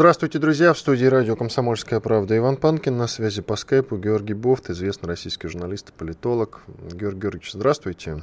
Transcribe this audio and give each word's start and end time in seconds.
Здравствуйте, 0.00 0.38
друзья! 0.38 0.72
В 0.72 0.78
студии 0.78 1.04
радио 1.04 1.36
«Комсомольская 1.36 2.00
правда» 2.00 2.34
Иван 2.34 2.56
Панкин. 2.56 2.96
На 2.96 3.06
связи 3.06 3.42
по 3.42 3.54
скайпу 3.54 3.98
Георгий 3.98 4.32
Бофт, 4.32 4.70
известный 4.70 5.08
российский 5.08 5.46
журналист 5.48 5.90
и 5.90 5.92
политолог. 5.92 6.62
Георгий 6.90 7.20
Георгиевич, 7.20 7.52
здравствуйте. 7.52 8.22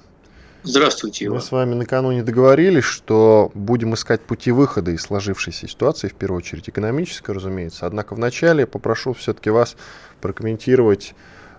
Здравствуйте, 0.63 1.25
Иван. 1.25 1.35
Мы 1.35 1.41
с 1.43 1.51
вами 1.51 1.75
накануне 1.75 2.23
договорились, 2.23 2.83
что 2.83 3.51
будем 3.53 3.93
искать 3.93 4.21
пути 4.21 4.49
выхода 4.49 4.89
из 4.89 5.03
сложившейся 5.03 5.67
ситуации, 5.67 6.07
в 6.07 6.15
первую 6.15 6.39
очередь 6.39 6.67
экономической, 6.67 7.29
разумеется. 7.29 7.85
Однако 7.85 8.15
вначале 8.15 8.65
попрошу 8.65 9.13
все-таки 9.13 9.51
вас 9.51 9.77
прокомментировать 10.19 11.13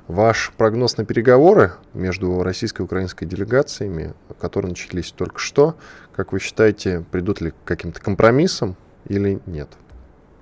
ваш 0.09 0.53
прогноз 0.57 0.97
на 0.97 1.05
переговоры 1.05 1.75
между 1.95 2.43
российской 2.43 2.81
и 2.81 2.85
украинской 2.87 3.25
делегациями, 3.25 4.15
которые 4.41 4.71
начались 4.71 5.13
только 5.13 5.39
что. 5.39 5.77
Как 6.17 6.33
вы 6.33 6.41
считаете, 6.41 7.05
придут 7.13 7.41
ли 7.41 7.53
к 7.53 7.55
каким-то 7.65 8.01
компромиссам 8.01 8.75
или 9.07 9.39
нет? 9.47 9.69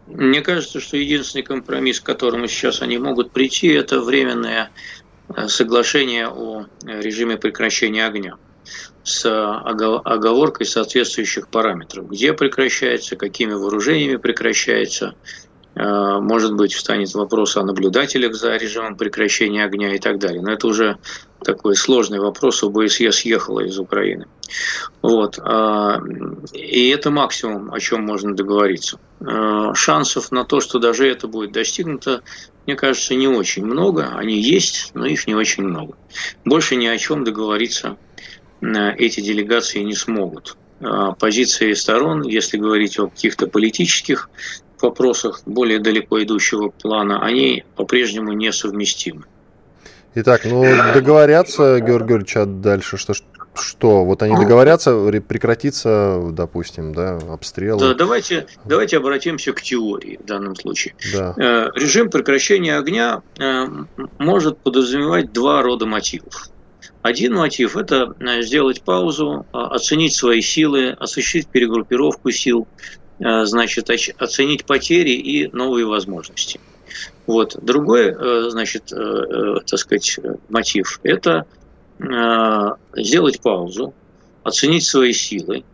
Мне 0.07 0.41
кажется, 0.41 0.81
что 0.81 0.97
единственный 0.97 1.43
компромисс, 1.43 2.01
к 2.01 2.07
которому 2.07 2.47
сейчас 2.47 2.83
они 2.83 2.99
могут 2.99 3.33
прийти, 3.33 3.69
это 3.69 4.01
временное 4.01 4.71
э, 5.35 5.49
соглашение 5.49 6.29
о 6.29 6.67
режиме 6.85 7.37
прекращения 7.37 8.07
огня 8.07 8.37
с 9.03 9.25
оговоркой 9.25 10.67
соответствующих 10.67 11.49
параметров. 11.49 12.09
Где 12.09 12.33
прекращается, 12.33 13.15
какими 13.15 13.53
вооружениями 13.53 14.17
прекращается, 14.17 15.15
Э, 15.15 15.46
может 15.77 16.55
быть, 16.55 16.73
встанет 16.73 17.13
вопрос 17.15 17.57
о 17.57 17.63
наблюдателях 17.63 18.35
за 18.35 18.57
режимом 18.57 18.97
прекращения 18.97 19.65
огня 19.65 19.95
и 19.95 19.99
так 19.99 20.19
далее. 20.19 20.41
Но 20.41 20.53
это 20.53 20.67
уже 20.67 20.97
такой 21.45 21.77
сложный 21.77 22.19
вопрос. 22.19 22.63
ОБСЕ 22.63 23.13
съехала 23.13 23.61
из 23.61 23.79
Украины. 23.79 24.27
Вот. 25.03 25.39
А, 25.39 26.01
и 26.53 26.89
это 26.89 27.11
максимум, 27.11 27.73
о 27.73 27.81
чем 27.81 28.05
можно 28.05 28.35
договориться. 28.35 28.99
Э, 29.21 29.73
шансов 29.75 30.33
на 30.33 30.45
то, 30.45 30.61
что 30.61 30.79
даже 30.79 31.09
это 31.09 31.29
будет 31.29 31.53
достигнуто, 31.53 32.23
мне 32.67 32.75
кажется, 32.75 33.15
не 33.15 33.29
очень 33.29 33.65
много. 33.65 34.13
Они 34.17 34.41
есть, 34.41 34.91
но 34.95 35.07
их 35.07 35.27
не 35.27 35.35
очень 35.35 35.65
много. 35.65 35.97
Больше 36.45 36.77
ни 36.77 36.87
о 36.87 36.99
чем 36.99 37.25
договориться 37.25 37.97
э, 38.61 38.95
эти 38.97 39.21
делегации 39.21 39.81
не 39.81 39.95
смогут 39.95 40.57
позиции 41.19 41.73
сторон, 41.73 42.21
если 42.21 42.59
говорить 42.59 42.99
о 42.99 43.09
каких-то 43.09 43.47
политических 43.47 44.29
вопросах 44.83 45.43
более 45.47 45.79
далеко 45.79 46.23
идущего 46.23 46.69
плана, 46.71 47.25
они 47.25 47.65
по-прежнему 47.77 48.33
несовместимы. 48.33 49.25
Итак, 50.19 50.47
ну 50.47 50.65
договорятся, 50.95 51.79
Георгий 51.79 52.09
Георгиевич, 52.09 52.37
а 52.37 52.47
дальше 52.47 52.97
что, 52.97 53.13
что? 53.61 54.05
Вот 54.05 54.23
они 54.23 54.35
договорятся, 54.35 55.11
прекратится, 55.29 56.31
допустим, 56.33 56.95
да, 56.95 57.19
обстрел. 57.29 57.79
Да, 57.79 57.95
давайте, 57.95 58.47
давайте 58.65 58.97
обратимся 58.97 59.53
к 59.53 59.61
теории 59.61 60.19
в 60.23 60.25
данном 60.27 60.57
случае. 60.57 60.95
Да. 61.13 61.35
Э, 61.37 61.71
режим 61.75 62.11
прекращения 62.11 62.79
огня 62.79 63.23
э, 63.39 63.67
может 64.19 64.59
подразумевать 64.59 65.33
два 65.33 65.63
рода 65.63 65.85
мотивов. 65.85 66.49
Один 67.03 67.35
мотив– 67.35 67.77
это 67.77 68.15
э, 68.19 68.43
сделать 68.43 68.83
паузу, 68.83 69.47
оценить 69.53 70.15
свои 70.15 70.41
силы, 70.41 70.91
осуществить 70.91 71.49
перегруппировку 71.49 72.31
сил, 72.31 72.67
значит, 73.19 73.91
оценить 74.19 74.65
потери 74.65 75.11
и 75.11 75.49
новые 75.49 75.87
возможности. 75.87 76.61
Вот. 77.27 77.57
Другой, 77.63 78.15
э, 78.17 78.51
значит, 78.51 78.93
э, 78.93 79.61
так 79.67 79.79
сказать, 79.79 80.19
мотив– 80.49 81.01
это 81.03 81.47
сделать 82.95 83.41
паузу, 83.41 83.95
оценить 84.43 84.85
свои 84.85 85.15
силы 85.15 85.65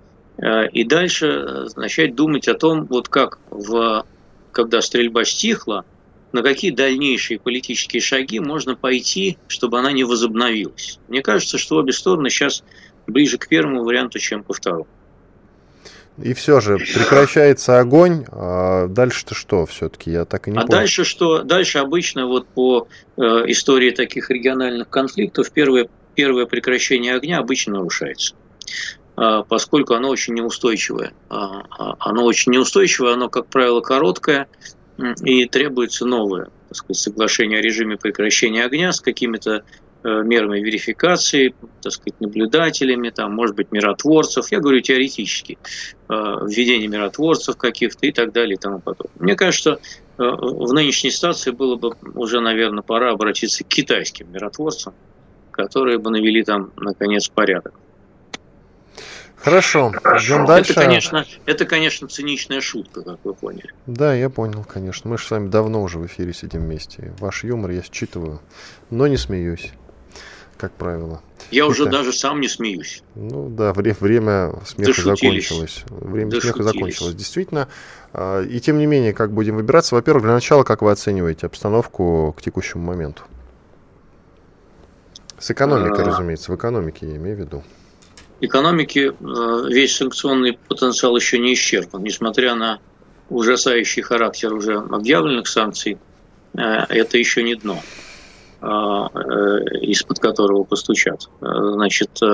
и 0.73 0.85
дальше 0.85 1.67
начать 1.75 2.15
думать 2.15 2.47
о 2.47 2.55
том, 2.55 2.85
вот 2.85 3.09
как, 3.09 3.41
в, 3.51 4.07
когда 4.53 4.81
стрельба 4.83 5.25
стихла, 5.25 5.85
на 6.31 6.43
какие 6.43 6.71
дальнейшие 6.71 7.41
политические 7.41 8.01
шаги 8.01 8.39
можно 8.39 8.77
пойти, 8.77 9.37
чтобы 9.49 9.81
она 9.81 9.91
не 9.91 10.05
возобновилась. 10.05 11.01
Мне 11.09 11.23
кажется, 11.23 11.59
что 11.59 11.77
обе 11.77 11.93
стороны 11.93 12.31
сейчас 12.31 12.63
ближе 13.07 13.37
к 13.37 13.49
первому 13.49 13.83
варианту, 13.83 14.21
чем 14.21 14.45
ко 14.45 14.53
второму. 14.53 14.87
И 16.19 16.35
все 16.35 16.61
же 16.61 16.77
прекращается 16.77 17.79
огонь, 17.79 18.25
а 18.31 18.87
дальше-то 18.87 19.35
что 19.35 19.65
все-таки? 19.67 20.11
Я 20.11 20.25
так 20.25 20.49
и 20.49 20.51
не 20.51 20.59
а 20.59 20.61
понял. 20.61 20.73
дальше 20.73 21.05
что? 21.05 21.43
Дальше 21.43 21.79
обычно 21.79 22.27
вот 22.27 22.47
по 22.49 22.87
э, 23.17 23.23
истории 23.47 23.91
таких 23.91 24.31
региональных 24.31 24.91
конфликтов 24.91 25.51
первое, 25.51 25.89
первое 26.15 26.47
прекращение 26.47 27.15
огня 27.15 27.39
обычно 27.39 27.75
нарушается 27.75 28.35
э, 29.17 29.43
поскольку 29.49 29.95
оно 29.95 30.11
очень 30.11 30.35
неустойчивое. 30.35 31.13
Э, 31.31 31.35
оно 31.99 32.25
очень 32.25 32.53
неустойчивое, 32.53 33.15
оно, 33.15 33.31
как 33.31 33.47
правило, 33.47 33.81
короткое, 33.81 34.49
и 35.25 35.47
требуется 35.47 36.05
новое 36.05 36.49
так 36.73 36.77
сказать, 36.77 36.97
соглашение 36.97 37.59
о 37.59 37.63
режиме 37.63 37.99
прекращения 37.99 38.65
огня 38.65 38.93
с 38.93 39.01
какими-то 39.01 39.63
мерами 40.05 40.61
верификации, 40.61 41.55
так 41.81 41.93
сказать, 41.93 42.21
наблюдателями, 42.21 43.11
там, 43.11 43.33
может 43.33 43.55
быть, 43.55 43.71
миротворцев, 43.71 44.51
я 44.51 44.61
говорю 44.61 44.81
теоретически, 44.81 45.59
э, 46.09 46.13
введение 46.13 46.89
миротворцев 46.89 47.57
каких-то 47.57 48.07
и 48.07 48.13
так 48.13 48.33
далее 48.33 48.55
и 48.55 48.59
тому 48.59 48.81
подобное. 48.81 49.23
Мне 49.23 49.37
кажется, 49.37 49.79
э, 50.19 50.23
в 50.23 50.73
нынешней 50.73 51.11
ситуации 51.11 51.51
было 51.51 51.77
бы 51.77 51.95
уже, 52.15 52.41
наверное, 52.41 52.83
пора 52.83 53.13
обратиться 53.13 53.65
к 53.65 53.69
китайским 53.69 54.33
миротворцам, 54.33 54.95
которые 55.51 55.99
бы 55.99 56.11
навели 56.11 56.43
там, 56.43 56.73
наконец, 56.77 57.29
порядок. 57.29 57.75
Хорошо, 59.37 59.91
идем 59.91 60.47
дальше. 60.47 60.73
Это, 60.73 60.81
конечно, 60.81 61.27
это, 61.47 61.65
конечно, 61.65 62.07
циничная 62.07 62.61
шутка, 62.61 63.03
как 63.03 63.19
вы 63.25 63.35
поняли. 63.35 63.73
Да, 63.87 64.15
я 64.15 64.31
понял, 64.31 64.65
конечно. 64.65 65.11
Мы 65.11 65.19
же 65.19 65.27
с 65.27 65.31
вами 65.33 65.49
давно 65.49 65.83
уже 65.83 65.99
в 65.99 66.07
эфире 66.07 66.33
сидим 66.33 66.61
вместе. 66.61 67.13
Ваш 67.19 67.43
юмор 67.43 67.73
я 67.73 67.83
считываю, 67.83 68.41
но 68.91 69.09
не 69.09 69.17
смеюсь 69.17 69.73
как 70.63 70.71
правило. 70.75 71.21
Я 71.51 71.67
уже 71.67 71.87
даже 71.87 72.13
сам 72.13 72.41
не 72.41 72.47
смеюсь. 72.47 73.03
Ну 73.17 73.49
да, 73.49 73.73
вре- 73.73 73.97
время 73.99 74.53
смеха 74.65 74.93
Дошутились. 74.93 75.49
закончилось. 75.49 75.85
Время 75.89 76.31
Дошутились. 76.31 76.55
смеха 76.55 76.63
закончилось. 76.63 77.15
Действительно. 77.17 77.69
А, 78.13 78.43
и 78.43 78.61
тем 78.61 78.79
не 78.79 78.87
менее, 78.87 79.13
как 79.13 79.33
будем 79.33 79.57
выбираться? 79.57 79.97
Во-первых, 79.97 80.23
для 80.23 80.35
начала, 80.35 80.63
как 80.63 80.83
вы 80.83 80.93
оцениваете 80.93 81.47
обстановку 81.47 82.33
к 82.39 82.43
текущему 82.43 82.85
моменту? 82.85 83.23
С 85.41 85.51
экономикой, 85.51 86.05
а... 86.05 86.07
разумеется, 86.07 86.53
в 86.53 86.55
экономике 86.55 87.09
я 87.09 87.17
имею 87.17 87.37
в 87.37 87.41
виду. 87.41 87.65
Экономики 88.41 89.13
а, 89.21 89.67
весь 89.69 89.97
санкционный 89.97 90.57
потенциал 90.69 91.17
еще 91.17 91.41
не 91.41 91.55
исчерпан, 91.55 92.05
несмотря 92.05 92.55
на 92.55 92.79
ужасающий 93.31 94.03
характер 94.03 94.55
уже 94.55 94.77
объявленных 94.77 95.49
санкций, 95.49 95.99
это 96.55 97.19
еще 97.19 97.43
не 97.43 97.57
дно. 97.57 97.81
А, 98.65 99.09
э, 99.13 99.79
из-под 99.81 100.21
которого 100.21 100.63
постучат. 100.63 101.29
Э, 101.41 101.47
значит, 101.73 102.11
э, 102.23 102.27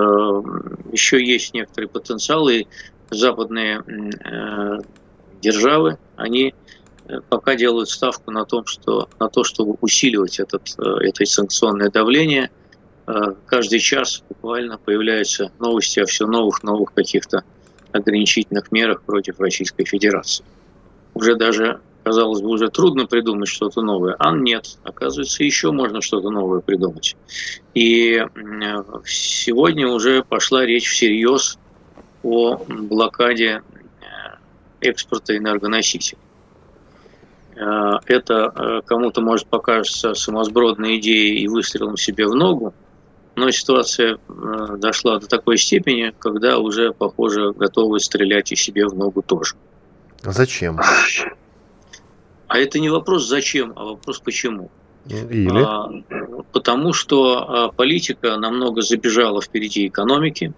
еще 0.92 1.24
есть 1.24 1.54
некоторые 1.54 1.88
потенциалы. 1.88 2.66
Западные 3.10 3.82
державы, 5.40 5.96
они 6.16 6.54
пока 7.30 7.54
делают 7.54 7.88
ставку 7.88 8.30
на, 8.30 8.44
том, 8.44 8.66
что, 8.66 9.08
на 9.18 9.30
то, 9.30 9.44
чтобы 9.44 9.78
усиливать 9.80 10.38
этот, 10.38 10.74
это 10.78 11.24
санкционное 11.24 11.88
давление. 11.88 12.50
Каждый 13.46 13.78
час 13.78 14.22
буквально 14.28 14.76
появляются 14.76 15.50
новости 15.58 16.00
о 16.00 16.04
все 16.04 16.26
новых, 16.26 16.62
новых 16.62 16.92
каких-то 16.92 17.44
ограничительных 17.92 18.70
мерах 18.72 19.00
против 19.00 19.40
Российской 19.40 19.86
Федерации. 19.86 20.44
Уже 21.14 21.34
даже 21.34 21.80
казалось 22.08 22.40
бы, 22.40 22.48
уже 22.48 22.70
трудно 22.70 23.04
придумать 23.04 23.48
что-то 23.48 23.82
новое. 23.82 24.16
А 24.18 24.32
нет, 24.32 24.78
оказывается, 24.82 25.44
еще 25.44 25.72
можно 25.72 26.00
что-то 26.00 26.30
новое 26.30 26.60
придумать. 26.60 27.16
И 27.74 28.24
сегодня 29.04 29.88
уже 29.88 30.24
пошла 30.24 30.64
речь 30.64 30.88
всерьез 30.88 31.58
о 32.22 32.56
блокаде 32.66 33.60
э, 34.00 34.06
экспорта 34.80 35.36
энергоносителей. 35.36 36.18
Э, 37.56 37.98
это 38.06 38.52
э, 38.56 38.80
кому-то 38.86 39.20
может 39.20 39.46
покажется 39.48 40.14
самосбродной 40.14 40.96
идеей 40.96 41.40
и 41.40 41.46
выстрелом 41.46 41.98
себе 41.98 42.26
в 42.26 42.34
ногу, 42.34 42.72
но 43.36 43.50
ситуация 43.50 44.18
дошла 44.78 45.18
до 45.18 45.26
такой 45.26 45.58
степени, 45.58 46.14
когда 46.18 46.58
уже, 46.58 46.94
похоже, 46.94 47.52
готовы 47.52 48.00
стрелять 48.00 48.50
и 48.50 48.56
себе 48.56 48.86
в 48.86 48.94
ногу 48.94 49.20
тоже. 49.20 49.56
Зачем? 50.22 50.80
А 52.48 52.58
это 52.58 52.78
не 52.78 52.88
вопрос 52.88 53.26
зачем, 53.26 53.72
а 53.76 53.84
вопрос 53.84 54.20
почему. 54.20 54.70
Или? 55.06 55.64
А, 55.64 55.88
потому 56.52 56.92
что 56.92 57.72
политика 57.76 58.36
намного 58.36 58.82
забежала 58.82 59.40
впереди 59.40 59.86
экономики. 59.86 60.52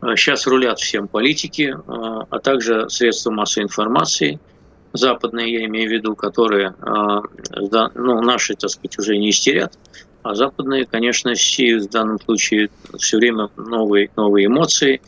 Сейчас 0.00 0.46
рулят 0.46 0.78
всем 0.78 1.08
политики, 1.08 1.74
а 1.86 2.38
также 2.38 2.88
средства 2.90 3.30
массовой 3.30 3.64
информации, 3.64 4.38
западные, 4.92 5.52
я 5.52 5.64
имею 5.64 5.88
в 5.88 5.92
виду, 5.92 6.14
которые 6.14 6.74
ну, 6.80 8.20
наши, 8.20 8.54
так 8.54 8.70
сказать, 8.70 8.98
уже 8.98 9.16
не 9.16 9.30
истерят, 9.30 9.78
а 10.24 10.34
западные, 10.34 10.86
конечно, 10.86 11.34
сеют 11.34 11.84
в 11.84 11.90
данном 11.90 12.18
случае 12.18 12.70
все 12.98 13.18
время 13.18 13.50
новые, 13.56 14.10
новые 14.16 14.46
эмоции, 14.46 15.02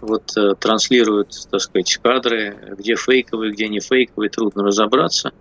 вот 0.00 0.34
э, 0.36 0.54
транслируют, 0.58 1.46
так 1.50 1.60
сказать, 1.60 1.98
кадры, 2.02 2.56
где 2.78 2.96
фейковые, 2.96 3.52
где 3.52 3.68
не 3.68 3.80
фейковые, 3.80 4.30
трудно 4.30 4.64
разобраться. 4.64 5.32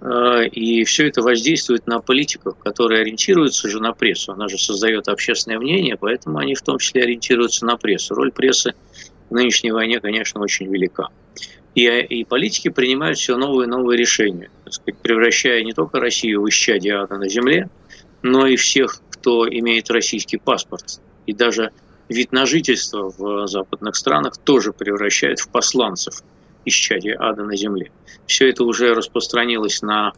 Э, 0.00 0.46
и 0.46 0.84
все 0.84 1.08
это 1.08 1.22
воздействует 1.22 1.86
на 1.86 2.00
политиков, 2.00 2.56
которые 2.58 3.02
ориентируются 3.02 3.68
же 3.68 3.80
на 3.80 3.92
прессу. 3.92 4.32
Она 4.32 4.48
же 4.48 4.58
создает 4.58 5.08
общественное 5.08 5.58
мнение, 5.58 5.96
поэтому 5.96 6.38
они 6.38 6.54
в 6.54 6.62
том 6.62 6.78
числе 6.78 7.02
ориентируются 7.02 7.66
на 7.66 7.76
прессу. 7.76 8.14
Роль 8.14 8.32
прессы 8.32 8.74
в 9.28 9.34
нынешней 9.34 9.72
войне, 9.72 10.00
конечно, 10.00 10.40
очень 10.40 10.66
велика. 10.66 11.08
И, 11.74 11.86
и 11.86 12.24
политики 12.24 12.68
принимают 12.68 13.18
все 13.18 13.36
новые 13.36 13.66
и 13.66 13.70
новые 13.70 13.96
решения, 13.96 14.50
сказать, 14.68 15.00
превращая 15.00 15.62
не 15.62 15.72
только 15.72 16.00
Россию 16.00 16.42
в 16.42 16.48
исчадие 16.48 16.96
ада 16.96 17.16
на 17.16 17.28
земле, 17.28 17.68
но 18.22 18.46
и 18.46 18.56
всех, 18.56 19.00
кто 19.10 19.48
имеет 19.48 19.88
российский 19.90 20.38
паспорт. 20.38 21.00
И 21.26 21.32
даже 21.32 21.70
вид 22.08 22.32
на 22.32 22.44
жительство 22.44 23.12
в 23.16 23.46
западных 23.46 23.94
странах 23.94 24.36
тоже 24.38 24.72
превращает 24.72 25.38
в 25.38 25.48
посланцев 25.48 26.24
исчадия 26.64 27.16
ада 27.18 27.44
на 27.44 27.56
земле. 27.56 27.90
Все 28.26 28.48
это 28.48 28.64
уже 28.64 28.94
распространилось 28.94 29.82
на 29.82 30.12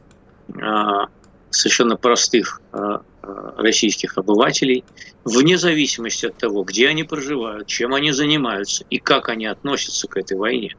а, 0.61 1.06
совершенно 1.50 1.97
простых 1.97 2.61
а, 2.73 3.03
а, 3.23 3.55
российских 3.56 4.19
обывателей, 4.19 4.85
вне 5.25 5.59
зависимости 5.59 6.27
от 6.27 6.37
того, 6.37 6.65
где 6.65 6.89
они 6.89 7.05
проживают, 7.05 7.67
чем 7.67 7.94
они 7.94 8.12
занимаются 8.12 8.85
и 8.91 8.99
как 8.99 9.29
они 9.29 9.47
относятся 9.47 10.09
к 10.09 10.17
этой 10.17 10.37
войне 10.37 10.77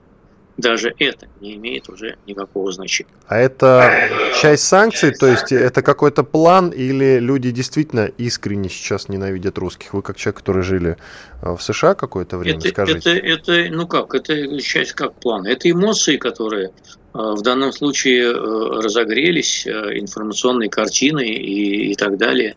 даже 0.57 0.94
это 1.00 1.27
не 1.41 1.55
имеет 1.55 1.89
уже 1.89 2.17
никакого 2.27 2.71
значения. 2.71 3.09
А 3.27 3.38
это 3.38 4.09
часть 4.39 4.65
санкций, 4.65 5.11
то 5.11 5.27
есть 5.27 5.51
это 5.51 5.81
какой-то 5.81 6.23
план 6.23 6.69
или 6.69 7.19
люди 7.19 7.50
действительно 7.51 8.05
искренне 8.17 8.69
сейчас 8.69 9.09
ненавидят 9.09 9.57
русских? 9.57 9.94
Вы 9.94 10.03
как 10.03 10.17
человек, 10.17 10.38
который 10.38 10.61
жили 10.61 10.97
э, 11.41 11.55
в 11.55 11.61
США 11.61 11.95
какое-то 11.95 12.38
время, 12.38 12.59
это, 12.59 12.69
скажите. 12.69 13.17
Это, 13.17 13.51
это, 13.51 13.75
ну 13.75 13.88
как, 13.88 14.13
это 14.13 14.59
часть 14.61 14.94
как 14.94 15.15
плана. 15.15 15.47
Это 15.47 15.69
эмоции, 15.71 16.17
которые 16.17 16.67
э, 16.67 16.71
в 17.13 17.41
данном 17.41 17.71
случае 17.71 18.25
э, 18.25 18.33
разогрелись 18.33 19.65
информационной 19.65 20.69
картиной 20.69 21.29
и, 21.29 21.91
и 21.91 21.95
так 21.95 22.17
далее. 22.17 22.56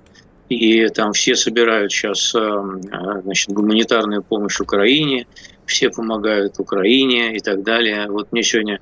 И 0.51 0.87
там 0.89 1.13
все 1.13 1.35
собирают 1.35 1.91
сейчас 1.91 2.31
значит, 2.31 3.51
гуманитарную 3.51 4.23
помощь 4.23 4.61
Украине, 4.61 5.27
все 5.67 5.91
помогают 5.91 6.59
Украине 6.59 7.37
и 7.37 7.41
так 7.41 7.63
далее. 7.63 8.07
Вот 8.09 8.33
мне 8.33 8.43
сегодня 8.43 8.81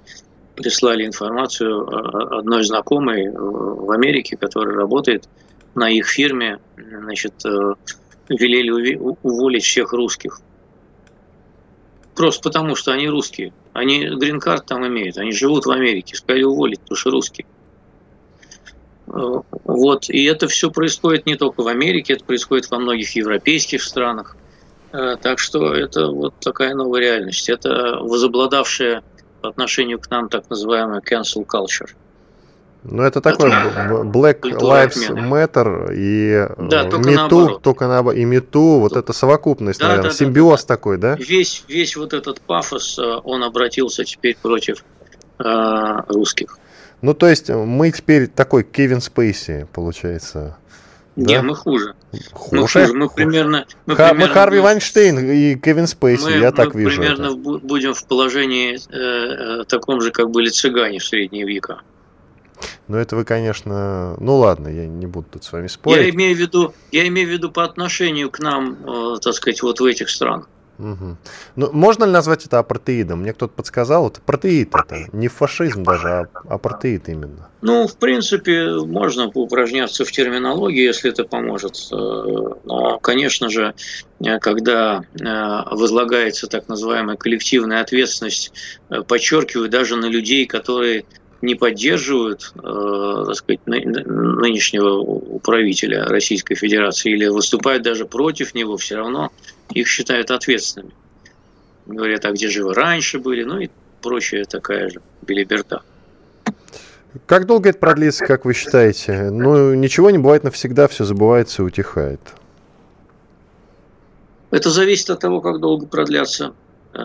прислали 0.55 1.05
информацию 1.05 2.39
одной 2.39 2.63
знакомой 2.63 3.31
в 3.31 3.91
Америке, 3.91 4.37
которая 4.37 4.77
работает 4.77 5.29
на 5.75 5.91
их 5.91 6.07
фирме, 6.07 6.61
значит, 6.77 7.45
э, 7.45 7.75
велели 8.29 8.97
уволить 9.23 9.65
всех 9.65 9.93
русских. 9.93 10.41
Просто 12.15 12.43
потому, 12.43 12.77
что 12.77 12.93
они 12.93 13.09
русские. 13.09 13.53
Они 13.73 14.05
грин-карт 14.05 14.67
там 14.67 14.87
имеют, 14.87 15.19
они 15.19 15.33
живут 15.33 15.67
в 15.67 15.71
Америке. 15.71 16.15
Сказали 16.15 16.45
уволить, 16.45 16.81
потому 16.81 16.97
что 16.97 17.11
русские. 17.11 17.47
Э, 19.09 19.41
вот. 19.65 20.09
И 20.09 20.25
это 20.25 20.47
все 20.47 20.71
происходит 20.71 21.27
не 21.27 21.35
только 21.35 21.63
в 21.63 21.67
Америке, 21.67 22.13
это 22.13 22.25
происходит 22.25 22.71
во 22.71 22.79
многих 22.79 23.17
европейских 23.17 23.83
странах. 23.83 24.37
Э, 24.95 25.17
так 25.21 25.41
что 25.41 25.75
это 25.75 26.07
вот 26.07 26.35
такая 26.41 26.73
новая 26.75 27.01
реальность. 27.01 27.49
Это 27.49 27.99
возобладавшая 28.01 29.03
по 29.41 29.49
отношению 29.49 29.99
к 29.99 30.09
нам 30.09 30.29
так 30.29 30.49
называемая 30.49 31.01
cancel 31.01 31.45
culture. 31.45 31.91
Ну, 32.85 33.03
это 33.03 33.21
такой 33.21 33.51
Black 33.51 34.43
Lives 34.43 35.09
Matter 35.11 35.89
и 35.93 36.47
да, 36.69 36.85
только 36.85 37.11
MeToo, 37.11 37.15
наоборот. 37.15 37.63
только 37.63 37.89
на, 37.89 38.11
и 38.13 38.25
MeToo, 38.25 38.79
вот 38.79 38.97
эта 38.97 39.13
совокупность, 39.13 39.81
да, 39.81 39.89
наверное, 39.89 40.11
да, 40.11 40.17
симбиоз 40.17 40.61
да, 40.61 40.69
да. 40.69 40.75
такой, 40.75 40.99
да? 40.99 41.17
Весь, 41.19 41.65
весь 41.67 41.97
вот 41.97 42.13
этот 42.13 42.41
пафос, 42.43 42.99
э, 42.99 43.21
он 43.25 43.43
обратился 43.43 44.05
теперь 44.05 44.37
против 44.41 44.85
э, 45.39 45.45
русских. 46.09 46.59
Ну, 47.01 47.15
то 47.15 47.27
есть 47.27 47.49
мы 47.49 47.91
теперь 47.91 48.29
такой 48.29 48.63
Кевин 48.63 49.01
Спейси, 49.01 49.67
получается. 49.73 50.59
Да? 51.17 51.43
мы 51.43 51.55
хуже. 51.55 51.95
Хуже? 52.33 52.61
Мы, 52.61 52.69
хуже. 52.69 52.93
мы 52.93 53.09
примерно... 53.09 53.67
Мы, 53.87 53.95
Ха- 53.95 54.09
примерно 54.09 54.27
мы 54.27 54.35
Харви. 54.35 54.61
Вайнштейн 54.61 55.19
и 55.19 55.55
Кевин 55.57 55.87
Спейси, 55.87 56.25
мы, 56.25 56.31
я 56.33 56.51
мы 56.51 56.57
так 56.57 56.75
вижу. 56.75 57.01
Мы 57.01 57.07
примерно 57.07 57.27
это. 57.27 57.67
будем 57.67 57.95
в 57.95 58.05
положении 58.05 58.75
э, 58.75 59.61
э, 59.61 59.65
таком 59.65 60.01
же, 60.01 60.11
как 60.11 60.31
были 60.31 60.49
цыгане 60.49 60.99
в 60.99 61.05
средние 61.05 61.47
века. 61.47 61.83
Ну, 62.89 62.99
это 62.99 63.17
вы, 63.17 63.25
конечно... 63.25 64.17
Ну, 64.19 64.39
ладно, 64.39 64.69
я 64.69 64.87
не 64.87 65.07
буду 65.07 65.27
тут 65.33 65.45
с 65.45 65.53
вами 65.53 65.69
спорить. 65.69 66.03
Я 66.03 66.11
имею 66.11 66.37
в 66.37 66.39
виду, 66.39 66.75
я 66.91 67.07
имею 67.07 67.29
в 67.29 67.31
виду 67.31 67.51
по 67.51 67.65
отношению 67.65 68.31
к 68.31 68.41
нам, 68.41 68.77
э, 68.85 69.19
так 69.23 69.35
сказать, 69.35 69.63
вот 69.63 69.81
в 69.81 69.85
этих 69.85 70.11
странах. 70.11 70.49
Угу. 70.79 71.17
Ну, 71.57 71.73
можно 71.73 72.05
ли 72.05 72.11
назвать 72.11 72.47
это 72.47 72.59
апартеидом? 72.59 73.21
Мне 73.21 73.33
кто-то 73.33 73.53
подсказал, 73.55 74.09
это 74.09 74.21
апартеид 74.21 74.75
это, 74.75 75.07
не 75.13 75.29
фашизм 75.29 75.85
даже, 75.85 76.09
а 76.09 76.29
апартеид 76.49 77.09
именно. 77.09 77.49
Ну, 77.63 77.87
в 77.87 77.97
принципе, 77.97 78.69
можно 78.73 79.29
упражняться 79.29 80.05
в 80.05 80.13
терминологии, 80.13 80.85
если 80.85 81.11
это 81.11 81.25
поможет. 81.25 81.77
Э, 81.93 81.95
но, 82.65 82.99
конечно 82.99 83.49
же, 83.49 83.75
э, 84.21 84.39
когда 84.39 85.03
э, 85.19 85.25
возлагается 85.71 86.47
так 86.47 86.69
называемая 86.69 87.17
коллективная 87.17 87.81
ответственность, 87.81 88.53
подчеркиваю, 89.07 89.71
даже 89.71 89.97
на 89.97 90.07
людей, 90.07 90.45
которые 90.45 91.05
не 91.41 91.55
поддерживают 91.55 92.55
так 92.55 93.35
сказать, 93.35 93.61
нынешнего 93.67 94.97
управителя 94.99 96.07
Российской 96.07 96.55
Федерации 96.55 97.13
или 97.13 97.27
выступают 97.27 97.83
даже 97.83 98.07
против 98.07 98.55
него, 98.55 98.79
все 98.79 98.97
равно 98.97 99.31
их 99.75 99.89
считают 99.89 100.31
ответственными. 100.31 100.95
Говорят, 101.87 102.25
а 102.25 102.33
где 102.33 102.49
же 102.49 102.65
вы 102.65 102.73
раньше 102.73 103.19
были, 103.19 103.45
ну 103.45 103.59
и 103.59 103.69
прочая 104.01 104.45
такая 104.45 104.89
же 104.89 105.03
билиберта. 105.23 105.83
Как 107.27 107.47
долго 107.47 107.69
это 107.71 107.79
продлится, 107.79 108.27
как 108.27 108.45
вы 108.45 108.55
считаете? 108.55 109.31
Ну, 109.31 109.75
ничего 109.75 110.11
не 110.11 110.19
бывает 110.19 110.43
навсегда, 110.43 110.89
все 110.89 111.05
забывается 111.05 111.63
и 111.63 111.65
утихает. 111.65 112.21
Это 114.51 114.71
зависит 114.71 115.11
от 115.11 115.21
того, 115.21 115.41
как 115.41 115.61
долго 115.61 115.87
продлятся 115.87 116.55
э, 116.93 116.99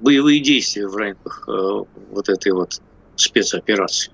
боевые 0.00 0.40
действия 0.40 0.86
в 0.86 0.96
рамках 0.96 1.44
э, 1.48 1.84
вот 2.10 2.28
этой 2.28 2.52
вот 2.52 2.80
спецоперации, 3.16 4.12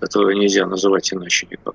которую 0.00 0.36
нельзя 0.36 0.66
называть 0.66 1.12
иначе 1.12 1.46
никак. 1.50 1.74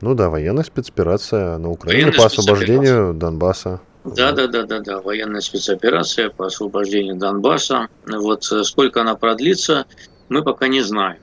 Ну 0.00 0.14
да, 0.14 0.30
военная 0.30 0.64
спецоперация 0.64 1.58
на 1.58 1.70
Украине 1.70 2.06
военная 2.06 2.18
по 2.18 2.26
освобождению 2.26 3.14
Донбасса. 3.14 3.80
Да, 4.04 4.32
да, 4.32 4.48
да, 4.48 4.64
да, 4.64 4.80
да. 4.80 5.00
Военная 5.00 5.40
спецоперация 5.40 6.28
по 6.30 6.46
освобождению 6.46 7.16
Донбасса. 7.16 7.88
Вот 8.04 8.50
э, 8.50 8.64
сколько 8.64 9.00
она 9.00 9.14
продлится, 9.14 9.86
мы 10.28 10.42
пока 10.42 10.66
не 10.66 10.80
знаем. 10.80 11.20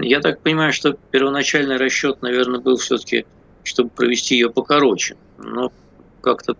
Я 0.00 0.20
так 0.20 0.40
понимаю, 0.40 0.72
что 0.72 0.96
первоначальный 1.10 1.76
расчет, 1.76 2.22
наверное, 2.22 2.60
был 2.60 2.76
все-таки, 2.76 3.26
чтобы 3.64 3.90
провести 3.90 4.34
ее 4.34 4.50
покороче. 4.50 5.16
Но 5.36 5.72
как-то 6.22 6.56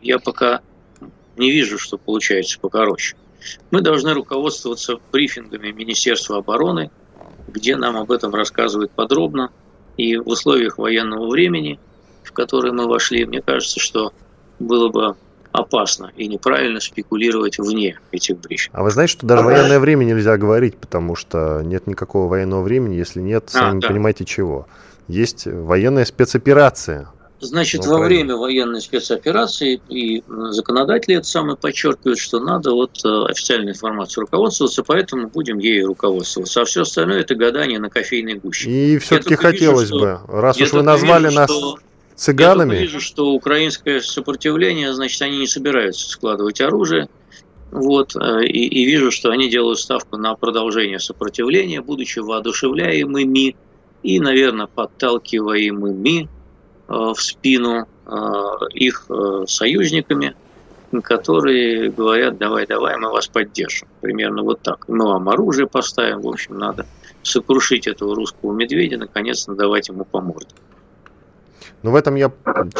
я 0.00 0.18
пока 0.18 0.60
не 1.36 1.50
вижу, 1.50 1.78
что 1.78 1.98
получается 1.98 2.60
покороче. 2.60 3.16
Мы 3.72 3.80
должны 3.80 4.14
руководствоваться 4.14 4.98
брифингами 5.10 5.72
Министерства 5.72 6.38
обороны, 6.38 6.90
где 7.48 7.76
нам 7.76 7.96
об 7.96 8.12
этом 8.12 8.32
рассказывают 8.32 8.92
подробно. 8.92 9.50
И 9.96 10.16
в 10.16 10.28
условиях 10.28 10.78
военного 10.78 11.28
времени, 11.28 11.80
в 12.22 12.32
которое 12.32 12.72
мы 12.72 12.86
вошли, 12.86 13.24
мне 13.24 13.42
кажется, 13.42 13.80
что 13.80 14.12
было 14.62 14.88
бы 14.88 15.16
опасно 15.52 16.10
и 16.16 16.26
неправильно 16.26 16.80
спекулировать 16.80 17.58
вне 17.58 17.98
этих 18.10 18.38
брифингов. 18.38 18.78
А 18.78 18.82
вы 18.82 18.90
знаете, 18.90 19.12
что 19.12 19.26
даже 19.26 19.42
а 19.42 19.44
военное 19.44 19.78
время 19.78 20.04
нельзя 20.04 20.36
говорить, 20.36 20.76
потому 20.76 21.14
что 21.14 21.60
нет 21.62 21.86
никакого 21.86 22.28
военного 22.28 22.62
времени, 22.62 22.94
если 22.94 23.20
нет, 23.20 23.44
а, 23.48 23.50
сами 23.50 23.78
а, 23.78 23.80
да. 23.82 23.88
понимаете 23.88 24.24
чего. 24.24 24.66
Есть 25.08 25.46
военная 25.46 26.04
спецоперация. 26.04 27.08
Значит, 27.40 27.84
во 27.86 27.98
время 27.98 28.36
военной 28.36 28.80
спецоперации 28.80 29.80
и 29.88 30.22
законодатели 30.28 31.16
это 31.16 31.26
самое 31.26 31.56
подчеркивают, 31.56 32.20
что 32.20 32.38
надо 32.38 32.70
вот 32.70 33.04
э, 33.04 33.08
официальной 33.28 33.72
информацией 33.72 34.20
руководствоваться, 34.20 34.84
поэтому 34.84 35.26
будем 35.26 35.58
ею 35.58 35.88
руководствоваться. 35.88 36.60
А 36.60 36.64
все 36.64 36.82
остальное 36.82 37.20
это 37.20 37.34
гадание 37.34 37.80
на 37.80 37.90
кофейной 37.90 38.34
гуще. 38.34 38.70
И 38.70 38.96
все-таки 38.98 39.34
хотелось 39.34 39.90
вижу, 39.90 39.98
бы, 39.98 40.20
раз 40.28 40.56
уж 40.60 40.72
вы 40.72 40.82
назвали 40.82 41.24
вижу, 41.24 41.36
нас... 41.36 41.50
Что 41.50 41.78
цыганами. 42.22 42.74
Я 42.74 42.80
вижу, 42.82 43.00
что 43.00 43.32
украинское 43.32 44.00
сопротивление, 44.00 44.92
значит, 44.94 45.20
они 45.22 45.38
не 45.38 45.46
собираются 45.46 46.08
складывать 46.08 46.60
оружие. 46.60 47.08
Вот, 47.70 48.14
э, 48.16 48.44
и, 48.44 48.66
и 48.66 48.84
вижу, 48.84 49.10
что 49.10 49.30
они 49.30 49.48
делают 49.48 49.78
ставку 49.78 50.16
на 50.16 50.34
продолжение 50.34 50.98
сопротивления, 50.98 51.80
будучи 51.80 52.18
воодушевляемыми 52.18 53.56
и, 54.02 54.20
наверное, 54.20 54.66
подталкиваемыми 54.66 56.28
в 56.88 57.14
спину 57.14 57.86
их 58.74 59.06
союзниками, 59.46 60.34
которые 61.00 61.90
говорят, 61.90 62.36
давай, 62.36 62.66
давай, 62.66 62.98
мы 62.98 63.10
вас 63.10 63.28
поддержим. 63.28 63.88
Примерно 64.00 64.42
вот 64.42 64.60
так. 64.60 64.88
Мы 64.88 65.06
вам 65.06 65.28
оружие 65.28 65.66
поставим, 65.66 66.20
в 66.20 66.28
общем, 66.28 66.58
надо 66.58 66.84
сокрушить 67.22 67.86
этого 67.86 68.14
русского 68.14 68.52
медведя, 68.52 68.98
наконец 68.98 69.46
надавать 69.46 69.88
ему 69.88 70.04
по 70.04 70.20
морде. 70.20 70.50
Но 71.82 71.90
в 71.90 71.96
этом 71.96 72.14
я, 72.14 72.30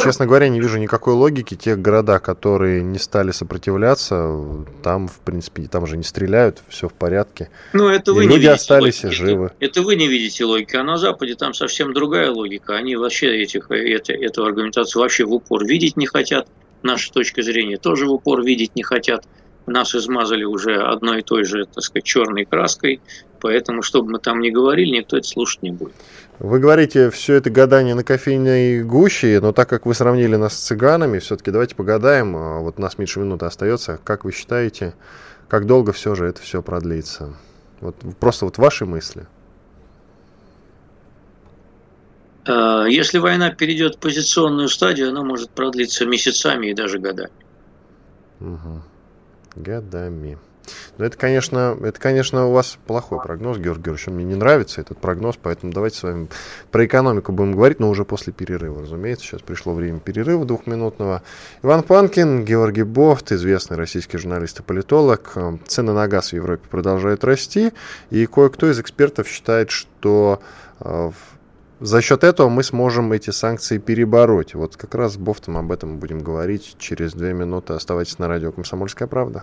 честно 0.00 0.26
говоря, 0.26 0.48
не 0.48 0.60
вижу 0.60 0.78
никакой 0.78 1.14
логики. 1.14 1.56
Те 1.56 1.74
города, 1.74 2.20
которые 2.20 2.82
не 2.82 2.98
стали 2.98 3.32
сопротивляться, 3.32 4.64
там, 4.82 5.08
в 5.08 5.18
принципе, 5.20 5.66
там 5.66 5.86
же 5.86 5.96
не 5.96 6.04
стреляют, 6.04 6.62
все 6.68 6.88
в 6.88 6.92
порядке. 6.92 7.50
Ну, 7.72 7.88
это 7.88 8.12
вы 8.12 8.24
и 8.24 8.26
не 8.26 8.34
люди 8.34 8.46
остались 8.46 9.02
логики. 9.02 9.18
живы. 9.18 9.46
Это, 9.58 9.80
это 9.80 9.82
вы 9.82 9.96
не 9.96 10.06
видите 10.06 10.44
логики. 10.44 10.76
А 10.76 10.84
на 10.84 10.98
Западе 10.98 11.34
там 11.34 11.52
совсем 11.52 11.92
другая 11.92 12.30
логика. 12.30 12.76
Они 12.76 12.94
вообще 12.94 13.42
этих, 13.42 13.70
это, 13.70 14.12
эту 14.12 14.44
аргументацию 14.44 15.02
вообще 15.02 15.24
в 15.24 15.32
упор 15.32 15.64
видеть 15.64 15.96
не 15.96 16.06
хотят. 16.06 16.46
Наша 16.82 17.12
точка 17.12 17.42
зрения 17.42 17.78
тоже 17.78 18.06
в 18.06 18.12
упор 18.12 18.42
видеть 18.42 18.76
не 18.76 18.84
хотят. 18.84 19.24
Нас 19.66 19.94
измазали 19.94 20.44
уже 20.44 20.80
одной 20.80 21.20
и 21.20 21.22
той 21.22 21.44
же, 21.44 21.66
так 21.66 21.82
сказать, 21.82 22.04
черной 22.04 22.44
краской. 22.44 23.00
Поэтому, 23.40 23.82
что 23.82 24.02
бы 24.02 24.12
мы 24.12 24.18
там 24.18 24.40
ни 24.40 24.50
говорили, 24.50 24.98
никто 24.98 25.16
это 25.16 25.26
слушать 25.26 25.62
не 25.62 25.72
будет. 25.72 25.94
Вы 26.42 26.58
говорите, 26.58 27.08
все 27.10 27.34
это 27.34 27.50
гадание 27.50 27.94
на 27.94 28.02
кофейной 28.02 28.82
гуще, 28.82 29.38
но 29.40 29.52
так 29.52 29.68
как 29.68 29.86
вы 29.86 29.94
сравнили 29.94 30.34
нас 30.34 30.54
с 30.54 30.60
цыганами, 30.60 31.20
все-таки 31.20 31.52
давайте 31.52 31.76
погадаем. 31.76 32.34
А 32.34 32.58
вот 32.58 32.80
у 32.80 32.82
нас 32.82 32.98
меньше 32.98 33.20
минуты 33.20 33.46
остается. 33.46 34.00
Как 34.02 34.24
вы 34.24 34.32
считаете, 34.32 34.94
как 35.46 35.66
долго 35.66 35.92
все 35.92 36.16
же 36.16 36.26
это 36.26 36.42
все 36.42 36.60
продлится? 36.60 37.36
Вот 37.80 37.94
просто 38.18 38.44
вот 38.44 38.58
ваши 38.58 38.84
мысли. 38.86 39.28
А, 42.44 42.86
если 42.86 43.18
война 43.18 43.52
перейдет 43.52 43.94
в 43.94 43.98
позиционную 44.00 44.68
стадию, 44.68 45.10
она 45.10 45.22
может 45.22 45.50
продлиться 45.50 46.06
месяцами 46.06 46.70
и 46.70 46.74
даже 46.74 46.98
годами. 46.98 47.30
Угу. 48.40 48.82
Годами. 49.54 50.38
Но 50.98 51.04
это, 51.04 51.16
конечно, 51.16 51.76
это, 51.82 51.98
конечно, 51.98 52.46
у 52.46 52.52
вас 52.52 52.78
плохой 52.86 53.20
прогноз, 53.20 53.58
Георгий 53.58 53.82
Георгиевич. 53.82 54.06
Мне 54.08 54.24
не 54.24 54.34
нравится 54.34 54.80
этот 54.80 54.98
прогноз, 54.98 55.38
поэтому 55.40 55.72
давайте 55.72 55.98
с 55.98 56.02
вами 56.02 56.28
про 56.70 56.84
экономику 56.84 57.32
будем 57.32 57.52
говорить, 57.52 57.80
но 57.80 57.88
уже 57.90 58.04
после 58.04 58.32
перерыва, 58.32 58.82
разумеется. 58.82 59.26
Сейчас 59.26 59.42
пришло 59.42 59.74
время 59.74 60.00
перерыва 60.00 60.44
двухминутного. 60.44 61.22
Иван 61.62 61.82
Панкин, 61.82 62.44
Георгий 62.44 62.82
Бофт, 62.84 63.32
известный 63.32 63.76
российский 63.76 64.18
журналист 64.18 64.60
и 64.60 64.62
политолог. 64.62 65.36
Цены 65.66 65.92
на 65.92 66.08
газ 66.08 66.30
в 66.30 66.32
Европе 66.34 66.62
продолжают 66.70 67.24
расти, 67.24 67.72
и 68.10 68.26
кое-кто 68.26 68.70
из 68.70 68.78
экспертов 68.78 69.28
считает, 69.28 69.70
что 69.70 70.40
э, 70.80 71.10
за 71.80 72.00
счет 72.00 72.22
этого 72.22 72.48
мы 72.48 72.62
сможем 72.62 73.12
эти 73.12 73.30
санкции 73.30 73.78
перебороть. 73.78 74.54
Вот 74.54 74.76
как 74.76 74.94
раз 74.94 75.14
с 75.14 75.16
Бофтом 75.16 75.56
об 75.56 75.72
этом 75.72 75.98
будем 75.98 76.20
говорить 76.20 76.76
через 76.78 77.12
две 77.12 77.32
минуты. 77.32 77.72
Оставайтесь 77.72 78.18
на 78.18 78.28
радио 78.28 78.52
«Комсомольская 78.52 79.08
правда». 79.08 79.42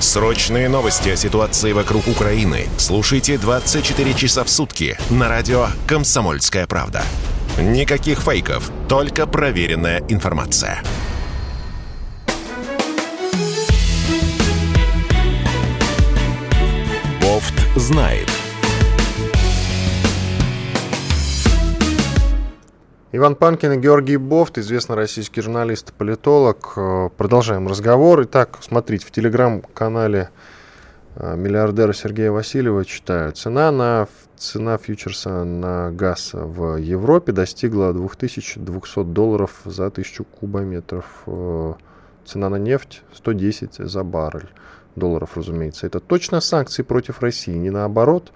Срочные 0.00 0.68
новости 0.68 1.08
о 1.08 1.16
ситуации 1.16 1.72
вокруг 1.72 2.06
Украины 2.06 2.68
слушайте 2.78 3.36
24 3.36 4.14
часа 4.14 4.44
в 4.44 4.48
сутки 4.48 4.96
на 5.10 5.28
радио 5.28 5.66
«Комсомольская 5.88 6.68
правда». 6.68 7.02
Никаких 7.60 8.20
фейков, 8.20 8.70
только 8.88 9.26
проверенная 9.26 10.04
информация. 10.08 10.82
Бофт 17.20 17.54
знает. 17.74 18.37
Иван 23.10 23.36
Панкин 23.36 23.72
и 23.72 23.76
Георгий 23.78 24.18
Бофт, 24.18 24.58
известный 24.58 24.94
российский 24.94 25.40
журналист 25.40 25.88
и 25.88 25.92
политолог. 25.94 26.74
Э, 26.76 27.08
продолжаем 27.16 27.66
разговор. 27.66 28.24
Итак, 28.24 28.58
смотрите, 28.60 29.06
в 29.06 29.10
телеграм-канале 29.10 30.28
э, 31.14 31.34
миллиардера 31.34 31.94
Сергея 31.94 32.32
Васильева 32.32 32.84
читаю. 32.84 33.32
Цена, 33.32 33.70
на, 33.70 34.08
цена 34.36 34.76
фьючерса 34.76 35.44
на 35.44 35.90
газ 35.90 36.32
в 36.34 36.76
Европе 36.76 37.32
достигла 37.32 37.94
2200 37.94 39.04
долларов 39.04 39.62
за 39.64 39.86
1000 39.86 40.24
кубометров. 40.24 41.06
Э, 41.24 41.72
цена 42.26 42.50
на 42.50 42.56
нефть 42.56 43.04
110 43.14 43.76
за 43.76 44.04
баррель 44.04 44.50
долларов, 44.96 45.34
разумеется. 45.34 45.86
Это 45.86 46.00
точно 46.00 46.42
санкции 46.42 46.82
против 46.82 47.22
России, 47.22 47.56
не 47.56 47.70
наоборот. 47.70 48.32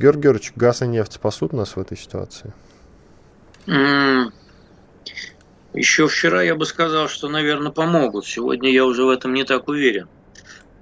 Георгий 0.00 0.22
Георгиевич, 0.22 0.54
газ 0.56 0.82
и 0.82 0.88
нефть 0.88 1.12
спасут 1.12 1.52
нас 1.52 1.76
в 1.76 1.78
этой 1.78 1.96
ситуации? 1.96 2.52
Еще 5.74 6.08
вчера 6.08 6.42
я 6.42 6.54
бы 6.54 6.64
сказал, 6.64 7.08
что, 7.08 7.28
наверное, 7.28 7.70
помогут. 7.70 8.26
Сегодня 8.26 8.70
я 8.70 8.84
уже 8.86 9.04
в 9.04 9.10
этом 9.10 9.34
не 9.34 9.44
так 9.44 9.68
уверен. 9.68 10.08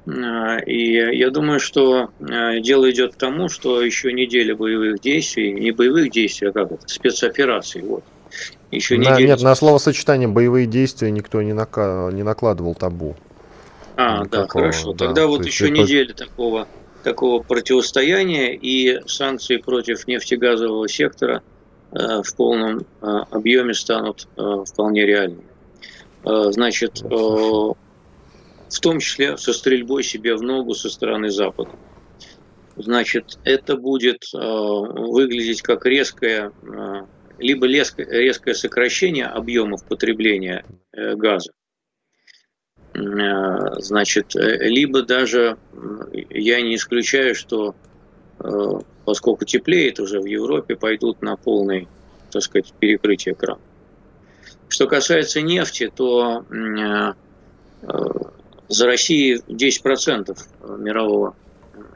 А, 0.09 0.59
и 0.59 1.16
я 1.16 1.31
думаю, 1.31 1.59
что 1.59 2.11
а, 2.21 2.61
дело 2.61 2.90
идет 2.90 3.14
к 3.14 3.19
тому, 3.19 3.49
что 3.49 3.83
еще 3.83 4.12
неделя 4.12 4.55
боевых 4.55 5.00
действий, 5.00 5.52
не 5.52 5.73
боевых 5.73 6.11
действий, 6.11 6.49
а 6.49 6.52
как 6.52 6.73
это, 6.73 6.88
спецопераций. 6.88 7.83
Вот. 7.83 8.05
Еще 8.71 8.97
на, 8.97 9.14
неделя... 9.14 9.26
Нет, 9.28 9.43
на 9.43 9.55
словосочетание 9.57 10.28
боевые 10.28 10.66
действия 10.66 11.11
никто 11.11 11.43
не, 11.43 11.52
нака... 11.52 12.11
не 12.12 12.23
накладывал 12.23 12.76
табу. 12.76 13.16
А, 13.97 14.21
Никакого, 14.21 14.28
да, 14.31 14.47
хорошо. 14.47 14.93
Да. 14.93 15.07
Тогда 15.07 15.26
вот 15.26 15.45
еще 15.45 15.66
это... 15.66 15.75
неделя 15.75 16.14
такого, 16.14 16.69
такого 17.02 17.43
противостояния 17.43 18.55
и 18.55 19.00
санкции 19.09 19.57
против 19.57 20.07
нефтегазового 20.07 20.88
сектора– 20.88 21.43
в 21.93 22.37
полном 22.37 22.81
э, 22.81 22.85
объеме 23.31 23.75
станут 23.75 24.28
э, 24.37 24.64
вполне 24.66 25.07
реальными. 25.07 25.47
Значит, 26.25 27.02
в 27.02 27.76
том 28.83 28.99
числе 28.99 29.37
со 29.38 29.52
стрельбой 29.52 30.02
себе 30.02 30.35
в 30.35 30.43
ногу 30.43 30.75
со 30.75 30.90
стороны 30.90 31.31
Запада. 31.31 31.71
Значит, 32.75 33.38
это 33.45 33.76
будет 33.76 34.25
выглядеть 34.33 35.62
как 35.62 35.87
резкое, 35.87 36.50
либо 37.38 37.69
резкое 37.69 38.55
сокращение 38.55 39.26
объемов 39.26 39.85
потребления 39.85 40.64
газа, 40.93 41.52
значит, 42.93 44.35
либо 44.35 45.02
даже 45.02 45.59
я 46.31 46.61
не 46.61 46.75
исключаю, 46.75 47.37
что 47.37 47.76
поскольку 49.05 49.45
теплеет 49.45 50.00
уже 50.00 50.21
в 50.21 50.26
Европе, 50.26 50.76
пойдут 50.76 51.23
на 51.23 51.37
полный, 51.37 51.88
так 52.31 52.43
сказать, 52.43 52.73
перекрытие 52.78 53.35
крана. 53.35 53.61
Что 54.69 54.87
касается 54.87 55.40
нефти, 55.43 55.90
то 55.95 56.45
э, 56.50 57.12
за 58.69 58.87
Россией 58.87 59.40
10% 59.47 60.37
мирового 60.78 61.37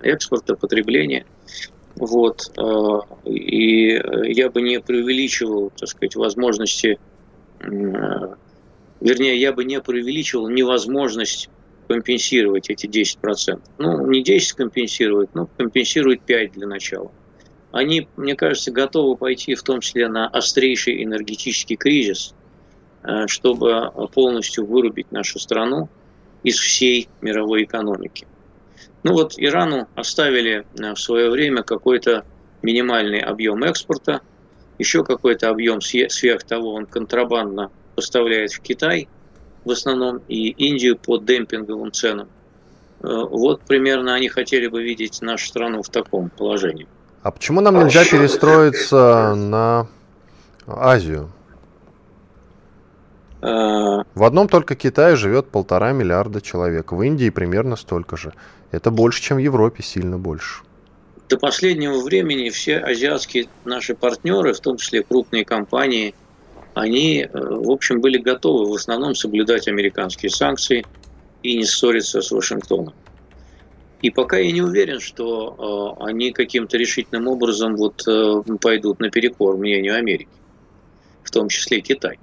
экспорта, 0.02 0.54
потребления. 0.54 1.26
Вот. 1.97 2.52
Э, 2.56 3.00
и 3.28 4.00
я 4.32 4.50
бы 4.50 4.62
не 4.62 4.80
преувеличивал, 4.80 5.73
так 5.76 5.88
сказать, 5.88 6.14
возможности, 6.14 7.00
э, 7.59 7.66
вернее, 9.00 9.40
я 9.40 9.52
бы 9.52 9.64
не 9.64 9.80
преувеличивал 9.80 10.49
невозможность 10.49 11.50
компенсировать 11.90 12.70
эти 12.70 12.87
10%. 12.87 13.61
Ну, 13.78 14.06
не 14.06 14.23
10 14.23 14.52
компенсировать, 14.52 15.35
но 15.35 15.49
компенсирует 15.56 16.23
5 16.23 16.52
для 16.52 16.68
начала. 16.68 17.11
Они, 17.73 18.06
мне 18.16 18.37
кажется, 18.37 18.70
готовы 18.70 19.16
пойти 19.16 19.56
в 19.56 19.64
том 19.64 19.80
числе 19.80 20.06
на 20.06 20.28
острейший 20.28 21.02
энергетический 21.02 21.75
кризис, 21.75 22.32
э, 23.02 23.26
чтобы 23.26 23.90
полностью 24.14 24.66
вырубить 24.66 25.11
нашу 25.11 25.40
страну 25.40 25.88
из 26.44 26.61
всей 26.61 27.09
мировой 27.23 27.64
экономики. 27.64 28.28
Ну 29.02 29.14
вот 29.14 29.35
Ирану 29.37 29.88
оставили 29.97 30.64
в 30.75 30.97
свое 30.97 31.28
время 31.28 31.64
какой-то 31.64 32.25
минимальный 32.62 33.18
объем 33.18 33.64
экспорта, 33.64 34.20
еще 34.78 35.02
какой-то 35.02 35.49
объем 35.49 35.80
сверх 35.80 36.44
того 36.44 36.73
он 36.73 36.87
контрабандно 36.87 37.73
поставляет 37.97 38.52
в 38.52 38.61
Китай, 38.61 39.09
в 39.64 39.71
основном 39.71 40.21
и 40.29 40.49
Индию 40.50 40.97
по 40.97 41.19
демпинговым 41.19 41.93
ценам. 41.93 42.29
Э, 43.02 43.07
вот 43.31 43.62
примерно 43.62 44.14
они 44.14 44.29
хотели 44.29 44.67
бы 44.67 44.83
видеть 44.83 45.21
нашу 45.23 45.47
страну 45.47 45.83
в 45.83 45.88
таком 45.88 46.31
положении. 46.31 46.87
А 47.23 47.31
почему 47.31 47.61
нам 47.61 47.79
нельзя 47.79 48.05
перестроиться 48.05 49.35
на 49.35 49.87
Азию? 50.67 51.31
Э, 53.43 54.02
в 54.14 54.25
одном 54.25 54.49
только 54.49 54.75
Китае 54.75 55.17
живет 55.17 55.49
полтора 55.49 55.93
миллиарда 55.93 56.40
человек, 56.40 56.93
в 56.93 57.02
Индии 57.02 57.31
примерно 57.31 57.76
столько 57.76 58.17
же. 58.17 58.33
Это 58.71 58.90
больше, 58.90 59.23
чем 59.23 59.37
в 59.38 59.40
Европе, 59.40 59.83
сильно 59.83 60.19
больше. 60.19 60.62
До 61.29 61.38
последнего 61.38 62.02
времени 62.02 62.50
все 62.50 62.79
азиатские 62.79 63.47
наши 63.64 63.95
партнеры, 63.95 64.52
в 64.52 64.61
том 64.61 64.76
числе 64.79 65.02
крупные 65.02 65.45
компании, 65.45 66.14
они, 66.80 67.22
э, 67.22 67.28
в 67.32 67.70
общем, 67.70 68.00
были 68.00 68.16
готовы 68.16 68.70
в 68.70 68.75
основном 68.75 69.14
соблюдать 69.14 69.68
американские 69.68 70.30
санкции 70.30 70.87
и 71.42 71.56
не 71.56 71.64
ссориться 71.64 72.22
с 72.22 72.30
Вашингтоном. 72.30 72.94
И 74.00 74.10
пока 74.10 74.38
я 74.38 74.50
не 74.50 74.62
уверен, 74.62 74.99
что 74.99 75.96
э, 76.00 76.04
они 76.04 76.32
каким-то 76.32 76.78
решительным 76.78 77.28
образом 77.28 77.76
вот, 77.76 78.02
э, 78.08 78.42
пойдут 78.62 78.99
наперекор 78.99 79.58
мнению 79.58 79.96
Америки, 79.96 80.30
в 81.22 81.30
том 81.30 81.49
числе 81.49 81.82
Китай. 81.82 82.18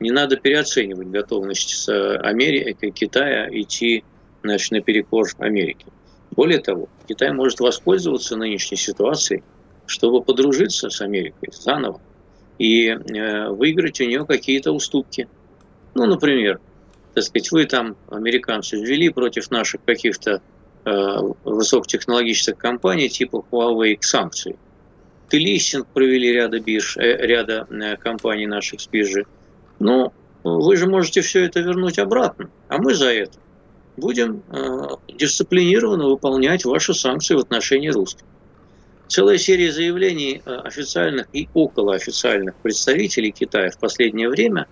Не 0.00 0.10
надо 0.10 0.36
переоценивать 0.36 1.08
готовность 1.08 1.88
Америки, 1.88 2.90
Китая 2.90 3.48
идти 3.50 4.04
значит, 4.42 4.70
наперекор 4.72 5.26
Америке. 5.38 5.86
Более 6.32 6.58
того, 6.58 6.90
Китай 7.08 7.32
может 7.32 7.60
воспользоваться 7.60 8.36
нынешней 8.36 8.76
ситуацией, 8.76 9.42
чтобы 9.86 10.22
подружиться 10.22 10.90
с 10.90 11.00
Америкой 11.00 11.48
заново 11.50 12.02
и 12.58 12.88
э, 12.88 13.48
выиграть 13.50 14.00
у 14.00 14.04
нее 14.04 14.24
какие-то 14.24 14.72
уступки. 14.72 15.28
Ну, 15.94 16.06
например, 16.06 16.60
так 17.14 17.24
сказать, 17.24 17.50
вы 17.50 17.64
там, 17.64 17.96
американцы, 18.10 18.76
ввели 18.76 19.08
против 19.08 19.50
наших 19.50 19.82
каких-то 19.84 20.42
э, 20.84 21.16
высокотехнологических 21.44 22.58
компаний 22.58 23.08
типа 23.08 23.44
Huawei 23.50 23.96
санкции. 24.00 24.56
Ты 25.28 25.38
листинг 25.38 25.86
провели 25.88 26.32
ряда 26.32 26.60
бирж, 26.60 26.96
э, 26.98 27.26
ряда 27.26 27.66
э, 27.70 27.96
компаний 27.96 28.46
наших 28.46 28.80
с 28.80 28.86
биржи. 28.86 29.26
Но 29.78 30.12
вы 30.44 30.76
же 30.76 30.86
можете 30.86 31.22
все 31.22 31.44
это 31.44 31.60
вернуть 31.60 31.98
обратно, 31.98 32.50
а 32.68 32.78
мы 32.78 32.94
за 32.94 33.12
это 33.12 33.38
будем 33.96 34.42
э, 34.50 34.88
дисциплинированно 35.08 36.06
выполнять 36.06 36.64
ваши 36.64 36.94
санкции 36.94 37.34
в 37.34 37.38
отношении 37.38 37.88
русских. 37.88 38.24
Целая 39.08 39.38
серия 39.38 39.72
заявлений 39.72 40.42
э, 40.44 40.54
официальных 40.64 41.28
и 41.32 41.48
околоофициальных 41.54 42.54
представителей 42.56 43.30
Китая 43.30 43.70
в 43.70 43.78
последнее 43.78 44.28
время 44.28 44.66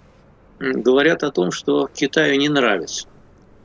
говорят 0.58 1.22
о 1.22 1.30
том, 1.30 1.52
что 1.52 1.88
Китаю 1.92 2.38
не 2.38 2.48
нравится 2.48 3.06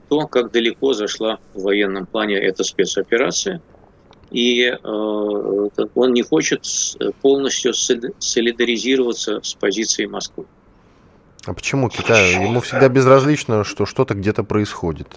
то, 0.09 0.27
как 0.27 0.51
далеко 0.51 0.93
зашла 0.93 1.37
в 1.53 1.61
военном 1.61 2.05
плане 2.07 2.35
эта 2.37 2.63
спецоперация, 2.63 3.61
и 4.31 4.63
э, 4.63 4.77
он 4.83 6.13
не 6.13 6.23
хочет 6.23 6.65
полностью 7.21 7.73
солидаризироваться 7.73 9.41
с 9.41 9.53
позицией 9.53 10.07
Москвы. 10.07 10.45
А 11.45 11.53
почему 11.53 11.89
Китаю? 11.89 12.43
Ему 12.43 12.61
всегда 12.61 12.89
безразлично, 12.89 13.63
что 13.63 13.85
что-то 13.85 14.13
где-то 14.13 14.43
происходит. 14.43 15.07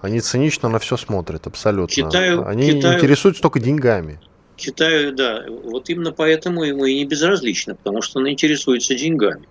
Они 0.00 0.20
цинично 0.20 0.68
на 0.68 0.78
все 0.78 0.96
смотрят, 0.96 1.46
абсолютно. 1.46 1.94
Китаю, 1.94 2.46
Они 2.46 2.72
Китаю, 2.72 2.98
интересуются 2.98 3.42
только 3.42 3.60
деньгами. 3.60 4.20
Китаю, 4.58 5.12
да, 5.12 5.44
вот 5.48 5.88
именно 5.88 6.10
поэтому 6.10 6.64
ему 6.64 6.84
и 6.84 6.96
не 6.96 7.04
безразлично, 7.04 7.76
потому 7.76 8.02
что 8.02 8.18
он 8.18 8.28
интересуется 8.28 8.96
деньгами. 8.96 9.46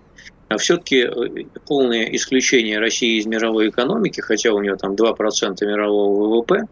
А 0.48 0.58
все-таки 0.58 0.98
э, 0.98 1.44
полное 1.66 2.04
исключение 2.14 2.78
России 2.78 3.18
из 3.18 3.24
мировой 3.24 3.70
экономики, 3.70 4.20
хотя 4.20 4.52
у 4.52 4.60
нее 4.60 4.76
там 4.76 4.94
2% 4.94 5.64
мирового 5.64 6.40
ВВП, 6.40 6.68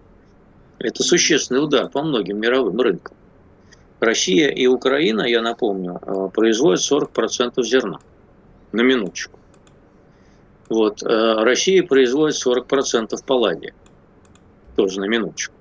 это 0.79 1.03
существенный 1.03 1.65
удар 1.65 1.89
по 1.89 2.03
многим 2.03 2.39
мировым 2.39 2.79
рынкам. 2.79 3.17
Россия 4.01 4.51
и 4.51 4.67
Украина, 4.67 5.23
я 5.23 5.41
напомню, 5.41 5.99
э, 6.03 6.29
производят 6.35 6.83
40% 6.83 7.63
зерна. 7.63 8.01
На 8.73 8.83
минуточку. 8.83 9.39
Вот. 10.69 11.03
Э, 11.03 11.43
Россия 11.43 11.83
производит 11.83 12.37
40% 12.37 13.17
палладия. 13.25 13.73
Тоже 14.77 15.01
на 15.01 15.07
минуточку. 15.07 15.56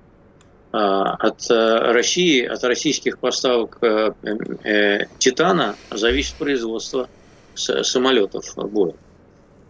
А, 0.78 1.14
от 1.14 1.50
э, 1.50 1.92
России, 1.92 2.44
от 2.44 2.62
российских 2.62 3.18
поставок 3.18 3.78
э, 3.80 5.06
титана 5.18 5.74
зависит 5.90 6.34
производство 6.34 7.08
самолетов 7.54 8.54
боя. 8.56 8.92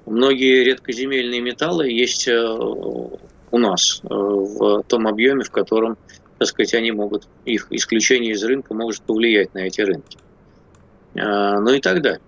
Многие 0.07 0.65
редкоземельные 0.65 1.41
металлы 1.41 1.89
есть 1.93 2.29
у 2.29 3.19
нас 3.53 4.01
в 4.03 4.83
том 4.89 5.07
объеме, 5.07 5.45
в 5.45 5.53
котором, 5.53 5.97
так 6.39 6.49
сказать, 6.49 6.75
они 6.75 6.91
могут, 6.91 7.29
их 7.45 7.69
исключение 7.71 8.33
из 8.33 8.43
рынка 8.43 8.75
может 8.75 9.03
повлиять 9.03 9.55
на 9.55 9.61
эти 9.61 9.83
рынки. 9.83 10.19
А, 11.17 11.61
ну 11.61 11.73
и 11.73 11.81
так 11.81 12.03
далее. 12.03 12.21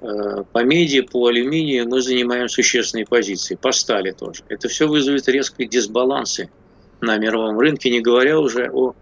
Э, 0.00 0.44
по 0.52 0.62
меди, 0.62 1.00
по 1.00 1.26
алюминию 1.26 1.88
мы 1.88 2.02
занимаем 2.02 2.48
существенные 2.48 3.06
позиции, 3.06 3.56
по 3.56 3.72
стали 3.72 4.12
тоже. 4.12 4.44
Это 4.48 4.68
все 4.68 4.86
вызовет 4.86 5.26
резкие 5.26 5.66
дисбалансы 5.66 6.48
на 7.02 7.18
мировом 7.18 7.58
рынке, 7.58 7.90
не 7.90 8.00
говоря 8.00 8.38
уже 8.38 8.70
о 8.72 8.94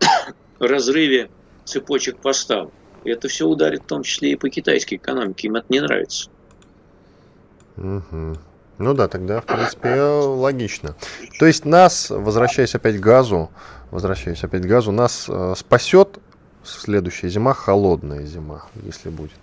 разрыве 0.58 1.30
цепочек 1.64 2.18
поставок. 2.18 2.72
И 3.04 3.10
это 3.10 3.28
все 3.28 3.46
ударит 3.46 3.82
в 3.82 3.86
том 3.86 4.02
числе 4.02 4.32
и 4.32 4.36
по 4.36 4.48
китайской 4.48 4.96
экономике. 4.96 5.48
Им 5.48 5.56
это 5.56 5.66
не 5.68 5.80
нравится. 5.80 6.28
Угу. 7.76 8.36
Ну 8.78 8.94
да, 8.94 9.08
тогда, 9.08 9.40
в 9.40 9.46
принципе, 9.46 10.00
логично. 10.00 10.94
То 11.38 11.46
есть 11.46 11.64
нас, 11.64 12.10
возвращаясь 12.10 12.74
опять 12.74 12.98
к 12.98 13.00
газу, 13.00 13.50
возвращаясь 13.90 14.44
опять 14.44 14.62
к 14.62 14.66
газу, 14.66 14.92
нас 14.92 15.26
э, 15.28 15.54
спасет 15.56 16.18
следующая 16.64 17.28
зима, 17.28 17.54
холодная 17.54 18.24
зима, 18.24 18.66
если 18.84 19.08
будет. 19.08 19.38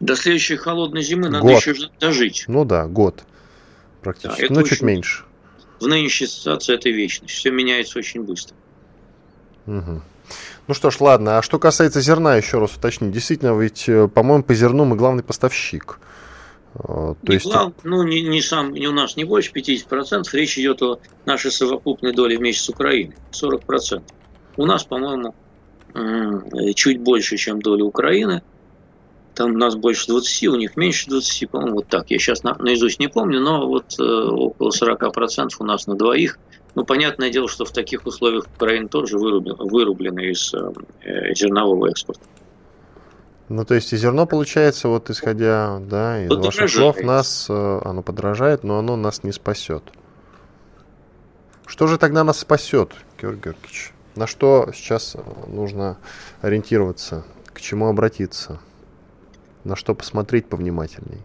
До 0.00 0.16
следующей 0.16 0.56
холодной 0.56 1.02
зимы 1.02 1.28
надо 1.28 1.46
год. 1.46 1.64
еще 1.64 1.88
дожить. 1.98 2.44
Ну 2.46 2.64
да, 2.64 2.86
год 2.86 3.24
практически. 4.02 4.48
Да, 4.48 4.54
ну, 4.54 4.62
чуть 4.64 4.82
меньше. 4.82 5.24
В 5.80 5.86
нынешней 5.86 6.26
ситуации 6.26 6.74
это 6.74 6.90
вечность. 6.90 7.34
Все 7.34 7.50
меняется 7.50 7.98
очень 7.98 8.22
быстро. 8.22 8.56
Угу. 9.66 10.02
Ну 10.66 10.74
что 10.74 10.90
ж, 10.90 11.00
ладно. 11.00 11.38
А 11.38 11.42
что 11.42 11.58
касается 11.58 12.00
зерна, 12.00 12.36
еще 12.36 12.58
раз 12.58 12.76
уточню. 12.76 13.10
Действительно, 13.10 13.58
ведь, 13.58 13.88
э, 13.88 14.08
по-моему, 14.08 14.44
по 14.44 14.54
зерну 14.54 14.84
мы 14.84 14.96
главный 14.96 15.22
поставщик. 15.22 15.98
Э, 16.74 16.78
то 16.78 17.16
не 17.22 17.34
есть... 17.34 17.46
глав... 17.46 17.72
Ну, 17.82 18.02
не, 18.02 18.22
не 18.22 18.40
сам, 18.40 18.72
не 18.72 18.86
у 18.88 18.92
нас 18.92 19.16
не 19.16 19.24
больше 19.24 19.52
50%. 19.52 20.24
Речь 20.32 20.58
идет 20.58 20.82
о 20.82 21.00
нашей 21.26 21.50
совокупной 21.50 22.12
доле 22.12 22.38
вместе 22.38 22.62
с 22.62 22.68
Украиной. 22.68 23.16
40%. 23.32 24.02
У 24.56 24.66
нас, 24.66 24.84
по-моему, 24.84 25.34
чуть 26.74 27.00
больше, 27.00 27.36
чем 27.36 27.60
доля 27.60 27.84
Украины– 27.84 28.42
там 29.34 29.52
у 29.52 29.58
нас 29.58 29.74
больше 29.74 30.06
20, 30.08 30.48
у 30.48 30.56
них 30.56 30.76
меньше 30.76 31.08
20, 31.10 31.50
по-моему, 31.50 31.76
вот 31.76 31.88
так. 31.88 32.10
Я 32.10 32.18
сейчас 32.18 32.42
на, 32.42 32.54
наизусть 32.58 32.98
не 33.00 33.08
помню, 33.08 33.40
но 33.40 33.66
вот 33.66 33.98
э, 33.98 34.02
около 34.02 34.70
40% 34.70 35.48
у 35.58 35.64
нас 35.64 35.86
на 35.86 35.94
двоих. 35.94 36.38
Ну, 36.74 36.84
понятное 36.84 37.30
дело, 37.30 37.48
что 37.48 37.64
в 37.64 37.70
таких 37.70 38.06
условиях 38.06 38.46
Украина 38.56 38.88
тоже 38.88 39.18
вырублена, 39.18 39.64
вырублена 39.64 40.20
из 40.20 40.52
э, 40.54 41.34
зернового 41.34 41.90
экспорта. 41.90 42.22
Ну, 43.48 43.64
то 43.64 43.74
есть 43.74 43.92
и 43.92 43.96
зерно 43.96 44.26
получается, 44.26 44.88
вот 44.88 45.10
исходя 45.10 45.78
да, 45.80 46.22
из 46.22 46.28
подражает. 46.28 46.60
ваших 46.60 46.70
слов, 46.70 47.02
нас 47.02 47.46
э, 47.48 47.80
оно 47.84 48.02
подражает, 48.02 48.64
но 48.64 48.78
оно 48.78 48.96
нас 48.96 49.22
не 49.22 49.32
спасет. 49.32 49.82
Что 51.66 51.86
же 51.86 51.98
тогда 51.98 52.24
нас 52.24 52.38
спасет, 52.38 52.92
Георгий 53.20 53.42
Георгиевич? 53.42 53.92
На 54.16 54.26
что 54.26 54.70
сейчас 54.74 55.16
нужно 55.46 55.98
ориентироваться? 56.40 57.24
К 57.52 57.60
чему 57.60 57.88
обратиться? 57.88 58.60
На 59.64 59.76
что 59.76 59.94
посмотреть 59.94 60.46
повнимательней? 60.46 61.22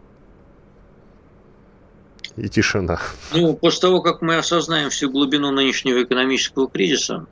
И 2.38 2.48
тишина. 2.48 3.00
Ну, 3.34 3.54
после 3.56 3.82
того, 3.82 4.02
как 4.02 4.22
мы 4.22 4.38
осознаем 4.38 4.90
всю 4.90 5.10
глубину 5.10 5.52
нынешнего 5.52 6.04
экономического 6.04 6.70
кризиса, 6.70 7.26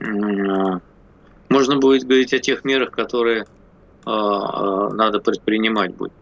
можно 0.00 1.76
будет 1.76 2.04
говорить 2.04 2.32
о 2.32 2.38
тех 2.38 2.64
мерах, 2.64 2.92
которые 2.92 3.46
а, 4.04 4.86
а, 4.86 4.90
надо 4.90 5.20
предпринимать 5.20 5.94
будет. 5.94 6.12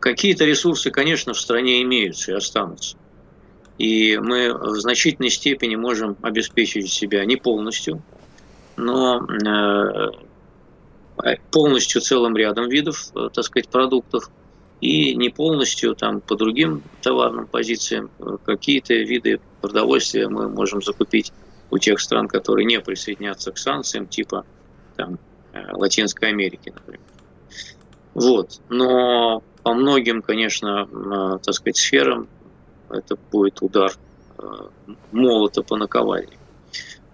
Какие-то 0.00 0.44
ресурсы, 0.44 0.90
конечно, 0.90 1.34
в 1.34 1.40
стране 1.40 1.82
имеются 1.82 2.32
и 2.32 2.34
останутся. 2.34 2.96
И 3.78 4.18
мы 4.22 4.54
в 4.54 4.76
значительной 4.76 5.30
степени 5.30 5.76
можем 5.76 6.16
обеспечить 6.22 6.90
себя 6.90 7.24
не 7.24 7.36
полностью, 7.36 8.02
но 8.76 9.26
э, 9.26 10.10
полностью 11.50 12.00
целым 12.00 12.36
рядом 12.36 12.68
видов, 12.68 13.10
э, 13.14 13.28
так 13.32 13.44
сказать, 13.44 13.68
продуктов. 13.68 14.30
и 14.80 15.14
не 15.14 15.30
полностью 15.30 15.94
там 15.94 16.20
по 16.20 16.34
другим 16.36 16.82
товарным 17.00 17.46
позициям 17.46 18.10
какие-то 18.44 18.92
виды 18.92 19.40
продовольствия 19.62 20.28
мы 20.28 20.48
можем 20.48 20.82
закупить 20.82 21.32
у 21.70 21.78
тех 21.78 22.00
стран, 22.00 22.28
которые 22.28 22.66
не 22.66 22.80
присоединятся 22.80 23.50
к 23.52 23.56
санкциям, 23.58 24.06
типа 24.06 24.44
там, 24.96 25.18
Латинской 25.72 26.28
Америки, 26.28 26.72
например. 26.74 27.00
Вот. 28.12 28.60
Но 28.68 29.42
по 29.62 29.72
многим, 29.72 30.20
конечно, 30.20 30.86
так 31.42 31.54
сказать, 31.54 31.76
сферам 31.76 32.28
это 32.90 33.16
будет 33.32 33.62
удар 33.62 33.92
молота 35.12 35.62
по 35.62 35.76
наковальне. 35.76 36.36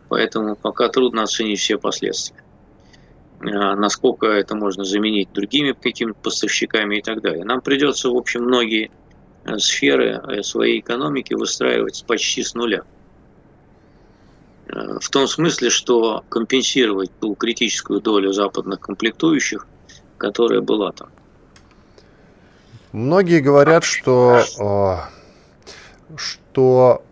Поэтому 0.08 0.56
пока 0.56 0.88
трудно 0.88 1.22
оценить 1.22 1.60
все 1.60 1.78
последствия. 1.78 2.42
А, 3.42 3.74
насколько 3.74 4.26
это 4.26 4.55
можно 4.55 4.85
заменить 4.85 5.33
другими 5.33 5.72
какими-то 5.72 6.18
поставщиками 6.22 6.98
и 6.98 7.03
так 7.03 7.22
далее. 7.22 7.44
Нам 7.44 7.61
придется, 7.61 8.11
в 8.11 8.16
общем, 8.16 8.42
многие 8.42 8.90
э, 9.44 9.59
сферы 9.59 10.20
э, 10.29 10.42
своей 10.42 10.81
экономики 10.81 11.33
выстраивать 11.33 12.05
почти 12.07 12.42
с 12.42 12.55
нуля. 12.55 12.83
Э, 14.68 14.98
в 15.00 15.09
том 15.09 15.26
смысле, 15.26 15.70
что 15.70 16.22
компенсировать 16.29 17.11
ту 17.18 17.35
критическую 17.35 18.00
долю 18.00 18.33
западных 18.33 18.81
комплектующих, 18.81 19.66
которая 20.18 20.61
была 20.61 20.92
там. 20.92 21.09
Многие 22.92 23.40
говорят, 23.40 23.85
что, 23.85 24.42
что 26.16 27.05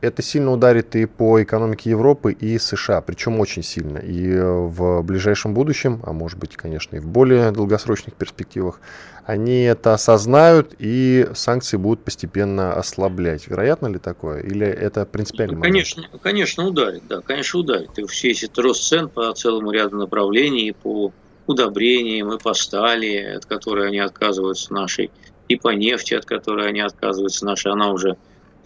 это 0.00 0.22
сильно 0.22 0.52
ударит 0.52 0.94
и 0.96 1.06
по 1.06 1.42
экономике 1.42 1.90
Европы 1.90 2.32
и 2.32 2.58
США, 2.58 3.00
причем 3.00 3.40
очень 3.40 3.62
сильно. 3.62 3.98
И 3.98 4.30
э, 4.30 4.42
в 4.42 5.02
ближайшем 5.02 5.54
будущем, 5.54 6.00
а 6.04 6.12
может 6.12 6.38
быть, 6.38 6.56
конечно, 6.56 6.96
и 6.96 6.98
в 6.98 7.06
более 7.06 7.50
долгосрочных 7.50 8.14
перспективах, 8.14 8.80
они 9.24 9.62
это 9.62 9.92
осознают 9.94 10.74
и 10.78 11.28
санкции 11.34 11.76
будут 11.76 12.02
постепенно 12.04 12.74
ослаблять. 12.74 13.46
Вероятно 13.48 13.88
ли 13.88 13.98
такое? 13.98 14.40
Или 14.40 14.66
это 14.66 15.04
принципиально? 15.04 15.56
Ну, 15.56 15.62
конечно, 15.62 16.04
конечно 16.22 16.66
ударит, 16.66 17.02
да, 17.08 17.20
конечно 17.20 17.60
ударит. 17.60 17.98
И 17.98 18.06
все 18.06 18.30
эти 18.30 18.48
рост 18.58 18.84
цен 18.84 19.08
по 19.08 19.32
целому 19.34 19.70
ряду 19.70 19.98
направлений, 19.98 20.72
по 20.72 21.12
удобрениям, 21.46 22.32
и 22.32 22.38
по 22.38 22.54
стали, 22.54 23.34
от 23.36 23.46
которой 23.46 23.88
они 23.88 23.98
отказываются 23.98 24.72
нашей, 24.72 25.10
и 25.48 25.56
по 25.56 25.68
нефти, 25.70 26.14
от 26.14 26.24
которой 26.24 26.68
они 26.68 26.80
отказываются 26.80 27.44
нашей, 27.44 27.72
она 27.72 27.90
уже 27.90 28.16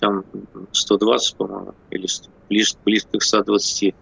там 0.02 0.24
120, 0.72 1.36
по-моему, 1.36 1.74
или 1.90 2.08
близ, 2.48 2.76
близко 2.84 3.18
к 3.18 3.22
120 3.22 3.94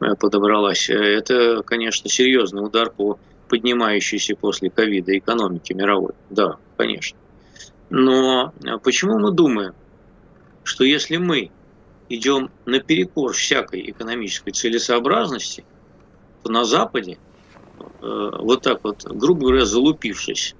э, 0.00 0.14
подобралась. 0.18 0.90
Э, 0.90 0.94
это, 0.94 1.62
конечно, 1.62 2.10
серьезный 2.10 2.66
удар 2.66 2.90
по 2.90 3.20
поднимающейся 3.48 4.34
после 4.34 4.68
ковида 4.68 5.16
экономике 5.16 5.74
мировой. 5.74 6.14
Да, 6.28 6.56
конечно. 6.76 7.16
Но 7.88 8.52
э, 8.64 8.78
почему 8.82 9.20
мы 9.20 9.30
думаем, 9.30 9.74
что 10.64 10.82
если 10.82 11.18
мы 11.18 11.52
идем 12.08 12.50
наперекор 12.66 13.32
всякой 13.32 13.88
экономической 13.88 14.50
целесообразности, 14.50 15.64
то 16.42 16.50
на 16.50 16.64
Западе, 16.64 17.18
вот 18.00 18.62
так 18.62 18.80
вот, 18.82 19.04
грубо 19.04 19.46
говоря, 19.46 19.64
залупившись, 19.64 20.54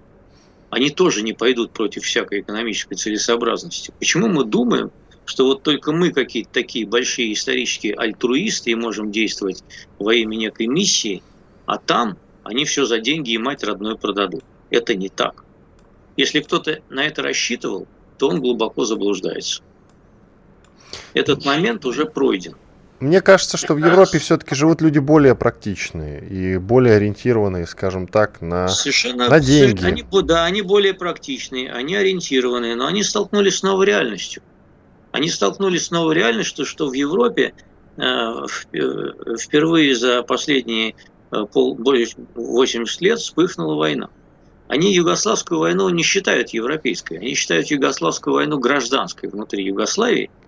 они 0.75 0.91
тоже 0.91 1.23
не 1.23 1.33
пойдут 1.33 1.71
против 1.71 2.03
всякой 2.03 2.41
экономической 2.41 2.97
целесообразности. 2.97 3.93
Почему 4.01 4.27
мы 4.27 4.45
думаем, 4.45 4.91
что 5.25 5.47
вот 5.47 5.63
только 5.63 5.93
мы 5.93 6.11
какие-то 6.11 6.51
такие 6.51 6.85
большие 6.85 7.33
исторические 7.33 7.95
альтруисты 7.95 8.73
и 8.73 8.75
можем 8.75 9.13
действовать 9.13 9.63
во 10.01 10.13
имя 10.13 10.35
некой 10.35 10.67
миссии, 10.67 11.23
а 11.65 11.79
там 11.79 12.19
они 12.43 12.65
все 12.65 12.87
за 12.87 12.99
деньги 12.99 13.31
и 13.31 13.39
мать 13.39 13.63
родной 13.63 13.97
продадут. 13.97 14.43
Это 14.69 14.97
не 14.97 15.09
так. 15.09 15.45
Если 16.17 16.41
кто-то 16.41 16.81
на 16.91 17.05
это 17.05 17.23
рассчитывал, 17.23 17.87
то 18.19 18.29
он 18.29 18.41
глубоко 18.41 18.85
заблуждается. 18.85 19.63
Этот 21.13 21.45
момент 21.45 21.85
уже 21.85 22.05
пройден. 22.05 22.57
Мне 23.01 23.21
кажется, 23.21 23.57
что 23.57 23.75
в 23.75 23.79
Европе 23.79 24.19
все-таки 24.19 24.55
живут 24.55 24.81
люди 24.81 24.99
более 24.99 25.35
практичные 25.35 26.25
и 26.27 26.59
более 26.59 26.95
ориентированные, 26.95 27.67
скажем 27.67 28.07
так, 28.07 28.41
на, 28.41 28.69
Совершенно, 28.69 29.29
на 29.29 29.41
деньги. 29.41 29.85
Они, 29.85 30.05
да, 30.23 30.45
они 30.45 30.63
более 30.63 30.95
практичные, 30.95 31.73
они 31.73 31.97
ориентированные, 31.97 32.77
но 32.77 32.87
они 32.87 33.03
столкнулись 33.03 33.59
с 33.59 33.63
новой 33.63 33.87
реальностью. 33.87 34.43
Они 35.11 35.29
столкнулись 35.29 35.87
с 35.87 35.91
новой 35.91 36.15
реальностью, 36.15 36.65
что 36.65 36.89
в 36.89 36.93
Европе 36.93 37.53
э, 37.97 38.03
э, 38.03 39.37
впервые 39.39 39.97
за 39.97 40.23
последние 40.23 40.95
э, 41.31 41.45
пол, 41.53 41.75
более 41.75 42.07
80 42.35 43.01
лет 43.01 43.19
вспыхнула 43.19 43.75
война. 43.75 44.09
Они 44.69 44.95
югославскую 44.95 45.61
войну 45.61 45.89
не 45.91 46.03
считают 46.03 46.51
европейской, 46.51 47.19
они 47.19 47.35
считают 47.35 47.67
югославскую 47.67 48.35
войну 48.35 48.59
гражданской 48.59 49.29
внутри 49.29 49.65
Югославии– 49.65 50.31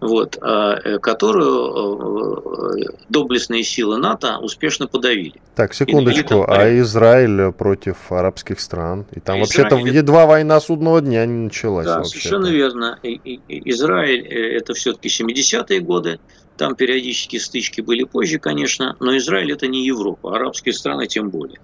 вот, 0.00 0.38
а, 0.40 0.78
э, 0.82 0.98
которую 0.98 2.78
э, 2.78 2.84
доблестные 3.08 3.62
силы 3.62 3.98
НАТО 3.98 4.38
успешно 4.38 4.86
подавили. 4.86 5.34
Так, 5.54 5.74
секундочку, 5.74 6.44
а 6.48 6.68
Израиль 6.78 7.52
против 7.52 8.10
арабских 8.10 8.60
стран? 8.60 9.06
И 9.12 9.20
там 9.20 9.36
а 9.36 9.40
вообще-то 9.40 9.76
едва 9.76 10.26
война 10.26 10.60
судного 10.60 11.00
дня 11.00 11.26
не 11.26 11.44
началась. 11.44 11.86
Да, 11.86 12.02
совершенно 12.04 12.46
верно. 12.46 12.98
Израиль 13.02 14.26
э, 14.26 14.56
это 14.56 14.72
все-таки 14.74 15.08
70-е 15.08 15.80
годы, 15.80 16.18
там 16.56 16.74
периодически 16.74 17.38
стычки 17.38 17.80
были 17.80 18.04
позже, 18.04 18.38
конечно, 18.38 18.96
но 19.00 19.16
Израиль 19.16 19.52
это 19.52 19.66
не 19.66 19.84
Европа, 19.84 20.36
арабские 20.36 20.72
страны 20.72 21.06
тем 21.06 21.30
более. 21.30 21.58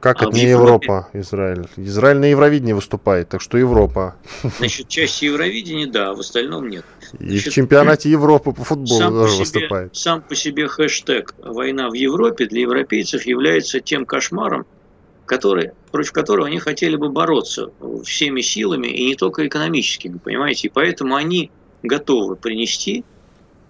Как 0.00 0.22
а 0.22 0.26
это 0.26 0.34
не 0.34 0.44
Европе... 0.44 0.86
Европа, 0.86 1.08
Израиль? 1.12 1.66
Израиль 1.76 2.18
на 2.18 2.24
Евровидении 2.26 2.72
выступает, 2.72 3.28
так 3.28 3.40
что 3.42 3.58
Европа. 3.58 4.16
Значит, 4.58 4.88
часть 4.88 5.20
Евровидения, 5.22 5.86
да, 5.86 6.14
в 6.14 6.20
остальном 6.20 6.68
нет. 6.68 6.84
И 7.18 7.28
Значит, 7.28 7.52
в 7.52 7.54
чемпионате 7.54 8.10
Европы 8.10 8.52
по 8.52 8.64
футболу 8.64 8.98
сам 8.98 9.12
тоже 9.12 9.38
по 9.38 9.44
себе, 9.44 9.60
выступает. 9.60 9.96
Сам 9.96 10.22
по 10.22 10.34
себе 10.34 10.68
хэштег 10.68 11.34
«Война 11.38 11.90
в 11.90 11.94
Европе» 11.94 12.46
для 12.46 12.62
европейцев 12.62 13.26
является 13.26 13.80
тем 13.80 14.06
кошмаром, 14.06 14.64
который, 15.26 15.72
против 15.90 16.12
которого 16.12 16.46
они 16.46 16.58
хотели 16.58 16.96
бы 16.96 17.10
бороться 17.10 17.70
всеми 18.04 18.40
силами 18.40 18.88
и 18.88 19.06
не 19.06 19.16
только 19.16 19.46
экономическими, 19.46 20.18
понимаете? 20.18 20.68
И 20.68 20.70
поэтому 20.70 21.14
они 21.14 21.50
готовы 21.82 22.36
принести 22.36 23.04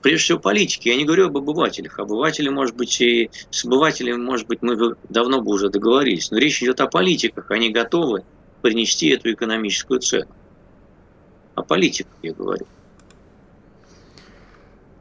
прежде 0.03 0.25
всего 0.25 0.39
политики. 0.39 0.89
Я 0.89 0.97
не 0.97 1.05
говорю 1.05 1.27
об 1.27 1.37
обывателях. 1.37 1.99
Обыватели, 1.99 2.49
может 2.49 2.77
быть, 2.77 3.01
и 3.01 3.31
с 3.51 3.65
обывателями, 3.65 4.17
может 4.17 4.47
быть, 4.47 4.63
мы 4.63 4.97
давно 5.09 5.41
бы 5.41 5.53
уже 5.53 5.69
договорились. 5.69 6.31
Но 6.31 6.39
речь 6.39 6.63
идет 6.63 6.81
о 6.81 6.87
политиках. 6.87 7.51
Они 7.51 7.71
готовы 7.71 8.25
принести 8.63 9.09
эту 9.09 9.33
экономическую 9.33 10.01
цену. 10.01 10.31
О 11.55 11.63
политиках 11.63 12.13
я 12.23 12.33
говорю. 12.33 12.67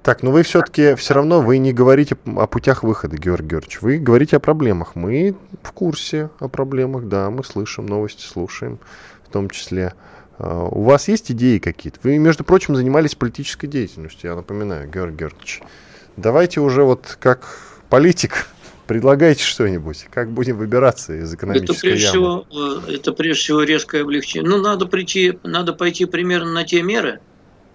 Так, 0.02 0.24
но 0.24 0.32
вы 0.32 0.44
все-таки 0.44 0.96
все 0.96 1.14
равно 1.14 1.42
вы 1.42 1.58
не 1.58 1.74
говорите 1.74 2.18
о 2.26 2.48
путях 2.48 2.84
выхода, 2.84 3.18
Георгий 3.18 3.50
Георгиевич. 3.50 3.82
Вы 3.82 3.98
говорите 4.00 4.38
о 4.38 4.40
проблемах. 4.40 4.96
Мы 4.96 5.36
в 5.62 5.72
курсе 5.72 6.30
о 6.40 6.48
проблемах, 6.48 7.08
да, 7.08 7.30
мы 7.30 7.44
слышим 7.44 7.86
новости, 7.86 8.26
слушаем 8.26 8.80
в 9.28 9.32
том 9.32 9.50
числе. 9.50 9.94
А, 10.40 10.68
у 10.72 10.84
вас 10.84 11.08
есть 11.08 11.32
идеи 11.32 11.60
какие-то? 11.60 12.00
Вы, 12.04 12.18
между 12.18 12.44
прочим, 12.44 12.76
занимались 12.76 13.14
политической 13.14 13.68
деятельностью, 13.68 14.30
я 14.30 14.36
напоминаю, 14.36 14.90
Георгий 14.90 15.18
Георгиевич. 15.18 15.62
Давайте 16.16 16.62
уже 16.62 16.84
вот 16.84 17.18
как 17.20 17.60
политик 17.90 18.48
предлагайте 18.88 19.44
что-нибудь. 19.44 20.08
Как 20.10 20.32
будем 20.32 20.58
выбираться 20.58 21.14
из 21.14 21.34
экономической 21.34 21.72
это 21.72 21.82
прежде 21.82 22.06
ямы? 22.06 22.46
Всего, 22.50 22.86
э, 22.88 22.94
это 22.96 23.12
прежде 23.12 23.44
всего 23.44 23.64
резкое 23.64 24.02
облегчение. 24.02 24.50
Ну, 24.50 24.62
надо, 24.62 24.86
прийти, 24.86 25.38
надо 25.44 25.74
пойти 25.74 26.06
примерно 26.06 26.54
на 26.54 26.64
те 26.64 26.82
меры, 26.82 27.20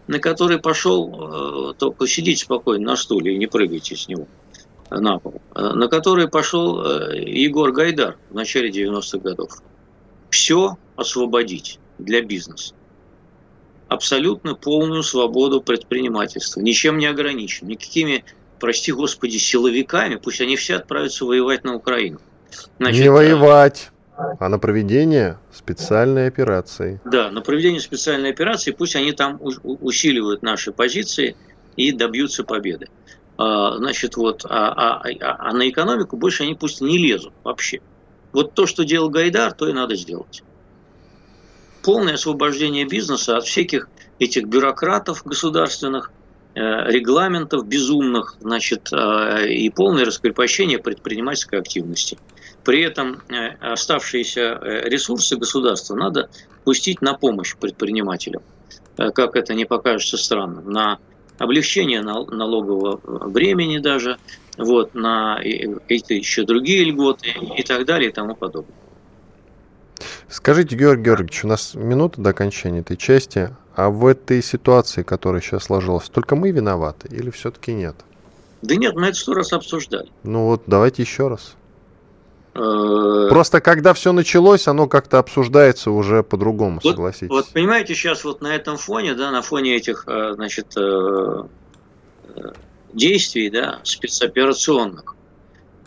на 0.07 0.18
которые 0.18 0.59
пошел, 0.59 1.70
э, 1.70 1.74
только 1.74 2.07
сидите 2.07 2.44
спокойно 2.44 2.92
на 2.92 2.96
стуле 2.96 3.35
и 3.35 3.38
не 3.38 3.46
прыгайте 3.46 3.94
с 3.94 4.09
него 4.09 4.27
на 4.90 5.18
пол, 5.18 5.42
э, 5.55 5.61
на 5.61 5.88
которые 5.88 6.29
пошел 6.29 6.83
Егор 7.12 7.72
Гайдар 7.72 8.16
в 8.31 8.35
начале 8.35 8.70
90-х 8.70 9.18
годов. 9.18 9.50
Все 10.31 10.79
освободить 10.96 11.79
для 11.98 12.22
бизнеса. 12.22 12.74
Абсолютно 13.88 14.54
полную 14.54 15.02
свободу 15.02 15.61
предпринимательства, 15.61 16.61
ничем 16.61 16.98
не 16.98 17.07
ограничен, 17.07 17.68
никакими, 17.68 18.24
прости 18.59 18.92
господи, 18.92 19.37
силовиками, 19.37 20.16
пусть 20.16 20.40
они 20.40 20.57
все 20.57 20.76
отправятся 20.76 21.24
воевать 21.24 21.64
на 21.64 21.74
Украину. 21.74 22.18
Значит, 22.78 23.02
не 23.02 23.11
воевать, 23.11 23.90
а 24.16 24.48
на 24.48 24.59
проведение 24.59 25.38
специальной 25.52 26.26
операции. 26.28 27.00
Да, 27.04 27.30
на 27.30 27.40
проведение 27.40 27.80
специальной 27.80 28.30
операции, 28.30 28.70
пусть 28.70 28.96
они 28.96 29.12
там 29.12 29.38
усиливают 29.40 30.42
наши 30.42 30.72
позиции 30.72 31.37
и 31.76 31.92
добьются 31.92 32.44
победы. 32.44 32.88
А, 33.37 33.76
значит, 33.76 34.16
вот, 34.16 34.44
а, 34.48 34.72
а, 34.72 35.02
а, 35.02 35.37
а 35.50 35.52
на 35.52 35.68
экономику 35.68 36.16
больше 36.16 36.44
они 36.44 36.54
пусть 36.54 36.80
не 36.80 36.98
лезут 36.98 37.33
вообще. 37.42 37.80
Вот 38.33 38.54
то, 38.54 38.66
что 38.66 38.85
делал 38.85 39.11
Гайдар, 39.11 39.52
то 39.52 39.68
и 39.68 39.72
надо 39.72 39.96
сделать 39.96 40.42
полное 41.85 42.14
освобождение 42.14 42.87
бизнеса 42.87 43.37
от 43.37 43.44
всяких 43.44 43.88
этих 44.18 44.44
бюрократов 44.47 45.23
государственных, 45.25 46.11
э, 46.55 46.61
регламентов 46.90 47.66
безумных, 47.66 48.37
значит, 48.40 48.88
э, 48.90 49.49
и 49.51 49.68
полное 49.68 50.05
раскрепощение 50.07 50.79
предпринимательской 50.79 51.59
активности. 51.59 52.18
При 52.64 52.83
этом 52.83 53.20
э, 53.29 53.49
оставшиеся 53.61 54.59
ресурсы 54.62 55.37
государства 55.37 55.94
надо 55.94 56.31
пустить 56.64 57.03
на 57.03 57.12
помощь 57.12 57.55
предпринимателям, 57.55 58.42
как 58.97 59.37
это 59.37 59.53
не 59.53 59.66
покажется 59.66 60.16
странным, 60.16 60.70
на 60.70 60.99
облегчение 61.37 62.01
налогового 62.01 63.01
времени 63.29 63.79
даже, 63.79 64.16
вот, 64.57 64.94
на 64.94 65.38
эти 65.42 66.14
еще 66.14 66.44
другие 66.44 66.85
льготы 66.85 67.35
и 67.59 67.62
так 67.62 67.85
далее 67.85 68.09
и 68.09 68.12
тому 68.12 68.35
подобное. 68.35 68.84
Скажите, 70.28 70.76
Георгий 70.76 71.04
Георгиевич, 71.04 71.44
у 71.44 71.48
нас 71.48 71.74
минута 71.74 72.20
до 72.20 72.30
окончания 72.30 72.80
этой 72.80 72.96
части, 72.96 73.54
а 73.76 73.90
в 73.90 74.07
этой 74.07 74.42
ситуации, 74.42 75.02
которая 75.02 75.40
сейчас 75.40 75.64
сложилась, 75.64 76.09
только 76.09 76.37
мы 76.37 76.50
виноваты 76.50 77.09
или 77.09 77.30
все-таки 77.30 77.72
нет? 77.72 77.96
Да 78.62 78.76
нет, 78.76 78.94
мы 78.94 79.09
это 79.09 79.16
сто 79.16 79.35
раз 79.35 79.52
обсуждали. 79.52 80.09
Ну 80.22 80.46
вот, 80.46 80.62
давайте 80.66 81.02
еще 81.02 81.28
раз. 81.28 81.54
Э, 82.54 83.26
Просто 83.28 83.61
когда 83.61 83.94
все 83.94 84.12
началось, 84.12 84.68
оно 84.68 84.87
как-то 84.87 85.18
обсуждается 85.18 85.90
уже 85.90 86.22
по-другому, 86.22 86.80
вот, 86.83 86.90
согласитесь. 86.90 87.28
Вот 87.28 87.48
понимаете, 87.48 87.94
сейчас 87.94 88.24
вот 88.24 88.40
на 88.42 88.54
этом 88.54 88.76
фоне, 88.76 89.14
да, 89.14 89.30
на 89.30 89.42
фоне 89.42 89.76
этих, 89.76 90.04
э, 90.07 90.35
значит, 90.35 90.68
э, 90.76 91.42
действий, 92.92 93.50
да, 93.50 93.80
спецоперационных, 93.83 95.16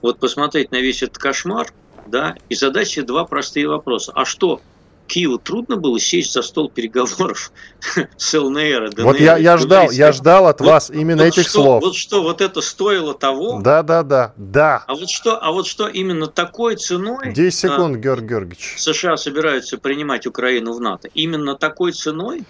вот 0.02 0.20
посмотреть 0.20 0.72
на 0.72 0.82
весь 0.82 1.04
этот 1.04 1.18
кошмар, 1.18 1.68
да, 2.08 2.36
и 2.50 2.56
себе 2.56 3.04
два 3.04 3.26
простые 3.26 3.68
вопроса. 3.68 4.12
А 4.16 4.26
что, 4.26 4.62
Киеву 5.08 5.38
трудно 5.38 5.78
было 5.78 6.00
сесть 6.00 6.34
за 6.34 6.42
стол 6.42 6.70
переговоров 6.70 7.52
с 8.18 8.34
ЛНР. 8.38 8.92
ДНР, 8.92 9.06
вот 9.06 9.20
я, 9.20 9.38
я 9.38 9.58
ждал, 9.58 9.90
я 9.92 10.12
ждал 10.12 10.48
от 10.48 10.60
вот, 10.60 10.68
вас 10.68 10.90
именно 10.90 11.24
вот 11.24 11.30
этих 11.30 11.44
что, 11.44 11.52
слов. 11.52 11.84
Вот 11.84 11.96
что, 11.96 12.22
вот 12.22 12.42
это 12.42 12.62
стоило 12.62 13.14
того? 13.14 13.62
Да, 13.62 13.84
да, 13.84 14.04
да, 14.04 14.34
да. 14.36 14.84
А 14.88 14.96
вот 14.96 15.10
что, 15.10 15.42
а 15.42 15.52
вот 15.52 15.66
что 15.66 15.88
именно 15.88 16.28
такой 16.28 16.76
ценой? 16.76 17.34
10 17.34 17.58
секунд, 17.58 17.96
а, 17.96 18.00
Георгий 18.00 18.28
Георгиевич. 18.28 18.76
США 18.78 19.18
собираются 19.18 19.78
принимать 19.78 20.28
Украину 20.28 20.74
в 20.74 20.82
НАТО. 20.82 21.10
Именно 21.14 21.56
такой 21.56 21.94
ценой? 21.94 22.44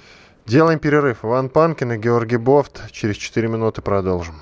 Делаем 0.46 0.80
перерыв. 0.80 1.20
Иван 1.24 1.50
Панкин 1.50 1.94
и 1.94 1.98
Георгий 1.98 2.38
Бофт. 2.38 2.92
Через 2.92 3.18
4 3.18 3.48
минуты 3.48 3.82
продолжим. 3.82 4.42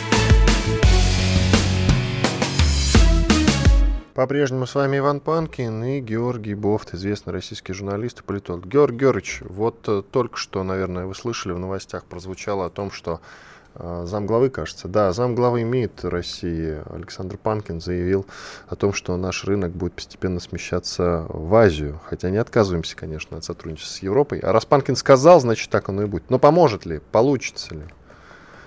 По-прежнему 4.21 4.67
с 4.67 4.75
вами 4.75 4.99
Иван 4.99 5.19
Панкин 5.19 5.83
и 5.83 5.99
Георгий 5.99 6.53
Бофт, 6.53 6.93
известный 6.93 7.33
российский 7.33 7.73
журналист 7.73 8.19
и 8.19 8.23
политолог. 8.23 8.67
Георгий 8.67 8.99
Георгиевич, 8.99 9.41
вот 9.41 9.79
э, 9.87 10.03
только 10.11 10.37
что, 10.37 10.61
наверное, 10.61 11.07
вы 11.07 11.15
слышали 11.15 11.53
в 11.53 11.57
новостях, 11.57 12.05
прозвучало 12.05 12.67
о 12.67 12.69
том, 12.69 12.91
что 12.91 13.19
а, 13.73 14.05
замглавы, 14.05 14.51
кажется. 14.51 14.87
Да, 14.87 15.11
замглавы 15.11 15.63
МИД 15.63 16.05
России 16.05 16.83
Александр 16.93 17.37
Панкин 17.37 17.81
заявил 17.81 18.27
о 18.67 18.75
том, 18.75 18.93
что 18.93 19.17
наш 19.17 19.43
рынок 19.43 19.71
будет 19.71 19.93
постепенно 19.93 20.39
смещаться 20.39 21.25
в 21.27 21.55
Азию. 21.55 21.99
Хотя 22.05 22.29
не 22.29 22.37
отказываемся, 22.37 22.95
конечно, 22.95 23.37
от 23.37 23.43
сотрудничества 23.43 23.91
с 23.91 24.03
Европой. 24.03 24.37
А 24.37 24.51
раз 24.51 24.65
Панкин 24.65 24.97
сказал, 24.97 25.39
значит 25.39 25.71
так 25.71 25.89
оно 25.89 26.03
и 26.03 26.05
будет. 26.05 26.29
Но 26.29 26.37
поможет 26.37 26.85
ли? 26.85 27.01
Получится 27.11 27.73
ли? 27.73 27.85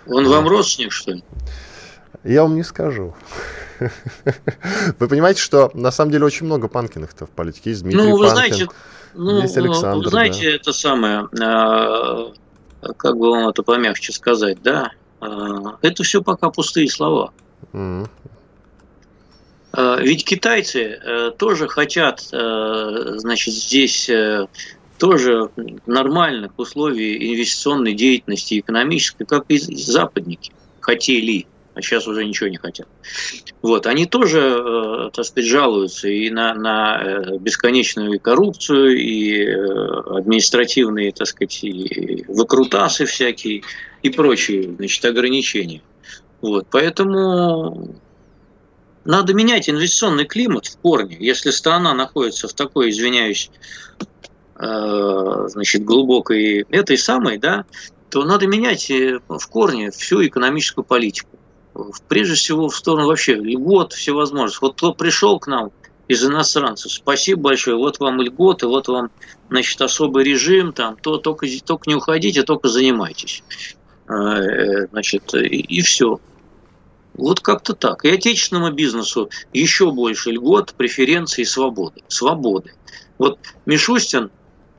Он 0.08 0.26
вам 0.28 0.48
родственник, 0.48 0.90
что 0.90 1.12
ли? 1.12 1.22
Я 2.22 2.42
вам 2.42 2.54
не 2.54 2.62
скажу. 2.62 3.14
Вы 4.98 5.08
понимаете, 5.08 5.40
что 5.40 5.70
на 5.74 5.90
самом 5.90 6.12
деле 6.12 6.24
очень 6.24 6.46
много 6.46 6.68
Панкиных-то 6.68 7.26
в 7.26 7.30
политике. 7.30 7.70
Есть 7.70 7.82
Дмитрий 7.82 8.02
ну, 8.02 8.16
вы 8.16 8.26
Панкин, 8.28 8.36
знаете, 8.36 8.68
ну, 9.14 9.42
есть 9.42 9.56
Александр. 9.56 10.04
Вы 10.04 10.10
знаете, 10.10 10.50
да. 10.50 10.56
это 10.56 10.72
самое, 10.72 11.28
а, 11.40 12.32
как 12.96 13.16
бы 13.16 13.30
вам 13.30 13.48
это 13.48 13.62
помягче 13.62 14.12
сказать, 14.12 14.58
да, 14.62 14.92
а, 15.20 15.76
это 15.82 16.02
все 16.02 16.22
пока 16.22 16.50
пустые 16.50 16.88
слова. 16.88 17.32
Mm-hmm. 17.72 18.08
Ведь 20.02 20.24
китайцы 20.24 21.00
э, 21.02 21.32
тоже 21.36 21.66
хотят, 21.66 22.28
э, 22.30 23.14
значит, 23.16 23.52
здесь 23.54 24.08
э, 24.08 24.46
тоже 24.98 25.50
нормальных 25.86 26.52
условий 26.58 27.32
инвестиционной 27.32 27.94
деятельности 27.94 28.60
экономической, 28.60 29.24
как 29.24 29.46
и 29.48 29.58
западники 29.58 30.52
хотели 30.78 31.46
а 31.74 31.82
сейчас 31.82 32.06
уже 32.06 32.24
ничего 32.24 32.48
не 32.48 32.56
хотят. 32.56 32.86
Вот, 33.60 33.86
они 33.86 34.06
тоже, 34.06 34.38
э, 34.40 35.10
так 35.12 35.24
сказать, 35.24 35.48
жалуются 35.48 36.08
и 36.08 36.30
на, 36.30 36.54
на 36.54 37.02
э, 37.02 37.38
бесконечную 37.38 38.20
коррупцию, 38.20 38.96
и 38.96 39.44
э, 39.44 39.56
административные, 40.16 41.12
так 41.12 41.26
сказать, 41.26 41.64
и 41.64 42.24
выкрутасы 42.28 43.06
всякие, 43.06 43.62
и 44.02 44.10
прочие, 44.10 44.74
значит, 44.76 45.04
ограничения. 45.04 45.82
Вот, 46.40 46.66
поэтому 46.70 47.96
надо 49.04 49.34
менять 49.34 49.68
инвестиционный 49.68 50.26
климат 50.26 50.66
в 50.66 50.78
корне. 50.78 51.16
Если 51.18 51.50
страна 51.50 51.92
находится 51.94 52.46
в 52.48 52.52
такой, 52.52 52.90
извиняюсь, 52.90 53.50
значит, 54.56 55.84
глубокой 55.84 56.64
этой 56.70 56.96
самой, 56.96 57.38
да, 57.38 57.64
то 58.10 58.24
надо 58.24 58.46
менять 58.46 58.88
в 58.90 59.46
корне 59.48 59.90
всю 59.90 60.24
экономическую 60.24 60.84
политику 60.84 61.38
прежде 62.08 62.34
всего 62.34 62.68
в 62.68 62.76
сторону 62.76 63.08
вообще 63.08 63.34
льгот 63.34 63.92
всевозможных. 63.92 64.62
Вот 64.62 64.76
кто 64.76 64.92
пришел 64.92 65.38
к 65.38 65.46
нам 65.46 65.70
из 66.06 66.24
иностранцев, 66.24 66.92
спасибо 66.92 67.42
большое, 67.42 67.76
вот 67.76 67.98
вам 67.98 68.20
льготы, 68.20 68.66
вот 68.66 68.88
вам, 68.88 69.10
значит, 69.48 69.80
особый 69.80 70.24
режим, 70.24 70.72
там, 70.72 70.96
то 70.96 71.16
только, 71.16 71.46
только 71.64 71.88
не 71.88 71.96
уходите, 71.96 72.42
только 72.42 72.68
занимайтесь. 72.68 73.42
Э, 74.08 74.86
значит, 74.90 75.34
и, 75.34 75.60
и 75.60 75.80
все. 75.80 76.20
Вот 77.14 77.40
как-то 77.40 77.74
так. 77.74 78.04
И 78.04 78.10
отечественному 78.10 78.72
бизнесу 78.72 79.30
еще 79.52 79.90
больше 79.92 80.30
льгот, 80.32 80.74
преференций 80.74 81.42
и 81.42 81.46
свободы. 81.46 82.02
Свободы. 82.08 82.72
Вот 83.18 83.38
Мишустин, 83.66 84.30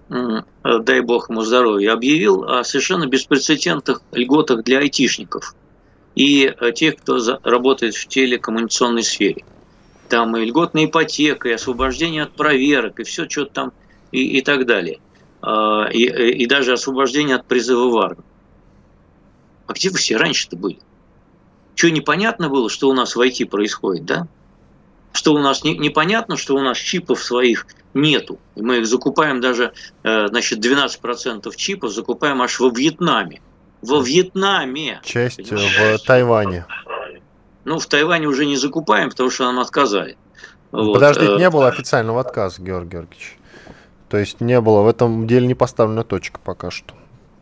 дай 0.09 0.99
бог 0.99 1.29
ему 1.29 1.41
здоровья, 1.41 1.93
объявил 1.93 2.43
о 2.43 2.63
совершенно 2.65 3.07
беспрецедентных 3.07 4.01
льготах 4.11 4.63
для 4.63 4.79
айтишников– 4.79 5.55
и 6.15 6.45
э, 6.45 6.71
тех, 6.71 6.95
кто 6.95 7.19
работает 7.43 7.95
в 7.95 8.07
телекоммуникационной 8.07 9.03
сфере. 9.03 9.43
Там 10.09 10.35
и 10.37 10.45
льготная 10.45 10.85
ипотека, 10.85 11.49
и 11.49 11.53
освобождение 11.53 12.23
от 12.23 12.31
проверок, 12.31 12.99
и 12.99 13.03
все 13.03 13.29
что-то 13.29 13.51
там, 13.53 13.73
и, 14.11 14.37
и 14.37 14.41
так 14.41 14.65
далее. 14.65 14.99
А, 15.41 15.87
и, 15.91 16.03
и 16.03 16.45
даже 16.45 16.73
освобождение 16.73 17.35
от 17.35 17.45
призыва 17.45 17.89
в 17.89 17.97
армию. 17.97 18.23
А 19.67 19.73
где 19.73 19.89
вы 19.89 19.97
все 19.97 20.15
раньше-то 20.15 20.55
были? 20.55 20.79
Что 21.75 21.91
непонятно 21.91 22.49
было, 22.49 22.69
что 22.69 22.87
у 22.87 22.93
нас 22.93 23.15
в 23.15 23.21
IT 23.21 23.47
происходит, 23.47 24.05
да? 24.05 24.27
Что 25.11 25.33
у 25.33 25.39
нас 25.39 25.63
не, 25.63 25.77
непонятно, 25.77 26.37
что 26.37 26.55
у 26.55 26.61
нас 26.61 26.77
чипов 26.77 27.21
своих 27.21 27.67
нету. 27.93 28.39
И 28.55 28.61
мы 28.61 28.77
их 28.77 28.85
закупаем 28.85 29.41
даже, 29.41 29.73
э, 30.03 30.27
значит, 30.27 30.59
12% 30.59 31.53
чипов 31.55 31.91
закупаем 31.91 32.41
аж 32.41 32.59
во 32.59 32.69
Вьетнаме 32.69 33.41
во 33.85 34.01
Вьетнаме. 34.01 35.01
Часть 35.03 35.37
понимаешь? 35.37 36.01
в 36.01 36.05
Тайване. 36.05 36.65
Ну, 37.63 37.79
в 37.79 37.85
Тайване 37.87 38.27
уже 38.27 38.45
не 38.45 38.57
закупаем, 38.57 39.09
потому 39.09 39.29
что 39.29 39.45
нам 39.45 39.59
отказали. 39.59 40.17
Вот. 40.71 40.93
Подождите, 40.93 41.33
э, 41.33 41.37
не 41.37 41.49
было 41.49 41.67
официального 41.67 42.21
отказа, 42.21 42.61
Георгий 42.61 42.91
Георгиевич. 42.91 43.37
То 44.09 44.17
есть 44.17 44.39
не 44.41 44.59
было, 44.61 44.81
в 44.81 44.87
этом 44.87 45.25
деле 45.27 45.47
не 45.47 45.55
поставлена 45.55 46.03
точка 46.03 46.39
пока 46.43 46.69
что. 46.69 46.93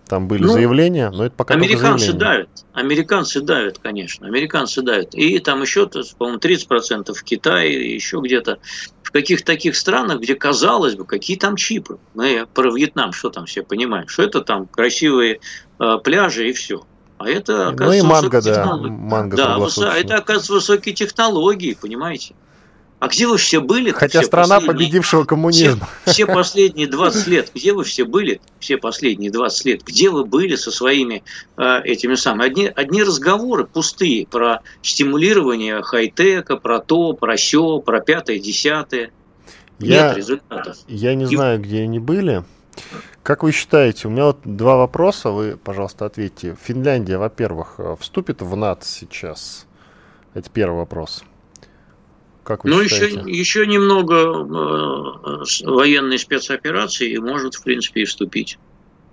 Там 0.07 0.27
были 0.27 0.43
ну, 0.43 0.53
заявления, 0.53 1.09
но 1.09 1.25
это 1.25 1.35
пока 1.35 1.53
Американцы 1.53 2.13
давят. 2.13 2.49
Американцы 2.73 3.41
давят, 3.41 3.79
конечно. 3.79 4.27
Американцы 4.27 4.81
давят. 4.81 5.15
И 5.15 5.39
там 5.39 5.61
еще, 5.61 5.87
по-моему, 6.17 6.39
30% 6.39 7.13
в 7.13 7.23
Китае, 7.23 7.95
еще 7.95 8.19
где-то. 8.21 8.59
В 9.13 9.15
каких 9.15 9.45
таких 9.45 9.75
странах, 9.75 10.21
где, 10.21 10.33
казалось 10.33 10.95
бы, 10.95 11.05
какие 11.05 11.37
там 11.37 11.55
чипы. 11.55 11.99
Мы 12.15 12.47
про 12.51 12.75
Вьетнам 12.75 13.13
что 13.13 13.29
там 13.29 13.45
все 13.45 13.61
понимаем? 13.61 14.07
Что 14.07 14.23
это 14.23 14.41
там 14.41 14.65
красивые 14.65 15.39
э, 15.79 15.97
пляжи 16.03 16.49
и 16.49 16.51
все. 16.51 16.83
А 17.19 17.29
это, 17.29 17.67
оказывается, 17.67 17.85
ну 17.85 17.93
и 17.93 18.01
манго, 18.01 18.41
да. 18.41 18.75
Манго 18.75 19.37
да, 19.37 19.95
это, 19.95 20.15
оказывается, 20.15 20.53
высокие 20.53 20.95
технологии, 20.95 21.77
понимаете? 21.79 22.33
А 23.03 23.09
где 23.09 23.27
вы 23.27 23.37
все 23.37 23.59
были? 23.59 23.91
Хотя 23.91 24.21
все 24.21 24.27
страна 24.27 24.61
победившего 24.61 25.25
коммунизма. 25.25 25.89
Все, 26.05 26.13
все 26.13 26.25
последние 26.25 26.87
20 26.87 27.27
лет, 27.27 27.51
где 27.53 27.73
вы 27.73 27.83
все 27.83 28.05
были? 28.05 28.39
Все 28.59 28.77
последние 28.77 29.29
20 29.29 29.65
лет, 29.65 29.83
где 29.83 30.09
вы 30.09 30.23
были 30.23 30.55
со 30.55 30.71
своими 30.71 31.21
э, 31.57 31.81
этими 31.83 32.15
самыми? 32.15 32.45
Одни, 32.45 32.71
одни 32.73 33.03
разговоры 33.03 33.65
пустые 33.65 34.25
про 34.25 34.61
стимулирование 34.81 35.81
хай-тека, 35.81 36.55
про 36.55 36.79
то, 36.79 37.11
про 37.11 37.35
все, 37.35 37.79
про 37.79 37.99
пятое, 37.99 38.39
десятое. 38.39 39.11
Я, 39.79 40.07
Нет 40.07 40.17
результатов. 40.19 40.77
Я 40.87 41.13
не 41.13 41.25
И... 41.25 41.35
знаю, 41.35 41.59
где 41.59 41.81
они 41.81 41.99
были. 41.99 42.45
Как 43.21 43.43
вы 43.43 43.51
считаете, 43.51 44.07
у 44.07 44.11
меня 44.11 44.27
вот 44.27 44.39
два 44.45 44.77
вопроса, 44.77 45.31
вы, 45.31 45.57
пожалуйста, 45.61 46.05
ответьте. 46.05 46.55
Финляндия, 46.63 47.17
во-первых, 47.17 47.75
э, 47.79 47.97
вступит 47.99 48.41
в 48.41 48.55
НАТО 48.55 48.85
сейчас? 48.85 49.65
Это 50.33 50.49
первый 50.49 50.77
вопрос. 50.77 51.25
Как 52.43 52.63
вы 52.63 52.69
ну, 52.69 52.83
считаете? 52.83 53.19
еще, 53.19 53.29
еще 53.29 53.67
немного 53.67 54.15
э, 54.15 55.65
военной 55.65 56.19
спецоперации 56.19 57.11
и 57.11 57.17
может, 57.17 57.55
в 57.55 57.63
принципе, 57.63 58.01
и 58.01 58.05
вступить. 58.05 58.57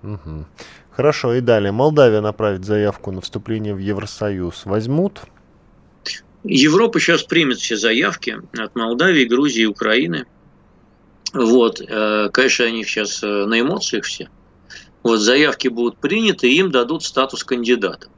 Угу. 0.02 0.46
Хорошо, 0.90 1.34
и 1.34 1.40
далее. 1.40 1.72
Молдавия 1.72 2.20
направит 2.20 2.64
заявку 2.64 3.12
на 3.12 3.20
вступление 3.20 3.74
в 3.74 3.78
Евросоюз. 3.78 4.62
Возьмут? 4.64 5.22
Европа 6.42 6.98
сейчас 6.98 7.22
примет 7.22 7.58
все 7.58 7.76
заявки 7.76 8.38
от 8.58 8.74
Молдавии, 8.74 9.24
Грузии, 9.24 9.64
Украины. 9.64 10.26
Вот, 11.32 11.80
э, 11.80 12.30
конечно, 12.32 12.64
они 12.64 12.82
сейчас 12.84 13.22
э, 13.22 13.26
на 13.26 13.60
эмоциях 13.60 14.04
все. 14.04 14.28
Вот 15.02 15.18
заявки 15.18 15.68
будут 15.68 15.98
приняты, 15.98 16.50
и 16.50 16.56
им 16.56 16.70
дадут 16.70 17.04
статус 17.04 17.44
кандидата. 17.44 18.08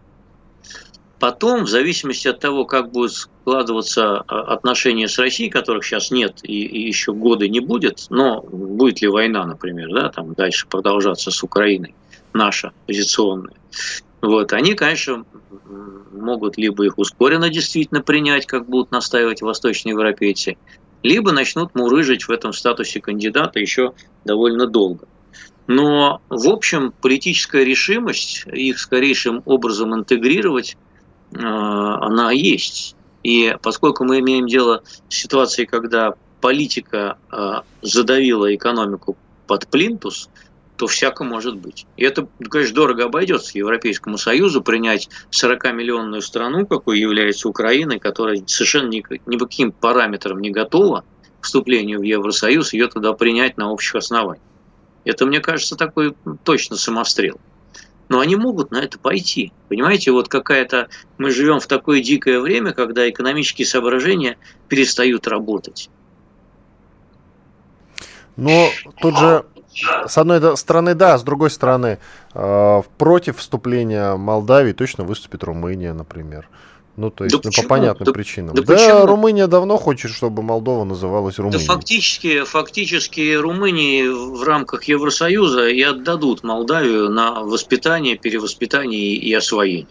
Потом, 1.22 1.66
в 1.66 1.68
зависимости 1.68 2.26
от 2.26 2.40
того, 2.40 2.64
как 2.64 2.90
будут 2.90 3.12
складываться 3.12 4.24
а, 4.26 4.40
отношения 4.54 5.06
с 5.06 5.20
Россией, 5.20 5.50
которых 5.50 5.84
сейчас 5.84 6.10
нет 6.10 6.40
и, 6.42 6.64
и 6.64 6.84
еще 6.84 7.12
годы 7.12 7.48
не 7.48 7.60
будет, 7.60 8.06
но 8.10 8.40
будет 8.40 9.02
ли 9.02 9.06
война, 9.06 9.46
например, 9.46 9.94
да, 9.94 10.08
там 10.08 10.34
дальше 10.34 10.66
продолжаться 10.66 11.30
с 11.30 11.44
Украиной, 11.44 11.94
наша 12.32 12.72
позиционная, 12.88 13.54
вот, 14.20 14.52
они, 14.52 14.74
конечно, 14.74 15.24
могут 16.10 16.58
либо 16.58 16.86
их 16.86 16.98
ускоренно 16.98 17.50
действительно 17.50 18.02
принять, 18.02 18.46
как 18.46 18.68
будут 18.68 18.90
настаивать 18.90 19.42
восточноевропейцы, 19.42 20.56
либо 21.04 21.30
начнут 21.30 21.72
мурыжить 21.76 22.24
в 22.24 22.32
этом 22.32 22.52
статусе 22.52 23.00
кандидата 23.00 23.60
еще 23.60 23.92
довольно 24.24 24.66
долго. 24.66 25.06
Но, 25.68 26.20
в 26.28 26.48
общем, 26.48 26.92
политическая 27.00 27.64
решимость 27.64 28.44
их 28.52 28.80
скорейшим 28.80 29.42
образом 29.44 29.94
интегрировать 29.94 30.76
она 31.34 32.32
есть. 32.32 32.96
И 33.22 33.56
поскольку 33.62 34.04
мы 34.04 34.20
имеем 34.20 34.46
дело 34.46 34.82
с 35.08 35.14
ситуацией, 35.14 35.66
когда 35.66 36.14
политика 36.40 37.18
э, 37.30 37.60
задавила 37.82 38.52
экономику 38.54 39.16
под 39.46 39.68
плинтус, 39.68 40.28
то 40.76 40.88
всяко 40.88 41.22
может 41.22 41.56
быть. 41.56 41.86
И 41.96 42.02
это, 42.02 42.26
конечно, 42.50 42.74
дорого 42.74 43.04
обойдется 43.04 43.56
Европейскому 43.56 44.18
Союзу 44.18 44.62
принять 44.62 45.08
40-миллионную 45.30 46.20
страну, 46.20 46.66
какой 46.66 46.98
является 46.98 47.48
Украина, 47.48 48.00
которая 48.00 48.42
совершенно 48.46 48.88
ни, 48.88 49.04
ни 49.26 49.36
по 49.36 49.46
каким 49.46 49.70
параметрам 49.70 50.40
не 50.40 50.50
готова 50.50 51.04
к 51.40 51.44
вступлению 51.44 52.00
в 52.00 52.02
Евросоюз, 52.02 52.72
ее 52.72 52.88
туда 52.88 53.12
принять 53.12 53.56
на 53.56 53.70
общих 53.70 53.94
основаниях. 53.94 54.44
Это, 55.04 55.26
мне 55.26 55.40
кажется, 55.40 55.76
такой 55.76 56.16
точно 56.44 56.76
самострел 56.76 57.40
но 58.12 58.20
они 58.20 58.36
могут 58.36 58.70
на 58.72 58.76
это 58.76 58.98
пойти. 58.98 59.54
Понимаете, 59.70 60.10
вот 60.10 60.28
какая-то... 60.28 60.88
Мы 61.16 61.30
живем 61.30 61.60
в 61.60 61.66
такое 61.66 62.02
дикое 62.02 62.40
время, 62.40 62.72
когда 62.72 63.08
экономические 63.08 63.64
соображения 63.64 64.36
перестают 64.68 65.26
работать. 65.26 65.88
Но 68.36 68.68
тут 69.00 69.16
же, 69.16 69.46
с 70.06 70.18
одной 70.18 70.58
стороны, 70.58 70.94
да, 70.94 71.16
с 71.16 71.22
другой 71.22 71.48
стороны, 71.48 72.00
э, 72.34 72.82
против 72.98 73.38
вступления 73.38 74.14
Молдавии 74.16 74.72
точно 74.72 75.04
выступит 75.04 75.42
Румыния, 75.42 75.94
например. 75.94 76.50
Ну, 76.96 77.10
то 77.10 77.24
есть, 77.24 77.34
да 77.34 77.40
ну, 77.42 77.48
почему? 77.48 77.62
по 77.62 77.68
понятным 77.70 78.04
да, 78.04 78.12
причинам. 78.12 78.54
Да, 78.54 78.62
да 78.62 79.06
Румыния 79.06 79.46
давно 79.46 79.78
хочет, 79.78 80.10
чтобы 80.10 80.42
Молдова 80.42 80.84
называлась 80.84 81.38
Румынией. 81.38 81.66
Да 81.66 81.74
фактически, 81.74 82.44
фактически 82.44 83.34
Румынии 83.34 84.08
в 84.08 84.42
рамках 84.42 84.84
Евросоюза 84.84 85.68
и 85.68 85.80
отдадут 85.80 86.42
Молдавию 86.42 87.08
на 87.08 87.40
воспитание, 87.40 88.18
перевоспитание 88.18 89.14
и 89.14 89.32
освоение. 89.32 89.86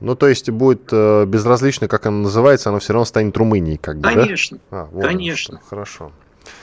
Ну, 0.00 0.14
то 0.14 0.28
есть 0.28 0.50
будет 0.50 0.88
э, 0.92 1.24
безразлично, 1.24 1.88
как 1.88 2.04
она 2.04 2.18
называется, 2.18 2.68
она 2.68 2.78
все 2.80 2.92
равно 2.92 3.06
станет 3.06 3.34
Румынией, 3.38 3.78
как 3.78 3.96
бы, 3.96 4.02
Конечно, 4.02 4.58
да? 4.70 4.82
а, 4.82 4.88
вот 4.92 5.02
конечно. 5.02 5.62
Хорошо. 5.70 6.12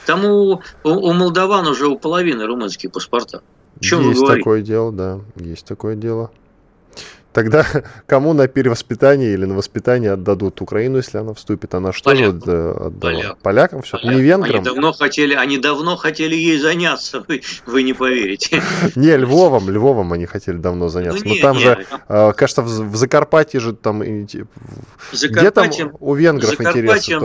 Там 0.05 0.25
у, 0.25 0.61
у, 0.83 0.89
у 0.89 1.13
молдаван 1.13 1.65
уже 1.67 1.87
у 1.87 1.97
половины 1.97 2.45
румынские 2.45 2.91
паспорта. 2.91 3.41
Чем 3.79 4.07
есть 4.09 4.25
такое 4.25 4.61
дело, 4.61 4.91
да, 4.91 5.19
есть 5.35 5.65
такое 5.65 5.95
дело. 5.95 6.29
Тогда 7.33 7.65
кому 8.07 8.33
на 8.33 8.47
перевоспитание 8.47 9.33
или 9.33 9.45
на 9.45 9.55
воспитание 9.55 10.11
отдадут 10.11 10.61
Украину, 10.61 10.97
если 10.97 11.17
она 11.17 11.33
вступит? 11.33 11.73
Она 11.73 11.91
что 11.91 12.15
же 12.15 12.27
отдала? 12.27 12.91
Поляк. 12.91 13.37
Полякам 13.39 13.81
все? 13.81 13.97
Поляк. 13.97 14.15
Не 14.15 14.21
венграм? 14.21 14.55
Они 14.55 14.63
давно 14.63 14.93
хотели, 14.93 15.33
они 15.33 15.57
давно 15.57 15.97
хотели 15.97 16.35
ей 16.35 16.59
заняться, 16.59 17.23
вы, 17.27 17.41
вы 17.65 17.83
не 17.83 17.93
поверите. 17.93 18.61
Не, 18.95 19.17
Львовом, 19.17 19.69
Львовом 19.69 20.13
они 20.13 20.25
хотели 20.25 20.57
давно 20.57 20.89
заняться. 20.89 21.25
Ну, 21.25 21.35
Но 21.35 21.41
там 21.41 21.59
же, 21.59 21.85
а, 22.07 22.33
кажется, 22.33 22.61
в 22.61 22.95
Закарпатье 22.95 23.59
же 23.59 23.73
там... 23.73 24.01
Где 24.03 25.51
там 25.51 25.69
у 25.99 26.13
венгров 26.13 26.59
интересы 26.61 27.19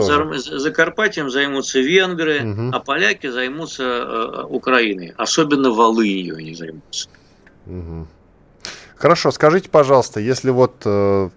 Закарпатьем 0.59 1.29
займутся 1.29 1.79
венгры, 1.79 2.71
а 2.73 2.79
поляки 2.79 3.27
займутся 3.27 3.83
э, 3.83 4.43
Украиной. 4.49 5.13
Особенно 5.17 5.69
Волынью 5.69 6.37
они 6.37 6.55
займутся. 6.55 7.09
Угу. 7.67 8.07
Хорошо, 8.99 9.31
скажите, 9.31 9.69
пожалуйста, 9.69 10.19
если 10.19 10.49
вот 10.49 10.81
э, 10.83 11.29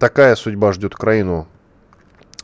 такая 0.00 0.34
судьба 0.34 0.72
ждет 0.72 0.94
Украину, 0.94 1.46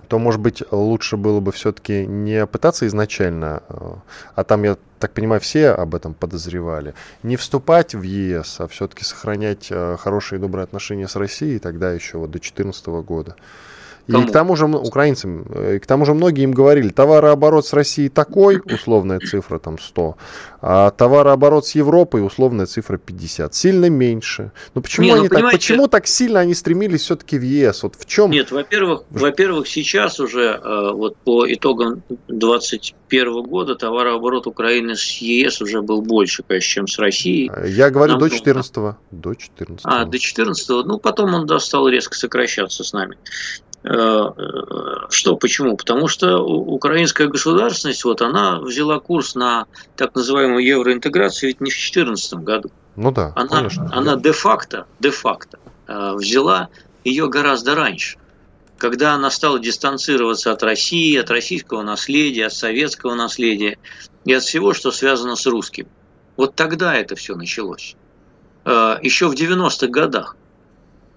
то, 0.06 0.20
может 0.20 0.40
быть, 0.40 0.62
лучше 0.70 1.16
было 1.16 1.40
бы 1.40 1.50
все-таки 1.50 2.06
не 2.06 2.46
пытаться 2.46 2.86
изначально, 2.86 3.64
э, 3.68 3.94
а 4.36 4.44
там, 4.44 4.62
я 4.62 4.76
так 5.00 5.12
понимаю, 5.12 5.40
все 5.40 5.70
об 5.70 5.96
этом 5.96 6.14
подозревали, 6.14 6.94
не 7.24 7.36
вступать 7.36 7.96
в 7.96 8.02
ЕС, 8.02 8.60
а 8.60 8.68
все-таки 8.68 9.02
сохранять 9.02 9.72
э, 9.72 9.96
хорошие 9.98 10.38
и 10.38 10.40
добрые 10.40 10.62
отношения 10.62 11.08
с 11.08 11.16
Россией 11.16 11.58
тогда 11.58 11.90
еще 11.90 12.18
вот 12.18 12.28
до 12.28 12.38
2014 12.38 12.86
года. 12.86 13.34
Кому? 14.10 14.24
И 14.24 14.26
к 14.26 14.32
тому 14.32 14.56
же 14.56 14.66
украинцам, 14.66 15.44
э, 15.50 15.76
и 15.76 15.78
к 15.78 15.86
тому 15.86 16.06
же 16.06 16.14
многие 16.14 16.44
им 16.44 16.52
говорили, 16.52 16.88
товарооборот 16.88 17.66
с 17.66 17.72
Россией 17.74 18.08
такой, 18.08 18.60
условная 18.64 19.20
цифра 19.20 19.58
там 19.58 19.78
100, 19.78 20.16
а 20.62 20.90
товарооборот 20.90 21.66
с 21.66 21.74
Европой, 21.74 22.24
условная 22.24 22.66
цифра 22.66 22.96
50, 22.96 23.54
сильно 23.54 23.90
меньше. 23.90 24.52
Ну 24.74 24.80
почему 24.80 25.06
Не, 25.06 25.12
ну, 25.12 25.20
они 25.20 25.28
так, 25.28 25.50
почему 25.52 25.88
так 25.88 26.06
сильно 26.06 26.40
они 26.40 26.54
стремились 26.54 27.02
все-таки 27.02 27.38
в 27.38 27.42
ЕС? 27.42 27.82
Вот 27.82 27.96
в 27.96 28.06
чем? 28.06 28.30
Нет, 28.30 28.50
во-первых, 28.50 29.02
во-первых, 29.10 29.68
сейчас 29.68 30.20
уже 30.20 30.58
э, 30.62 30.90
вот 30.92 31.16
по 31.18 31.50
итогам 31.52 32.02
2021 32.28 33.42
года 33.42 33.74
товарооборот 33.74 34.46
Украины 34.46 34.96
с 34.96 35.18
ЕС 35.18 35.60
уже 35.60 35.82
был 35.82 36.00
больше, 36.00 36.42
конечно, 36.42 36.68
чем 36.68 36.86
с 36.88 36.98
Россией. 36.98 37.50
Я 37.66 37.90
говорю 37.90 38.12
Нам 38.12 38.20
до 38.20 38.30
14 38.30 38.76
-го. 38.76 38.94
До 39.10 39.34
14 39.34 39.84
А, 39.84 40.04
до 40.06 40.18
14 40.18 40.70
-го. 40.70 40.82
Ну, 40.84 40.98
потом 40.98 41.34
он 41.34 41.46
да, 41.46 41.58
стал 41.58 41.88
резко 41.88 42.14
сокращаться 42.14 42.84
с 42.84 42.92
нами. 42.92 43.16
Э, 43.84 44.30
что, 45.08 45.36
почему? 45.36 45.76
Потому 45.76 46.08
что 46.08 46.38
украинская 46.38 47.28
государственность, 47.28 48.04
вот 48.04 48.22
она 48.22 48.58
взяла 48.60 48.98
курс 48.98 49.34
на 49.34 49.66
так 49.96 50.14
называемую 50.14 50.64
евроинтеграцию 50.64 51.48
ведь 51.48 51.60
не 51.60 51.70
в 51.70 51.74
2014 51.74 52.34
году. 52.34 52.70
Ну 52.96 53.12
да, 53.12 53.32
она, 53.36 53.48
конечно. 53.48 53.88
Она 53.92 54.16
де-факто, 54.16 54.86
де-факто 54.98 55.58
э, 55.86 56.12
взяла 56.14 56.68
ее 57.04 57.28
гораздо 57.28 57.74
раньше. 57.76 58.18
Когда 58.78 59.14
она 59.14 59.30
стала 59.30 59.58
дистанцироваться 59.58 60.52
от 60.52 60.62
России, 60.62 61.16
от 61.16 61.30
российского 61.30 61.82
наследия, 61.82 62.46
от 62.46 62.54
советского 62.54 63.14
наследия 63.14 63.78
и 64.24 64.32
от 64.32 64.42
всего, 64.42 64.74
что 64.74 64.90
связано 64.90 65.36
с 65.36 65.46
русским. 65.46 65.86
Вот 66.36 66.54
тогда 66.54 66.94
это 66.94 67.14
все 67.14 67.36
началось. 67.36 67.94
Э, 68.64 68.98
Еще 69.02 69.28
в 69.28 69.34
90-х 69.34 69.86
годах. 69.86 70.36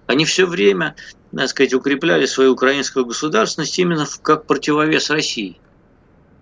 Они 0.06 0.24
все 0.24 0.46
время 0.46 0.94
так 1.36 1.48
сказать, 1.48 1.74
укрепляли 1.74 2.26
свою 2.26 2.52
украинскую 2.52 3.06
государственность 3.06 3.78
именно 3.78 4.06
как 4.22 4.46
противовес 4.46 5.10
России. 5.10 5.58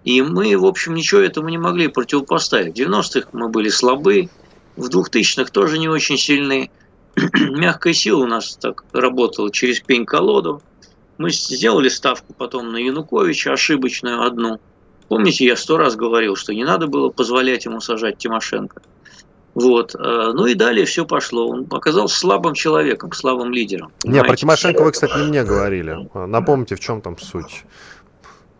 И 0.04 0.22
мы, 0.22 0.56
в 0.56 0.64
общем, 0.64 0.94
ничего 0.94 1.20
этому 1.20 1.48
не 1.48 1.58
могли 1.58 1.88
противопоставить. 1.88 2.74
В 2.74 2.80
90-х 2.80 3.28
мы 3.32 3.48
были 3.48 3.68
слабы, 3.68 4.30
в 4.76 4.88
2000-х 4.88 5.50
тоже 5.50 5.78
не 5.78 5.88
очень 5.88 6.16
сильны. 6.16 6.70
Мягкая 7.16 7.92
сила 7.92 8.22
у 8.22 8.26
нас 8.26 8.56
так 8.56 8.84
работала 8.92 9.50
через 9.50 9.80
пень-колоду. 9.80 10.62
Мы 11.18 11.30
сделали 11.30 11.88
ставку 11.88 12.32
потом 12.32 12.72
на 12.72 12.78
Януковича, 12.78 13.52
ошибочную 13.52 14.22
одну. 14.22 14.58
Помните, 15.08 15.44
я 15.44 15.56
сто 15.56 15.76
раз 15.76 15.96
говорил, 15.96 16.34
что 16.34 16.54
не 16.54 16.64
надо 16.64 16.86
было 16.86 17.10
позволять 17.10 17.66
ему 17.66 17.80
сажать 17.80 18.16
Тимошенко. 18.16 18.80
Вот. 19.54 19.94
Э, 19.94 20.32
ну 20.32 20.46
и 20.46 20.54
далее 20.54 20.86
все 20.86 21.04
пошло. 21.04 21.48
Он 21.48 21.66
оказался 21.70 22.16
слабым 22.18 22.54
человеком, 22.54 23.12
слабым 23.12 23.52
лидером. 23.52 23.92
Не, 24.04 24.22
про 24.22 24.36
Тимошенко 24.36 24.82
вы, 24.82 24.92
кстати, 24.92 25.16
не 25.18 25.24
мне 25.28 25.44
говорили. 25.44 26.08
Напомните, 26.14 26.76
в 26.76 26.80
чем 26.80 27.00
там 27.00 27.18
суть. 27.18 27.64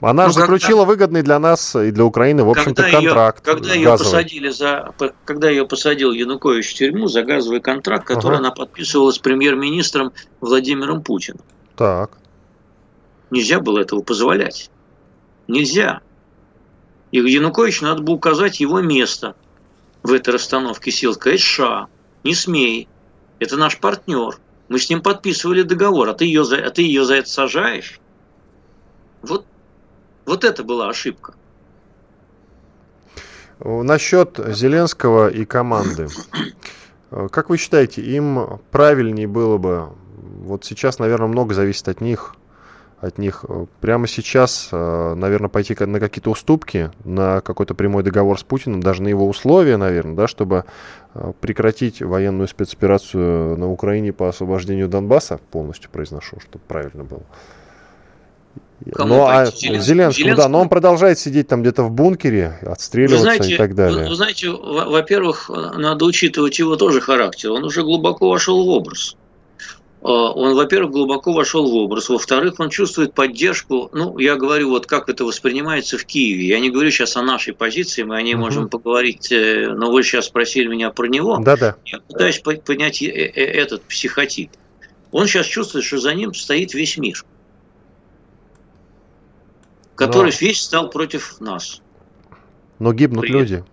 Она 0.01 0.25
ну, 0.25 0.29
же 0.31 0.41
заключила 0.41 0.79
когда, 0.79 0.93
выгодный 0.93 1.23
для 1.23 1.39
нас 1.39 1.77
и 1.77 1.91
для 1.91 2.07
Украины, 2.07 2.43
в 2.43 2.49
общем-то, 2.49 2.91
контракт. 2.91 3.47
Ее, 3.47 3.55
когда 3.55 3.75
ее 3.75 3.91
посадили 3.99 4.49
за, 4.49 4.95
когда 5.27 5.51
ее 5.51 5.67
посадил 5.67 6.13
Янукович 6.13 6.71
в 6.71 6.75
тюрьму 6.75 7.07
за 7.07 7.23
газовый 7.23 7.61
контракт, 7.61 8.07
который 8.07 8.37
ага. 8.37 8.47
она 8.47 8.51
подписывала 8.51 9.11
с 9.11 9.19
премьер-министром 9.19 10.13
Владимиром 10.41 11.03
Путиным. 11.03 11.43
Так. 11.77 12.13
Нельзя 13.31 13.61
было 13.61 13.81
этого 13.81 14.01
позволять. 14.01 14.71
Нельзя. 15.49 16.01
И 17.13 17.19
Янукович 17.19 17.83
надо 17.83 18.03
было 18.03 18.15
указать 18.15 18.59
его 18.59 18.81
место– 18.81 19.35
в 20.03 20.13
этой 20.13 20.35
расстановке 20.35 20.91
сил 20.91 21.15
сказать 21.15 21.41
США, 21.41 21.89
не 22.25 22.35
смей, 22.35 22.89
это 23.39 23.57
наш 23.57 23.79
партнер, 23.79 24.39
мы 24.69 24.79
с 24.79 24.89
ним 24.89 25.03
подписывали 25.03 25.63
договор, 25.63 26.09
а 26.09 26.15
ты 26.15 26.25
ее 26.25 26.45
за, 26.45 26.59
а 26.59 26.71
ты 26.71 26.83
ее 26.83 27.05
за 27.05 27.15
это 27.17 27.29
сажаешь. 27.29 28.01
Вот, 29.23 29.45
вот 30.27 30.45
это 30.45 30.63
была 30.65 30.89
ошибка. 30.89 31.35
Насчет 33.59 34.39
Зеленского 34.39 35.29
и 35.29 35.45
команды. 35.45 36.09
Как 37.11 37.51
вы 37.51 37.59
считаете, 37.59 38.01
им 38.01 38.61
правильнее 38.71 39.27
было 39.27 39.59
бы, 39.59 39.91
вот 40.39 40.65
сейчас, 40.65 40.99
наверное, 40.99 41.27
много 41.27 41.53
зависит 41.55 41.89
от 41.89 42.01
них, 42.01 42.37
от 43.01 43.19
них 43.19 43.45
прямо 43.81 44.07
сейчас, 44.07 44.69
наверное, 44.73 45.49
пойти 45.49 45.75
на 45.79 46.01
какие-то 46.01 46.31
уступки, 46.31 46.91
на 47.05 47.41
какой-то 47.41 47.75
прямой 47.75 48.03
договор 48.03 48.39
с 48.39 48.43
Путиным, 48.43 48.83
даже 48.83 49.03
на 49.03 49.09
его 49.09 49.27
условия, 49.27 49.77
наверное, 49.77 50.15
да, 50.15 50.29
чтобы 50.29 50.65
прекратить 51.41 52.03
военную 52.03 52.47
спецоперацию 52.47 53.57
на 53.57 53.71
Украине 53.71 54.13
по 54.13 54.29
освобождению 54.29 54.89
Донбасса, 54.89 55.41
полностью 55.51 55.91
произношу, 55.91 56.39
чтобы 56.41 56.63
правильно 56.69 57.05
было. 57.05 57.23
Кому 58.95 59.15
ну, 59.15 59.27
а 59.27 59.45
Зеленскому, 59.47 59.83
Зеленскому, 59.83 60.37
да, 60.37 60.49
но 60.49 60.61
он 60.61 60.71
продолжает 60.71 61.19
сидеть 61.19 61.49
там 61.49 61.61
где-то 61.61 61.83
в 61.83 61.91
бункере, 61.91 62.59
отстреливаться 62.63 63.25
знаете, 63.25 63.55
и 63.55 63.57
так 63.59 63.75
далее. 63.75 64.05
Вы, 64.05 64.09
вы 64.09 64.15
знаете, 64.15 64.51
во-первых, 64.51 65.51
надо 65.51 66.07
учитывать 66.07 66.59
его 66.59 66.77
тоже 66.77 67.03
характер. 67.03 67.51
Он 67.51 67.65
уже 67.65 67.83
глубоко 67.83 68.31
вошел 68.31 68.65
в 68.65 68.69
образ. 68.69 69.17
А, 70.03 70.33
он, 70.33 70.55
во-первых, 70.55 70.93
глубоко 70.93 71.33
вошел 71.33 71.71
в 71.71 71.75
образ. 71.75 72.09
Во-вторых, 72.09 72.55
он 72.59 72.71
чувствует 72.71 73.15
поддержку. 73.15 73.91
Ну, 73.93 74.19
я 74.19 74.37
говорю, 74.37 74.71
вот 74.71 74.87
как 74.87 75.09
это 75.09 75.25
воспринимается 75.25 75.99
в 75.99 76.05
Киеве. 76.05 76.47
Я 76.47 76.61
не 76.61 76.71
говорю 76.71 76.91
сейчас 76.91 77.17
о 77.17 77.23
нашей 77.23 77.55
позиции, 77.55 78.03
мы 78.03 78.17
о 78.17 78.23
ней 78.23 78.35
угу. 78.35 78.45
можем 78.45 78.69
поговорить, 78.69 79.31
э, 79.31 79.73
но 79.75 79.91
вы 79.91 80.03
сейчас 80.03 80.27
спросили 80.27 80.67
меня 80.67 80.91
про 80.91 81.07
него. 81.07 81.39
Да-да. 81.39 81.77
Я 81.85 82.01
пытаюсь 82.01 82.39
понять 82.39 83.03
э, 83.03 83.07
э, 83.07 83.45
этот 83.45 83.83
психотип. 83.83 84.51
Он 85.13 85.27
сейчас 85.27 85.47
чувствует, 85.47 85.85
что 85.85 85.99
за 85.99 86.15
ним 86.15 86.35
стоит 86.35 86.75
весь 86.75 86.97
мир 86.97 87.25
который 90.01 90.33
Но... 90.33 90.39
весь 90.41 90.63
стал 90.63 90.89
против 90.89 91.39
нас. 91.41 91.83
Но 92.79 92.95
гибнут 92.95 93.21
При... 93.21 93.33
люди. 93.33 93.65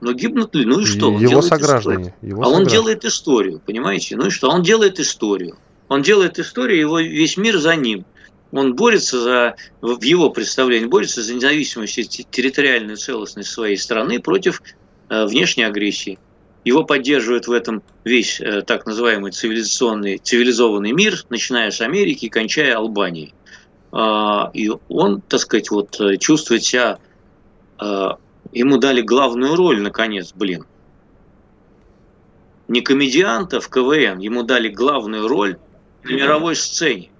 Но 0.00 0.12
гибнут 0.12 0.54
люди. 0.54 0.68
Ну 0.68 0.80
и 0.80 0.84
что? 0.84 1.12
Он 1.12 1.20
его 1.20 1.42
сограждане. 1.42 2.14
Его 2.22 2.42
а 2.42 2.44
сограждане. 2.44 2.56
он 2.56 2.66
делает 2.66 3.04
историю, 3.04 3.60
понимаете? 3.64 4.16
Ну 4.16 4.26
и 4.26 4.30
что? 4.30 4.48
Он 4.48 4.62
делает 4.62 5.00
историю. 5.00 5.56
Он 5.88 6.02
делает 6.02 6.38
историю, 6.38 6.78
его 6.78 7.00
весь 7.00 7.36
мир 7.36 7.58
за 7.58 7.74
ним. 7.74 8.04
Он 8.52 8.74
борется 8.74 9.20
за, 9.20 9.56
в 9.80 10.02
его 10.02 10.30
представлении, 10.30 10.86
борется 10.86 11.22
за 11.22 11.34
независимость 11.34 11.98
и 11.98 12.26
территориальную 12.30 12.96
целостность 12.96 13.50
своей 13.50 13.76
страны 13.76 14.20
против 14.20 14.62
э, 15.08 15.26
внешней 15.26 15.64
агрессии. 15.64 16.18
Его 16.64 16.84
поддерживает 16.84 17.46
в 17.46 17.52
этом 17.52 17.82
весь 18.04 18.40
э, 18.40 18.62
так 18.62 18.86
называемый 18.86 19.32
цивилизационный, 19.32 20.18
цивилизованный 20.18 20.92
мир, 20.92 21.22
начиная 21.28 21.70
с 21.70 21.80
Америки 21.80 22.26
и 22.26 22.28
кончая 22.28 22.76
Албанией. 22.76 23.34
А, 23.92 24.50
и 24.52 24.70
он, 24.88 25.20
так 25.22 25.40
сказать, 25.40 25.70
вот 25.70 26.00
э, 26.00 26.16
чувствует 26.18 26.62
себя, 26.62 26.98
а, 27.78 28.18
ему 28.52 28.78
дали 28.78 29.00
главную 29.02 29.56
роль, 29.56 29.80
наконец, 29.80 30.32
блин. 30.34 30.64
Не 32.68 32.80
комедианта 32.82 33.60
в 33.60 33.68
КВН, 33.68 34.18
ему 34.18 34.42
дали 34.42 34.68
главную 34.68 35.26
роль 35.28 35.58
на 36.04 36.10
мировой 36.10 36.54
сцене. 36.54 37.10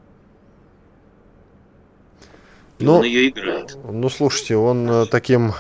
И 2.79 2.85
ну, 2.85 2.97
он 2.97 3.05
ее 3.05 3.29
играет. 3.29 3.77
Ну, 3.85 4.09
слушайте, 4.09 4.57
он 4.57 4.89
э, 4.89 5.07
таким 5.07 5.53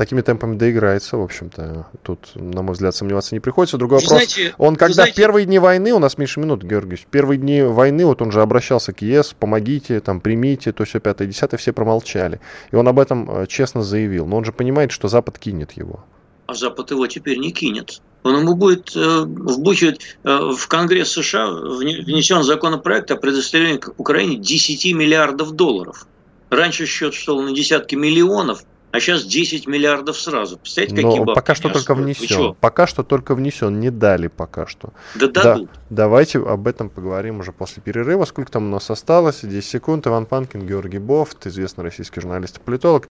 такими 0.00 0.22
темпами 0.22 0.56
доиграется, 0.56 1.18
в 1.18 1.22
общем-то. 1.22 1.88
Тут, 2.02 2.30
на 2.34 2.62
мой 2.62 2.72
взгляд, 2.72 2.96
сомневаться 2.96 3.34
не 3.34 3.40
приходится. 3.40 3.76
Другой 3.76 3.98
вы 3.98 4.04
вопрос. 4.04 4.32
Знаете, 4.32 4.54
он 4.56 4.76
когда 4.76 4.94
знаете... 4.94 5.12
в 5.12 5.16
первые 5.16 5.44
дни 5.44 5.58
войны, 5.58 5.92
у 5.92 5.98
нас 5.98 6.16
меньше 6.16 6.40
минут, 6.40 6.62
Георгиевич, 6.62 7.02
в 7.02 7.06
первые 7.08 7.36
дни 7.36 7.60
войны, 7.60 8.06
вот 8.06 8.22
он 8.22 8.32
же 8.32 8.40
обращался 8.40 8.94
к 8.94 9.02
ЕС, 9.02 9.34
помогите, 9.38 10.00
там, 10.00 10.22
примите, 10.22 10.72
то 10.72 10.86
все 10.86 11.00
пятое, 11.00 11.28
десятое, 11.28 11.58
все 11.58 11.74
промолчали. 11.74 12.40
И 12.70 12.76
он 12.76 12.88
об 12.88 12.98
этом 12.98 13.30
э, 13.30 13.46
честно 13.46 13.82
заявил. 13.82 14.26
Но 14.26 14.38
он 14.38 14.46
же 14.46 14.52
понимает, 14.52 14.90
что 14.90 15.08
Запад 15.08 15.38
кинет 15.38 15.72
его. 15.72 16.02
А 16.46 16.54
Запад 16.54 16.90
его 16.92 17.06
теперь 17.06 17.36
не 17.36 17.52
кинет. 17.52 18.00
Он 18.22 18.38
ему 18.38 18.54
будет 18.54 18.96
э, 18.96 19.20
вбухивать 19.26 20.00
э, 20.24 20.50
в 20.56 20.66
Конгресс 20.66 21.10
США 21.10 21.50
внесен 21.50 22.42
законопроект 22.42 23.10
о 23.10 23.16
предоставлении 23.16 23.82
Украине 23.98 24.38
10 24.38 24.94
миллиардов 24.94 25.50
долларов. 25.50 26.06
Раньше 26.48 26.86
счет 26.86 27.12
шел 27.12 27.42
на 27.42 27.52
десятки 27.52 27.96
миллионов, 27.96 28.64
а 28.92 29.00
сейчас 29.00 29.24
10 29.24 29.66
миллиардов 29.66 30.18
сразу. 30.18 30.58
Представляете, 30.58 30.96
какие 30.96 31.18
Но 31.20 31.34
пока 31.34 31.54
что 31.54 31.68
только 31.68 31.94
внесен. 31.94 32.54
Пока 32.60 32.86
что 32.86 33.02
только 33.02 33.34
внесен, 33.34 33.78
не 33.78 33.90
дали 33.90 34.26
пока 34.26 34.66
что. 34.66 34.92
Да 35.14 35.28
дадут. 35.28 35.70
Да, 35.72 35.80
давайте 35.90 36.38
об 36.38 36.66
этом 36.66 36.90
поговорим 36.90 37.40
уже 37.40 37.52
после 37.52 37.82
перерыва. 37.82 38.24
Сколько 38.24 38.50
там 38.50 38.66
у 38.66 38.70
нас 38.70 38.90
осталось? 38.90 39.40
10 39.42 39.64
секунд. 39.64 40.06
Иван 40.06 40.26
Панкин, 40.26 40.66
Георгий 40.66 40.98
Бофт, 40.98 41.46
известный 41.46 41.84
российский 41.84 42.20
журналист 42.20 42.58
и 42.58 42.60
политолог. 42.60 43.06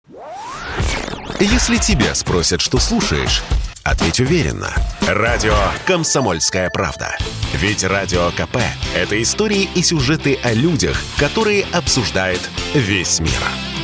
Если 1.40 1.78
тебя 1.78 2.16
спросят, 2.16 2.62
что 2.62 2.80
слушаешь, 2.80 3.44
ответь 3.84 4.20
уверенно. 4.20 4.74
Радио 5.08 5.56
«Комсомольская 5.86 6.70
правда». 6.72 7.16
Ведь 7.54 7.84
Радио 7.84 8.32
КП– 8.32 8.58
это 8.96 9.22
истории 9.22 9.70
и 9.76 9.84
сюжеты 9.84 10.40
о 10.44 10.54
людях, 10.54 10.98
которые 11.20 11.66
обсуждает 11.72 12.42
весь 12.74 13.20
мир. 13.20 13.77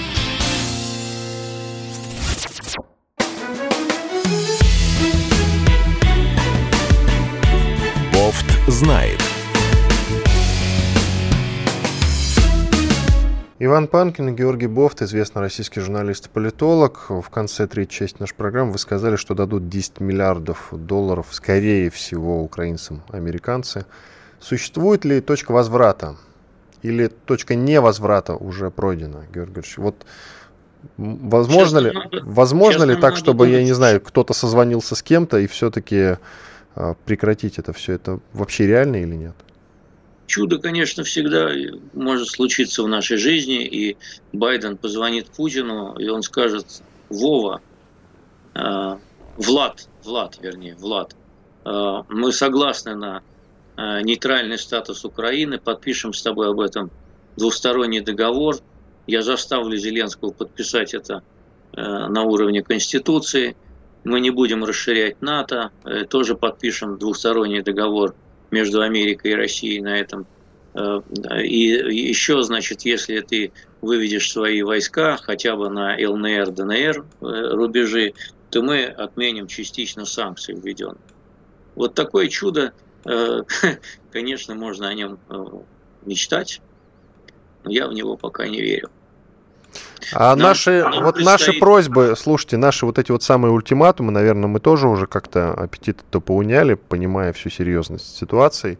Знает. 8.83 9.19
Иван 13.59 13.87
Панкин 13.87 14.29
и 14.29 14.31
Георгий 14.33 14.67
Бофт, 14.67 15.01
известный 15.01 15.41
российский 15.41 15.79
журналист 15.79 16.27
и 16.27 16.29
политолог. 16.29 17.05
В 17.09 17.29
конце 17.29 17.65
третьей 17.65 17.99
части 17.99 18.17
нашей 18.19 18.35
программы 18.35 18.73
вы 18.73 18.77
сказали, 18.77 19.15
что 19.15 19.35
дадут 19.35 19.69
10 19.69 20.01
миллиардов 20.01 20.67
долларов, 20.71 21.27
скорее 21.31 21.89
всего, 21.89 22.43
украинцам, 22.43 23.03
американцы. 23.09 23.85
Существует 24.41 25.05
ли 25.05 25.21
точка 25.21 25.53
возврата? 25.53 26.17
Или 26.81 27.07
точка 27.07 27.55
невозврата 27.55 28.35
уже 28.35 28.69
пройдена, 28.69 29.23
Георгий 29.33 29.53
Георгиевич? 29.53 29.77
Вот 29.77 30.05
возможно 30.97 31.77
ли, 31.77 31.93
возможно 32.23 32.83
ли 32.83 32.97
так, 32.97 33.15
чтобы, 33.15 33.47
я 33.47 33.63
не 33.63 33.71
знаю, 33.71 34.01
кто-то 34.01 34.33
созвонился 34.33 34.95
с 34.95 35.01
кем-то 35.01 35.37
и 35.37 35.47
все-таки 35.47 36.17
прекратить 37.05 37.59
это 37.59 37.73
все, 37.73 37.93
это 37.93 38.19
вообще 38.33 38.67
реально 38.67 38.97
или 38.97 39.15
нет? 39.15 39.35
Чудо, 40.25 40.57
конечно, 40.57 41.03
всегда 41.03 41.51
может 41.93 42.29
случиться 42.29 42.83
в 42.83 42.87
нашей 42.87 43.17
жизни, 43.17 43.65
и 43.65 43.97
Байден 44.31 44.77
позвонит 44.77 45.27
Путину, 45.27 45.95
и 45.97 46.07
он 46.07 46.23
скажет, 46.23 46.81
Вова, 47.09 47.61
э, 48.55 48.97
Влад, 49.37 49.87
Влад, 50.03 50.39
вернее, 50.41 50.75
Влад, 50.75 51.15
э, 51.65 52.03
мы 52.09 52.31
согласны 52.31 52.95
на 52.95 53.21
э, 53.75 54.01
нейтральный 54.01 54.57
статус 54.57 55.03
Украины, 55.05 55.59
подпишем 55.59 56.13
с 56.13 56.21
тобой 56.23 56.49
об 56.49 56.59
этом 56.59 56.89
двусторонний 57.35 57.99
договор, 57.99 58.55
я 59.05 59.21
заставлю 59.21 59.77
Зеленского 59.77 60.31
подписать 60.31 60.93
это 60.93 61.23
на 61.75 62.21
уровне 62.21 62.61
Конституции– 62.61 63.57
мы 64.03 64.19
не 64.19 64.29
будем 64.29 64.63
расширять 64.63 65.21
НАТО, 65.21 65.71
э, 65.85 66.05
тоже 66.05 66.35
подпишем 66.35 66.97
двухсторонний 66.97 67.61
договор 67.61 68.15
между 68.51 68.81
Америкой 68.81 69.31
и 69.31 69.35
Россией 69.35 69.81
на 69.81 69.97
этом. 69.97 70.25
Э, 70.73 71.01
и 71.41 71.67
еще, 72.09 72.41
значит, 72.43 72.81
если 72.81 73.19
ты 73.21 73.51
выведешь 73.81 74.31
свои 74.31 74.61
войска 74.61 75.17
хотя 75.17 75.55
бы 75.55 75.69
на 75.69 75.95
ЛНР, 75.95 76.51
ДНР 76.51 77.05
э, 77.21 77.25
рубежи, 77.51 78.13
то 78.49 78.61
мы 78.61 78.85
отменим 78.85 79.47
частично 79.47 80.05
санкции 80.05 80.53
введенные. 80.53 80.97
Вот 81.75 81.95
такое 81.95 82.27
чудо, 82.27 82.71
конечно, 84.11 84.53
можно 84.53 84.89
о 84.89 84.93
нем 84.93 85.17
мечтать, 86.05 86.61
но 87.63 87.71
я 87.71 87.87
в 87.87 87.93
него 87.93 88.15
пока 88.15 88.47
не 88.47 88.61
верю. 88.61 88.91
А 90.13 90.35
нам, 90.35 90.39
наши, 90.39 90.83
вот 90.83 91.15
предстоит... 91.15 91.25
наши 91.25 91.59
просьбы, 91.59 92.13
слушайте, 92.17 92.57
наши 92.57 92.85
вот 92.85 92.99
эти 92.99 93.11
вот 93.11 93.23
самые 93.23 93.51
ультиматумы, 93.51 94.11
наверное, 94.11 94.47
мы 94.47 94.59
тоже 94.59 94.87
уже 94.87 95.07
как-то 95.07 95.53
аппетит-то 95.53 96.19
поуняли, 96.19 96.75
понимая 96.75 97.33
всю 97.33 97.49
серьезность 97.49 98.17
ситуации. 98.17 98.77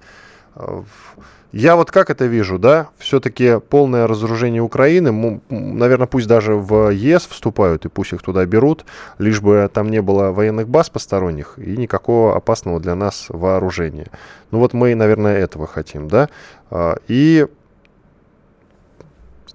Я 1.52 1.76
вот 1.76 1.92
как 1.92 2.10
это 2.10 2.26
вижу, 2.26 2.58
да, 2.58 2.88
все-таки 2.98 3.60
полное 3.60 4.08
разоружение 4.08 4.64
Украины, 4.64 5.40
наверное, 5.50 6.08
пусть 6.08 6.28
даже 6.28 6.56
в 6.56 6.90
ЕС 6.90 7.28
вступают 7.28 7.86
и 7.86 7.90
пусть 7.90 8.12
их 8.12 8.24
туда 8.24 8.44
берут, 8.48 8.86
лишь 9.20 9.40
бы 9.40 9.70
там 9.72 9.92
не 9.92 10.02
было 10.02 10.32
военных 10.32 10.68
баз 10.68 10.90
посторонних 10.90 11.54
и 11.58 11.78
никакого 11.78 12.36
опасного 12.36 12.80
для 12.80 12.96
нас 12.96 13.28
вооружения. 13.30 14.08
Ну 14.50 14.58
вот 14.58 14.74
мы, 14.74 14.96
наверное, 14.96 15.38
этого 15.38 15.68
хотим, 15.68 16.08
да. 16.08 16.28
А, 16.72 16.98
и 17.08 17.46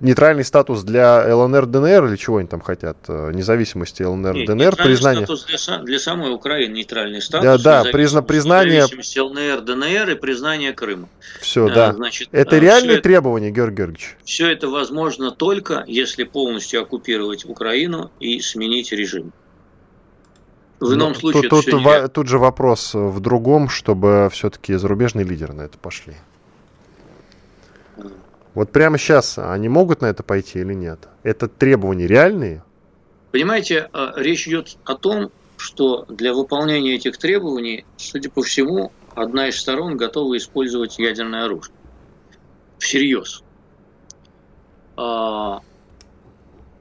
нейтральный 0.01 0.45
статус 0.45 0.83
для 0.83 1.35
ЛНР, 1.35 1.67
ДНР 1.67 2.07
или 2.07 2.17
чего 2.17 2.39
они 2.39 2.49
там 2.49 2.61
хотят? 2.61 2.97
Э, 3.09 3.31
независимости 3.33 4.03
ЛНР, 4.03 4.35
Нет, 4.35 4.47
ДНР, 4.47 4.77
признание... 4.77 5.27
статус 5.27 5.47
для, 5.47 5.79
для 5.79 5.99
самой 5.99 6.33
Украины, 6.33 6.75
нейтральный 6.75 7.21
статус. 7.21 7.63
Да, 7.63 7.83
да, 7.83 7.91
призна, 7.91 8.23
признание... 8.23 8.85
ЛНР, 8.85 9.63
ДНР 9.63 10.11
и 10.11 10.15
признание 10.15 10.73
Крыма. 10.73 11.09
Все, 11.41 11.67
а, 11.67 11.71
да. 11.71 11.93
Значит, 11.93 12.29
это 12.33 12.57
а, 12.57 12.61
реальные 12.61 12.97
все 12.97 13.03
требования, 13.03 13.51
Георгий 13.51 13.77
Георгиевич? 13.77 14.17
Все 14.25 14.51
это 14.51 14.69
возможно 14.69 15.31
только, 15.31 15.85
если 15.87 16.25
полностью 16.25 16.83
оккупировать 16.83 17.45
Украину 17.45 18.11
и 18.21 18.41
сменить 18.41 18.93
режим. 18.93 19.33
В 20.81 20.95
ином 20.95 21.09
ну, 21.09 21.15
случае 21.15 21.49
тут, 21.51 21.67
тут, 21.67 21.75
не... 21.75 22.09
тут 22.09 22.29
же 22.29 22.39
вопрос 22.39 22.95
в 22.95 23.19
другом, 23.19 23.69
чтобы 23.69 24.29
все-таки 24.33 24.75
зарубежные 24.75 25.25
лидеры 25.25 25.53
на 25.53 25.63
это 25.63 25.77
пошли. 25.77 26.15
Вот 28.59 28.73
прямо 28.73 28.99
сейчас 28.99 29.39
они 29.39 29.69
могут 29.69 30.01
на 30.01 30.07
это 30.07 30.25
пойти 30.25 30.59
или 30.59 30.75
нет? 30.75 31.07
Это 31.23 31.47
требования 31.47 32.09
реальные? 32.09 32.65
Понимаете, 33.31 33.89
а, 33.93 34.15
речь 34.17 34.49
идет 34.49 34.79
о 34.83 34.97
том, 34.97 35.31
что 35.57 36.07
для 36.09 36.35
выполнения 36.35 36.97
этих 36.97 37.19
требований, 37.19 37.85
судя 37.97 38.31
по 38.31 38.43
всему, 38.43 38.91
одна 39.15 39.47
из 39.47 39.61
сторон 39.61 39.97
готова 39.97 40.37
использовать 40.37 40.99
ядерное 40.99 41.45
оружие. 41.45 41.73
Всерьез. 42.79 43.45
А, 44.97 45.61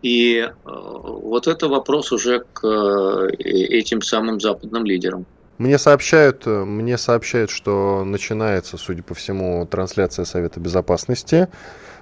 и 0.01 0.49
а, 0.49 0.71
вот 0.71 1.45
это 1.45 1.67
вопрос 1.67 2.11
уже 2.11 2.43
к 2.53 2.65
э, 2.65 3.35
этим 3.37 4.01
самым 4.01 4.41
западным 4.41 4.83
лидерам. 4.83 5.27
Мне 5.57 5.79
сообщают, 5.79 6.45
мне 6.45 6.97
сообщают, 6.97 7.49
что 7.49 8.03
начинается, 8.03 8.77
судя 8.77 9.01
по 9.01 9.15
всему, 9.15 9.65
трансляция 9.65 10.25
Совета 10.25 10.59
Безопасности. 10.59 11.47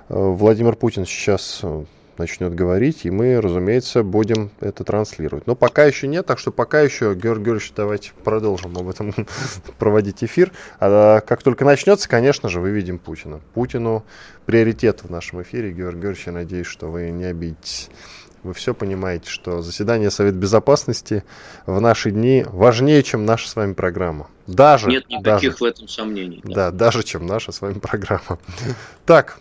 Владимир 0.10 0.76
Путин 0.76 1.06
сейчас 1.06 1.62
э, 1.64 1.86
начнет 2.18 2.53
говорить, 2.53 3.06
и 3.06 3.12
мы, 3.12 3.39
разумеется, 3.39 4.03
будем 4.03 4.51
это 4.60 4.84
транслировать. 4.84 5.47
Но 5.47 5.56
пока 5.56 5.86
еще 5.86 6.08
нет, 6.08 6.26
так 6.26 6.39
что 6.39 6.51
пока 6.51 6.82
еще, 6.82 7.14
Георгий 7.16 7.45
Георгиевич, 7.45 7.74
давайте 7.76 8.12
продолжим 8.24 8.78
об 8.78 8.89
этом 8.89 9.14
проводить 9.80 10.24
эфир. 10.24 10.51
А 10.80 11.22
как 11.22 11.41
только 11.41 11.66
начнется, 11.66 12.10
конечно 12.10 12.49
же, 12.49 12.60
выведем 12.60 12.99
Путина. 12.99 13.41
Путину 13.53 14.06
приоритет 14.45 15.03
в 15.03 15.10
нашем 15.10 15.41
эфире. 15.41 15.72
Георгий 15.72 16.01
Георгиевич, 16.01 16.28
я 16.28 16.34
надеюсь, 16.34 16.68
что 16.68 16.89
вы 16.89 17.10
не 17.10 17.26
обидитесь. 17.26 17.89
Вы 18.46 18.54
все 18.54 18.76
понимаете, 18.76 19.28
что 19.28 19.64
заседание 19.64 20.12
Совета 20.12 20.38
Безопасности 20.38 21.24
в 21.66 21.82
наши 21.82 22.12
дни 22.12 22.46
важнее, 22.48 23.02
чем 23.02 23.26
наша 23.26 23.50
с 23.50 23.56
вами 23.56 23.74
программа. 23.74 24.28
Даже, 24.46 24.91
Нет 24.91 25.10
никаких 25.10 25.54
даже, 25.54 25.58
в 25.58 25.64
этом 25.64 25.88
сомнений. 25.88 26.41
Да. 26.43 26.70
да, 26.70 26.72
даже 26.72 27.02
чем 27.02 27.26
наша 27.26 27.52
с 27.52 27.60
вами 27.62 27.80
программа. 27.80 28.38
Так, 29.04 29.39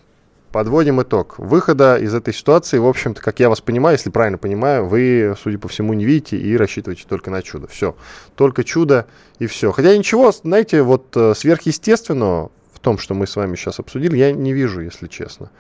подводим 0.52 1.02
итог. 1.02 1.38
Выхода 1.38 1.98
из 1.98 2.14
этой 2.14 2.32
ситуации, 2.32 2.78
в 2.78 2.86
общем-то, 2.86 3.20
как 3.20 3.40
я 3.40 3.50
вас 3.50 3.60
понимаю, 3.60 3.96
если 3.96 4.08
правильно 4.08 4.38
понимаю, 4.38 4.86
вы, 4.86 5.34
судя 5.38 5.58
по 5.58 5.68
всему, 5.68 5.92
не 5.92 6.06
видите 6.06 6.38
и 6.38 6.56
рассчитываете 6.56 7.04
только 7.06 7.30
на 7.30 7.42
чудо. 7.42 7.66
Все. 7.66 7.94
Только 8.36 8.64
чудо 8.64 9.06
и 9.38 9.46
все. 9.46 9.70
Хотя 9.70 9.94
ничего, 9.94 10.32
знаете, 10.32 10.80
вот 10.80 11.14
э, 11.14 11.34
сверхъестественного 11.36 12.50
в 12.72 12.80
том, 12.80 12.96
что 12.96 13.12
мы 13.12 13.26
с 13.26 13.36
вами 13.36 13.54
сейчас 13.56 13.80
обсудили, 13.80 14.16
я 14.16 14.32
не 14.32 14.54
вижу, 14.54 14.80
если 14.80 15.08
честно. 15.08 15.50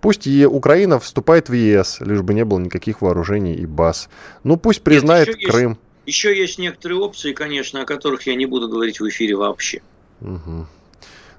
Пусть 0.00 0.26
и 0.26 0.46
Украина 0.46 1.00
вступает 1.00 1.48
в 1.48 1.52
ЕС, 1.52 2.00
лишь 2.00 2.22
бы 2.22 2.34
не 2.34 2.44
было 2.44 2.58
никаких 2.58 3.02
вооружений 3.02 3.54
и 3.54 3.66
баз. 3.66 4.08
Ну 4.44 4.56
пусть 4.56 4.82
признает 4.82 5.28
Нет, 5.28 5.38
еще 5.38 5.50
Крым. 5.50 5.70
Есть, 6.04 6.16
еще 6.18 6.38
есть 6.38 6.58
некоторые 6.58 7.00
опции, 7.00 7.32
конечно, 7.32 7.82
о 7.82 7.84
которых 7.84 8.26
я 8.26 8.34
не 8.34 8.46
буду 8.46 8.68
говорить 8.68 9.00
в 9.00 9.08
эфире 9.08 9.36
вообще. 9.36 9.82
Угу. 10.20 10.66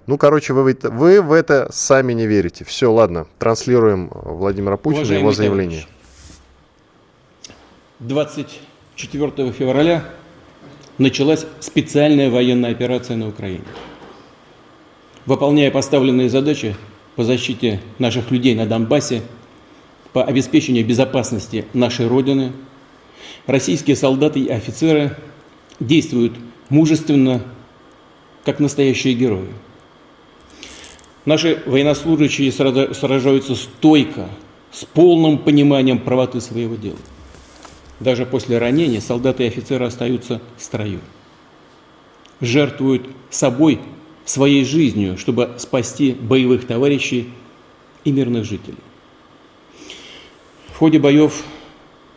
Ну, 0.08 0.18
короче, 0.18 0.54
вы, 0.54 0.78
вы 0.84 1.22
в 1.22 1.34
это 1.34 1.70
сами 1.72 2.14
не 2.14 2.28
верите. 2.28 2.64
Все, 2.64 2.92
ладно, 2.92 3.28
транслируем 3.40 4.10
Владимира 4.14 4.78
Путина 4.78 5.14
и 5.14 5.18
его 5.18 5.34
заявление. 5.34 5.86
Товарищ, 8.00 8.60
24 8.96 9.52
февраля 9.52 10.06
началась 10.98 11.46
специальная 11.60 12.30
военная 12.30 12.72
операция 12.72 13.18
на 13.18 13.28
Украине. 13.28 13.66
Выполняя 15.26 15.72
поставленные 15.72 16.30
задачи, 16.30 16.76
по 17.18 17.24
защите 17.24 17.82
наших 17.98 18.30
людей 18.30 18.54
на 18.56 18.68
Донбассе, 18.68 19.24
по 20.14 20.24
обеспечению 20.24 20.86
безопасности 20.86 21.66
нашей 21.74 22.08
Родины, 22.08 22.54
российские 23.48 23.96
солдаты 23.96 24.40
и 24.40 24.50
офицеры 24.50 25.18
действуют 25.80 26.34
мужественно, 26.70 27.42
как 28.46 28.60
настоящие 28.60 29.16
герои. 29.16 29.50
Наши 31.26 31.62
военнослужащие 31.66 32.52
сражаются 32.52 33.56
стойко, 33.56 34.30
с 34.72 34.86
полным 34.86 35.40
пониманием 35.40 35.98
правоты 35.98 36.40
своего 36.40 36.76
дела. 36.76 37.00
Даже 38.00 38.28
после 38.28 38.60
ранения 38.60 39.02
солдаты 39.02 39.44
и 39.44 39.48
офицеры 39.48 39.86
остаются 39.86 40.40
в 40.56 40.62
строю. 40.62 41.00
Жертвуют 42.42 43.08
собой 43.32 43.80
своей 44.28 44.66
жизнью, 44.66 45.18
чтобы 45.18 45.56
спасти 45.58 46.12
боевых 46.12 46.68
товарищей 46.68 47.30
и 48.04 48.12
мирных 48.12 48.44
жителей. 48.44 48.78
В 50.68 50.78
ходе 50.78 51.00
боев 51.00 51.44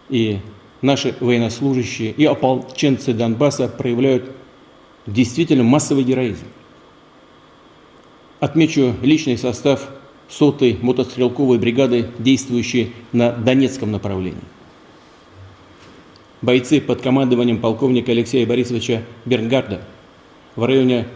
и 0.09 0.41
наши 0.83 1.15
военнослужащие, 1.21 2.11
и 2.11 2.25
ополченцы 2.25 3.15
Донбасса 3.15 3.69
проявляют 3.69 4.31
действительно 5.07 5.63
массовый 5.63 6.05
героизм. 6.05 6.45
Отмечу 8.41 8.95
личный 9.03 9.39
состав 9.39 9.89
сотой 10.29 10.79
мотострелковой 10.83 11.59
бригады, 11.59 12.11
действующей 12.19 12.93
на 13.13 13.31
Донецком 13.33 13.93
направлении. 13.93 14.43
Бойцы 16.43 16.81
под 16.81 17.03
командованием 17.03 17.61
полковника 17.61 18.13
Алексея 18.13 18.47
Борисовича 18.47 19.03
Бернгарда 19.27 19.83
в 20.57 20.65
районе 20.65 21.07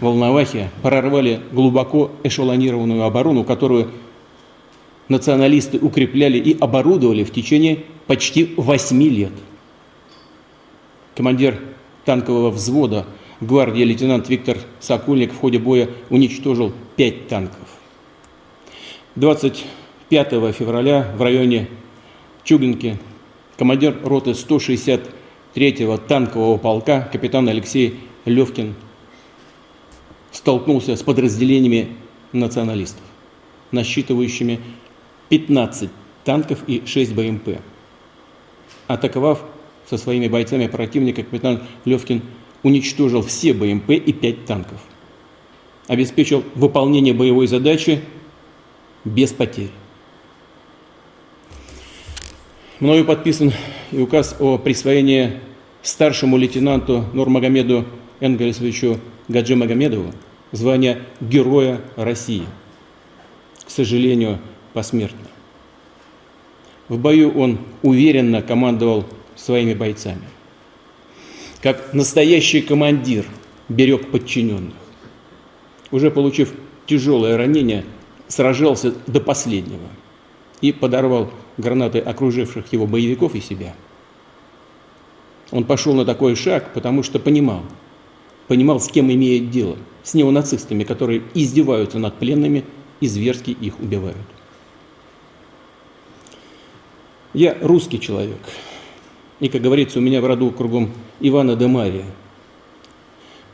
Волновахе 0.00 0.70
прорвали 0.82 1.40
глубоко 1.52 2.12
эшелонированную 2.22 3.02
оборону, 3.02 3.44
которую 3.44 3.90
националисты 5.08 5.78
укрепляли 5.78 6.38
и 6.38 6.56
оборудовали 6.58 7.24
в 7.24 7.32
течение 7.32 7.84
почти 8.06 8.54
восьми 8.56 9.08
лет. 9.08 9.32
Командир 11.16 11.60
танкового 12.04 12.50
взвода 12.50 13.06
гвардии 13.40 13.82
лейтенант 13.82 14.28
Виктор 14.28 14.58
Сокольник 14.80 15.32
в 15.32 15.38
ходе 15.38 15.58
боя 15.58 15.88
уничтожил 16.10 16.72
пять 16.96 17.28
танков. 17.28 17.66
25 19.16 20.30
февраля 20.54 21.12
в 21.16 21.22
районе 21.22 21.68
Чугинки 22.44 22.96
командир 23.56 23.96
роты 24.04 24.30
163-го 24.30 25.96
танкового 25.96 26.56
полка 26.56 27.08
капитан 27.12 27.48
Алексей 27.48 27.98
Левкин 28.24 28.74
столкнулся 30.32 30.96
с 30.96 31.02
подразделениями 31.02 31.96
националистов, 32.32 33.02
насчитывающими 33.72 34.60
15 35.28 35.90
танков 36.24 36.60
и 36.66 36.82
6 36.84 37.14
БМП. 37.14 37.60
Атаковав 38.86 39.44
со 39.88 39.98
своими 39.98 40.28
бойцами 40.28 40.66
противника, 40.66 41.22
капитан 41.22 41.62
Левкин 41.84 42.22
уничтожил 42.62 43.22
все 43.22 43.52
БМП 43.52 43.90
и 43.90 44.12
5 44.12 44.44
танков. 44.44 44.80
Обеспечил 45.86 46.44
выполнение 46.54 47.14
боевой 47.14 47.46
задачи 47.46 48.00
без 49.04 49.32
потерь. 49.32 49.70
Мною 52.80 53.04
подписан 53.04 53.52
и 53.90 53.98
указ 53.98 54.36
о 54.38 54.58
присвоении 54.58 55.40
старшему 55.82 56.36
лейтенанту 56.36 57.04
Нурмагомеду 57.12 57.86
Энгельсовичу 58.20 58.98
Гаджи 59.28 59.56
Магомедову 59.56 60.12
звание 60.52 61.02
Героя 61.20 61.80
России. 61.96 62.46
К 63.66 63.70
сожалению, 63.70 64.38
посмертно. 64.72 65.26
В 66.88 66.98
бою 66.98 67.38
он 67.38 67.58
уверенно 67.82 68.40
командовал 68.40 69.04
своими 69.36 69.74
бойцами. 69.74 70.22
Как 71.62 71.92
настоящий 71.92 72.62
командир 72.62 73.26
берег 73.68 74.10
подчиненных. 74.10 74.74
Уже 75.90 76.10
получив 76.10 76.54
тяжелое 76.86 77.36
ранение, 77.36 77.84
сражался 78.28 78.94
до 79.06 79.20
последнего 79.20 79.88
и 80.62 80.72
подорвал 80.72 81.30
гранаты 81.58 81.98
окруживших 81.98 82.72
его 82.72 82.86
боевиков 82.86 83.34
и 83.34 83.40
себя. 83.40 83.74
Он 85.50 85.64
пошел 85.64 85.94
на 85.94 86.06
такой 86.06 86.34
шаг, 86.34 86.72
потому 86.72 87.02
что 87.02 87.18
понимал– 87.18 87.62
понимал, 88.48 88.80
с 88.80 88.88
кем 88.88 89.12
имеет 89.12 89.50
дело. 89.50 89.76
С 90.02 90.14
неонацистами, 90.14 90.82
которые 90.82 91.22
издеваются 91.34 91.98
над 91.98 92.14
пленными 92.18 92.64
и 93.00 93.06
зверски 93.06 93.50
их 93.50 93.78
убивают. 93.78 94.16
Я 97.34 97.56
русский 97.60 98.00
человек. 98.00 98.40
И, 99.38 99.48
как 99.48 99.60
говорится, 99.60 99.98
у 99.98 100.02
меня 100.02 100.20
в 100.20 100.26
роду 100.26 100.50
кругом 100.50 100.90
Ивана 101.20 101.54
де 101.54 101.66
Мария. 101.66 102.06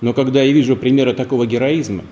Но 0.01 0.15
когда 0.15 0.43
я 0.43 0.53
вижу 0.53 0.77
примеры 0.77 1.13
такого 1.13 1.45
героизма, 1.45 2.05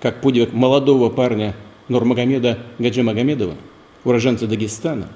как 0.00 0.20
подвиг 0.20 0.52
молодого 0.52 1.10
парня 1.10 1.54
Нурмагомеда 1.88 2.58
Гаджимагомедова, 2.78 3.54
уроженца 4.04 4.46
Дагестана, 4.46 5.08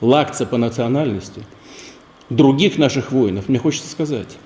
лакца 0.00 0.46
по 0.46 0.56
национальности, 0.56 1.44
других 2.30 2.78
наших 2.78 3.12
воинов, 3.12 3.48
мне 3.48 3.58
хочется 3.58 3.90
сказать, 3.90 4.36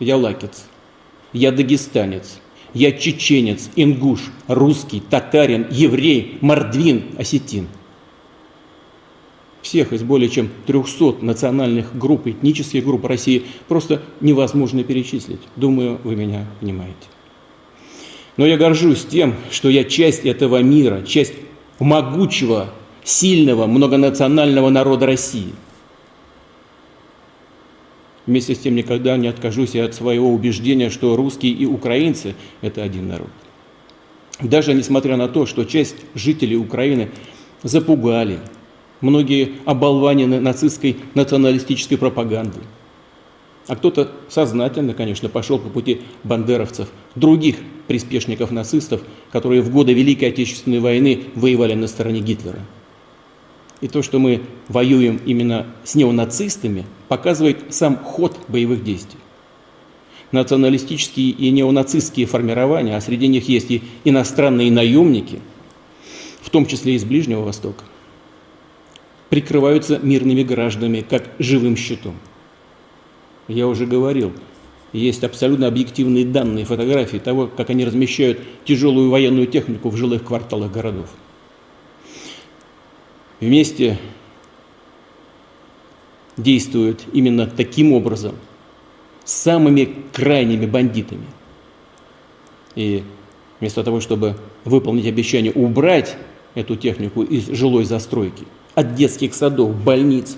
я 0.00 0.16
лакец, 0.16 0.66
я 1.34 1.52
дагестанец, 1.52 2.38
я 2.72 2.92
чеченец, 2.92 3.68
ингуш, 3.76 4.20
русский, 4.48 5.00
татарин, 5.00 5.66
еврей, 5.70 6.38
мордвин, 6.40 7.04
осетин. 7.18 7.68
Всех 9.60 9.92
из 9.92 10.02
более 10.02 10.28
чем 10.28 10.50
300 10.66 11.24
национальных 11.24 11.96
групп, 11.96 12.26
этнических 12.26 12.84
групп 12.84 13.04
России 13.06 13.44
просто 13.68 14.02
невозможно 14.20 14.84
перечислить. 14.84 15.40
Думаю, 15.56 16.00
вы 16.04 16.16
меня 16.16 16.46
понимаете. 16.60 16.94
Но 18.36 18.46
я 18.46 18.56
горжусь 18.56 19.04
тем, 19.04 19.34
что 19.50 19.68
я 19.68 19.84
часть 19.84 20.24
этого 20.24 20.62
мира, 20.62 21.02
часть 21.02 21.34
могучего, 21.78 22.70
сильного, 23.04 23.66
многонационального 23.66 24.70
народа 24.70 25.06
России. 25.06 25.52
Вместе 28.26 28.54
с 28.54 28.58
тем 28.58 28.74
никогда 28.74 29.16
не 29.16 29.28
откажусь 29.28 29.74
и 29.74 29.78
от 29.78 29.94
своего 29.94 30.32
убеждения, 30.32 30.90
что 30.90 31.16
русские 31.16 31.52
и 31.52 31.66
украинцы– 31.66 32.34
это 32.62 32.82
один 32.82 33.08
народ. 33.08 33.30
Даже 34.40 34.74
несмотря 34.74 35.16
на 35.16 35.28
то, 35.28 35.46
что 35.46 35.64
часть 35.64 35.96
жителей 36.14 36.56
Украины 36.56 37.10
запугали, 37.62 38.38
многие 39.00 39.52
оболванены 39.64 40.40
нацистской 40.40 40.96
националистической 41.14 41.98
пропагандой– 41.98 42.62
а 43.66 43.76
кто-то 43.76 44.12
сознательно, 44.28 44.92
конечно, 44.92 45.28
пошел 45.28 45.58
по 45.58 45.70
пути 45.70 46.02
бандеровцев, 46.22 46.88
других 47.14 47.56
приспешников 47.86 48.50
нацистов, 48.50 49.02
которые 49.32 49.62
в 49.62 49.70
годы 49.70 49.94
Великой 49.94 50.28
Отечественной 50.30 50.80
войны 50.80 51.24
воевали 51.34 51.74
на 51.74 51.86
стороне 51.86 52.20
Гитлера. 52.20 52.60
И 53.84 53.88
то, 53.88 54.02
что 54.02 54.18
мы 54.18 54.40
воюем 54.68 55.20
именно 55.26 55.66
с 55.84 55.94
неонацистами, 55.94 56.86
показывает 57.08 57.58
сам 57.68 57.98
ход 57.98 58.34
боевых 58.48 58.82
действий. 58.82 59.20
Националистические 60.32 61.30
и 61.30 61.50
неонацистские 61.50 62.26
формирования, 62.26 62.96
а 62.96 63.00
среди 63.02 63.28
них 63.28 63.46
есть 63.48 63.70
и 63.70 63.82
иностранные 64.04 64.72
наемники, 64.72 65.40
в 66.40 66.48
том 66.48 66.64
числе 66.64 66.94
из 66.94 67.04
Ближнего 67.04 67.42
Востока, 67.42 67.84
прикрываются 69.28 69.98
мирными 69.98 70.42
гражданами 70.42 71.04
как 71.08 71.28
живым 71.38 71.76
щитом– 71.76 72.16
я 73.48 73.68
уже 73.68 73.84
говорил, 73.86 74.32
есть 74.92 75.22
абсолютно 75.22 75.66
объективные 75.66 76.24
данные, 76.24 76.64
фотографии 76.64 77.18
того, 77.18 77.46
как 77.46 77.70
они 77.70 77.84
размещают 77.84 78.40
тяжелую 78.64 79.10
военную 79.10 79.46
технику 79.46 79.90
в 79.90 79.96
жилых 79.96 80.24
кварталах 80.24 80.72
городов. 80.72 81.10
Вместе 83.40 83.98
действуют 86.36 87.04
именно 87.12 87.46
таким 87.46 87.92
образом 87.92 88.34
с 89.24 89.32
самыми 89.32 89.94
крайними 90.12 90.66
бандитами. 90.66 91.26
И 92.74 93.02
вместо 93.60 93.82
того, 93.84 94.00
чтобы 94.00 94.36
выполнить 94.64 95.06
обещание 95.06 95.52
убрать 95.52 96.16
эту 96.54 96.76
технику 96.76 97.22
из 97.22 97.48
жилой 97.48 97.84
застройки, 97.84 98.44
от 98.74 98.94
детских 98.94 99.34
садов, 99.34 99.74
больниц, 99.74 100.36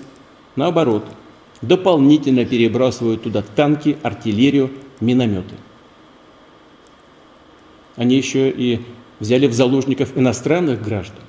наоборот– 0.55 1.05
дополнительно 1.61 2.45
перебрасывают 2.45 3.23
туда 3.23 3.41
танки, 3.41 3.97
артиллерию, 4.03 4.71
минометы. 4.99 5.55
Они 7.95 8.15
еще 8.15 8.49
и 8.49 8.81
взяли 9.19 9.47
в 9.47 9.53
заложников 9.53 10.15
иностранных 10.15 10.81
граждан, 10.81 11.23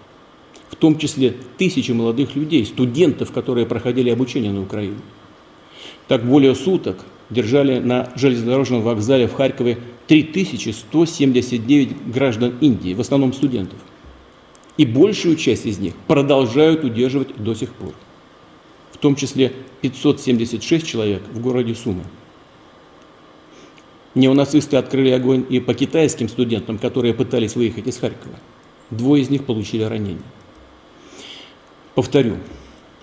в 0.70 0.76
том 0.76 0.98
числе 0.98 1.34
тысячи 1.56 1.92
молодых 1.92 2.36
людей, 2.36 2.64
студентов, 2.64 3.32
которые 3.32 3.66
проходили 3.66 4.10
обучение 4.10 4.52
на 4.52 4.62
Украине. 4.62 4.98
Так 6.06 6.24
более 6.24 6.54
суток 6.54 7.04
держали 7.30 7.78
на 7.78 8.10
железнодорожном 8.16 8.82
вокзале 8.82 9.26
в 9.26 9.34
Харькове 9.34 9.78
3179 10.06 12.12
граждан 12.12 12.54
Индии, 12.60 12.94
в 12.94 13.00
основном 13.00 13.32
студентов. 13.32 13.78
И 14.76 14.86
большую 14.86 15.36
часть 15.36 15.66
из 15.66 15.78
них 15.78 15.94
продолжают 16.06 16.84
удерживать 16.84 17.36
до 17.36 17.54
сих 17.54 17.72
пор 17.72 17.94
в 18.98 19.00
том 19.00 19.14
числе 19.14 19.52
576 19.80 20.84
человек 20.84 21.22
в 21.32 21.40
городе 21.40 21.76
Сумы. 21.76 22.02
Неонацисты 24.16 24.76
открыли 24.76 25.10
огонь 25.10 25.46
и 25.48 25.60
по 25.60 25.72
китайским 25.72 26.28
студентам, 26.28 26.78
которые 26.78 27.14
пытались 27.14 27.54
выехать 27.54 27.86
из 27.86 27.98
Харькова. 27.98 28.34
Двое 28.90 29.22
из 29.22 29.30
них 29.30 29.44
получили 29.44 29.84
ранения. 29.84 30.24
Повторю, 31.98 32.36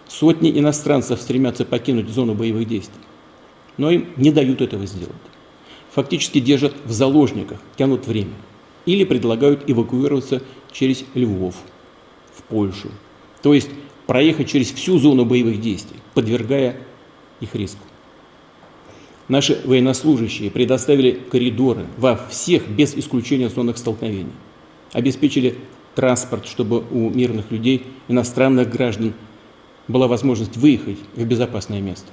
сотни 0.08 0.58
иностранцев 0.58 1.20
стремятся 1.20 1.66
покинуть 1.66 2.08
зону 2.08 2.34
боевых 2.34 2.66
действий, 2.66 3.02
но 3.76 3.92
им 3.92 4.08
не 4.16 4.32
дают 4.32 4.62
этого 4.62 4.86
сделать. 4.86 5.12
Фактически 5.92 6.40
держат 6.40 6.74
в 6.86 6.94
заложниках, 6.94 7.60
тянут 7.76 8.08
время. 8.08 8.32
Или 8.86 9.04
предлагают 9.04 9.70
эвакуироваться 9.70 10.42
через 10.72 11.04
Львов, 11.14 11.56
в 12.34 12.44
Польшу. 12.44 12.88
То 13.42 13.54
есть 13.54 13.70
проехать 14.08 14.48
через 14.48 14.72
всю 14.72 14.98
зону 14.98 15.26
боевых 15.26 15.60
действий, 15.60 16.00
подвергая 16.14 16.78
их 17.42 17.54
риску. 17.54 17.84
Наши 19.28 19.62
военнослужащие 19.66 20.50
предоставили 20.50 21.20
коридоры 21.30 21.86
во 21.98 22.16
всех, 22.16 22.66
без 22.70 22.96
исключения 22.96 23.50
зонах 23.50 23.78
столкновений. 23.78 24.32
Обеспечили 24.94 25.58
транспорт, 25.96 26.46
чтобы 26.46 26.84
у 26.92 27.10
мирных 27.10 27.52
людей, 27.52 27.88
иностранных 28.08 28.70
граждан, 28.70 29.14
была 29.88 30.08
возможность 30.08 30.58
выехать 30.58 31.00
в 31.16 31.26
безопасное 31.26 31.82
место. 31.82 32.08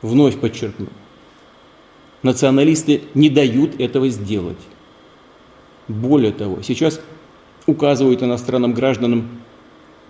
Вновь 0.00 0.38
подчеркну, 0.38 0.88
националисты 2.22 3.02
не 3.14 3.28
дают 3.28 3.80
этого 3.80 4.08
сделать. 4.08 4.58
Более 5.88 6.32
того, 6.32 6.62
сейчас 6.62 7.00
указывают 7.66 8.22
иностранным 8.22 8.72
гражданам 8.72 9.28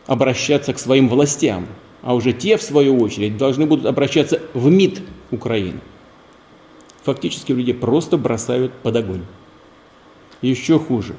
обращаться 0.06 0.72
к 0.72 0.78
своим 0.78 1.08
властям, 1.08 1.66
а 2.02 2.14
уже 2.14 2.32
те, 2.32 2.56
в 2.56 2.62
свою 2.62 2.98
очередь, 2.98 3.36
должны 3.36 3.66
будут 3.66 3.86
обращаться 3.86 4.40
в 4.54 4.70
МИД 4.70 5.02
Украины. 5.30 5.80
Фактически 7.04 7.52
люди 7.52 7.72
просто 7.72 8.16
бросают 8.16 8.72
под 8.72 8.96
огонь. 8.96 9.22
Еще 10.40 10.78
хуже. 10.78 11.14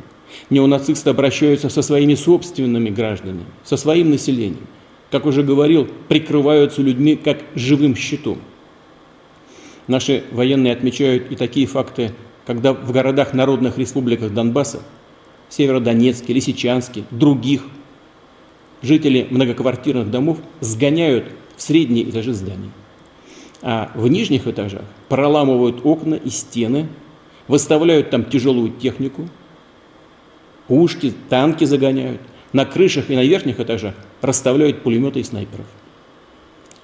Неонацисты 0.49 1.09
обращаются 1.09 1.69
со 1.69 1.81
своими 1.81 2.15
собственными 2.15 2.89
гражданами, 2.89 3.45
со 3.63 3.77
своим 3.77 4.09
населением. 4.09 4.67
Как 5.11 5.25
уже 5.25 5.43
говорил, 5.43 5.87
прикрываются 6.07 6.81
людьми 6.81 7.15
как 7.15 7.39
живым 7.55 7.95
щитом. 7.95 8.39
Наши 9.87 10.23
военные 10.31 10.73
отмечают 10.73 11.31
и 11.31 11.35
такие 11.35 11.67
факты, 11.67 12.11
когда 12.45 12.73
в 12.73 12.91
городах 12.91 13.33
народных 13.33 13.77
республиках 13.77 14.33
Донбасса, 14.33 14.81
Северодонецке, 15.49 16.33
Лисичанске, 16.33 17.03
других– 17.11 17.63
жители 18.83 19.25
многоквартирных 19.31 20.11
домов 20.11 20.37
сгоняют 20.59 21.25
в 21.55 21.61
средние 21.61 22.07
этажи 22.07 22.33
зданий. 22.33 22.69
А 23.63 23.91
в 23.95 24.07
нижних 24.07 24.45
этажах 24.45 24.83
проламывают 25.09 25.83
окна 25.85 26.15
и 26.15 26.29
стены, 26.29 26.87
выставляют 27.47 28.11
там 28.11 28.25
тяжелую 28.25 28.71
технику, 28.73 29.29
пушки, 30.73 31.13
танки 31.29 31.65
загоняют. 31.65 32.19
На 32.51 32.65
крышах 32.65 33.11
и 33.11 33.15
на 33.15 33.23
верхних 33.23 33.59
этажах 33.59 33.93
расставляют 34.21 34.81
пулеметы 34.81 35.19
и 35.19 35.23
снайперов. 35.23 35.67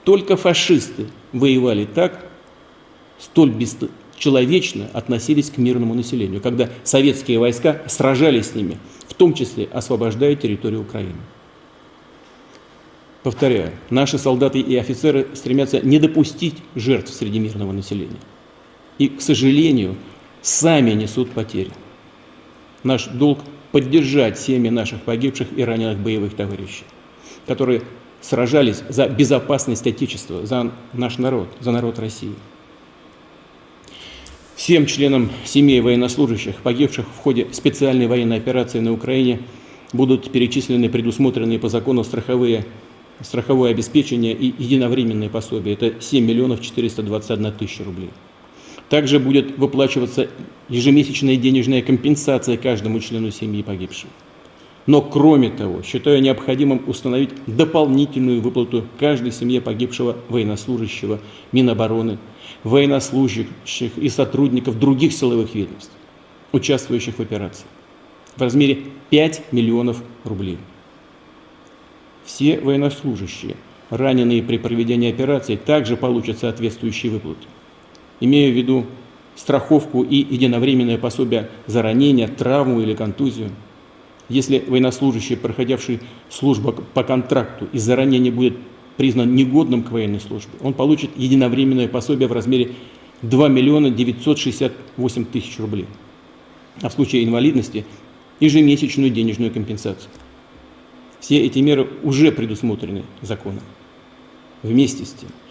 Только 0.04 0.38
фашисты 0.38 1.08
воевали 1.34 1.86
так, 1.86 2.24
столь 3.18 3.50
бесчеловечно 3.50 4.92
относились 4.94 5.50
к 5.50 5.58
мирному 5.58 5.96
населению, 5.96 6.40
когда 6.40 6.70
советские 6.84 7.40
войска 7.40 7.82
сражались 7.88 8.52
с 8.52 8.56
ними, 8.56 8.78
в 9.08 9.16
том 9.16 9.34
числе 9.34 9.68
освобождая 9.74 10.36
территорию 10.36 10.82
Украины. 10.82 11.22
Повторяю, 13.24 13.72
наши 13.90 14.20
солдаты 14.20 14.60
и 14.60 14.76
офицеры 14.76 15.30
стремятся 15.34 15.82
не 15.82 15.98
допустить 15.98 16.58
жертв 16.76 17.12
среди 17.12 17.40
мирного 17.40 17.72
населения. 17.72 18.22
И, 19.00 19.08
к 19.08 19.20
сожалению, 19.20 19.96
сами 20.44 20.92
несут 20.92 21.32
потери. 21.32 21.72
Наш 22.84 23.08
долг– 23.08 23.40
поддержать 23.72 24.40
семьи 24.40 24.70
наших 24.70 25.02
погибших 25.02 25.48
и 25.56 25.64
раненых 25.64 26.00
боевых 26.00 26.36
товарищей, 26.36 26.84
которые 27.48 27.84
сражались 28.22 28.84
за 28.90 29.08
безопасность 29.08 29.86
Отечества, 29.88 30.46
за 30.46 30.72
наш 30.94 31.18
народ, 31.18 31.48
за 31.60 31.72
народ 31.72 32.00
России. 32.00 32.34
Всем 34.56 34.86
членам 34.86 35.32
семей 35.46 35.80
военнослужащих, 35.80 36.58
погибших 36.58 37.06
в 37.08 37.18
ходе 37.18 37.48
специальной 37.54 38.08
военной 38.08 38.38
операции 38.38 38.80
на 38.80 38.92
Украине, 38.92 39.40
будут 39.94 40.32
перечислены 40.32 40.90
предусмотренные 40.90 41.60
по 41.60 41.70
закону 41.70 42.04
страховые 42.04 42.66
страховое 43.22 43.72
обеспечение 43.72 44.34
и 44.34 44.54
единовременное 44.62 45.30
пособие. 45.30 45.76
Это 45.76 46.02
7 46.02 46.26
миллионов 46.26 46.62
421 46.62 47.52
тысяча 47.54 47.84
рублей. 47.84 48.10
Также 48.90 49.20
будет 49.20 49.58
выплачиваться 49.58 50.30
ежемесячная 50.68 51.36
денежная 51.36 51.82
компенсация 51.82 52.58
каждому 52.58 53.00
члену 53.00 53.32
семьи 53.32 53.62
погибшего. 53.62 54.12
Но 54.88 55.04
кроме 55.04 55.52
того, 55.52 55.84
считаю 55.84 56.20
необходимым 56.22 56.82
установить 56.88 57.30
дополнительную 57.46 58.42
выплату 58.42 58.86
каждой 59.00 59.32
семье 59.32 59.62
погибшего 59.62 60.18
военнослужащего 60.30 61.20
Минобороны, 61.52 62.18
военнослужащих 62.64 63.98
и 63.98 64.10
сотрудников 64.10 64.80
других 64.80 65.14
силовых 65.14 65.54
ведомств, 65.54 65.92
участвующих 66.52 67.20
в 67.20 67.20
операции, 67.20 67.66
в 68.36 68.42
размере 68.42 68.80
5 69.12 69.52
миллионов 69.52 70.02
рублей. 70.24 70.58
Все 72.26 72.60
военнослужащие, 72.60 73.56
раненые 73.92 74.42
при 74.42 74.58
проведении 74.58 75.12
операции, 75.12 75.56
также 75.56 75.98
получат 75.98 76.40
соответствующие 76.40 77.12
выплаты. 77.12 77.46
Имею 78.20 78.54
в 78.54 78.58
виду 78.58 78.86
страховку 79.36 80.04
и 80.04 80.16
единовременное 80.18 80.98
пособие 80.98 81.50
за 81.66 81.82
ранение, 81.82 82.28
травму 82.28 82.82
или 82.82 82.94
контузию. 82.94 83.52
Если 84.28 84.64
военнослужащий, 84.68 85.38
проходивший 85.38 86.02
службу 86.30 86.74
по 86.94 87.04
контракту 87.04 87.68
из-за 87.72 87.96
ранения 87.96 88.32
будет 88.32 88.58
признан 88.98 89.34
негодным 89.34 89.84
к 89.84 89.92
военной 89.92 90.20
службе, 90.20 90.52
он 90.62 90.74
получит 90.74 91.12
единовременное 91.18 91.88
пособие 91.88 92.28
в 92.28 92.34
размере 92.34 92.74
2 93.22 93.48
миллиона 93.48 93.90
968 93.90 95.26
тысяч 95.26 95.58
рублей. 95.58 95.88
А 96.82 96.90
в 96.90 96.94
случае 96.94 97.24
инвалидности– 97.24 97.86
ежемесячную 98.40 99.10
денежную 99.10 99.52
компенсацию. 99.52 100.12
Все 101.20 101.40
эти 101.46 101.60
меры 101.60 101.90
уже 102.04 102.32
предусмотрены 102.32 103.04
законом. 103.22 103.64
Вместе 104.64 105.06
с 105.06 105.14
тем– 105.14 105.30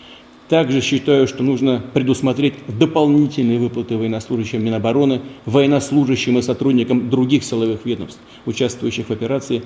также 0.48 0.80
считаю, 0.80 1.28
что 1.28 1.42
нужно 1.42 1.82
предусмотреть 1.92 2.54
дополнительные 2.66 3.58
выплаты 3.58 3.96
военнослужащим 3.96 4.64
Минобороны, 4.64 5.20
военнослужащим 5.44 6.38
и 6.38 6.42
сотрудникам 6.42 7.10
других 7.10 7.44
силовых 7.44 7.84
ведомств, 7.84 8.20
участвующих 8.46 9.08
в 9.08 9.12
операции 9.12 9.62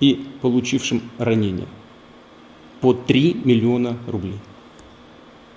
и 0.00 0.24
получившим 0.42 1.02
ранения. 1.18 1.66
По 2.80 2.92
3 2.92 3.42
миллиона 3.44 3.96
рублей. 4.06 4.36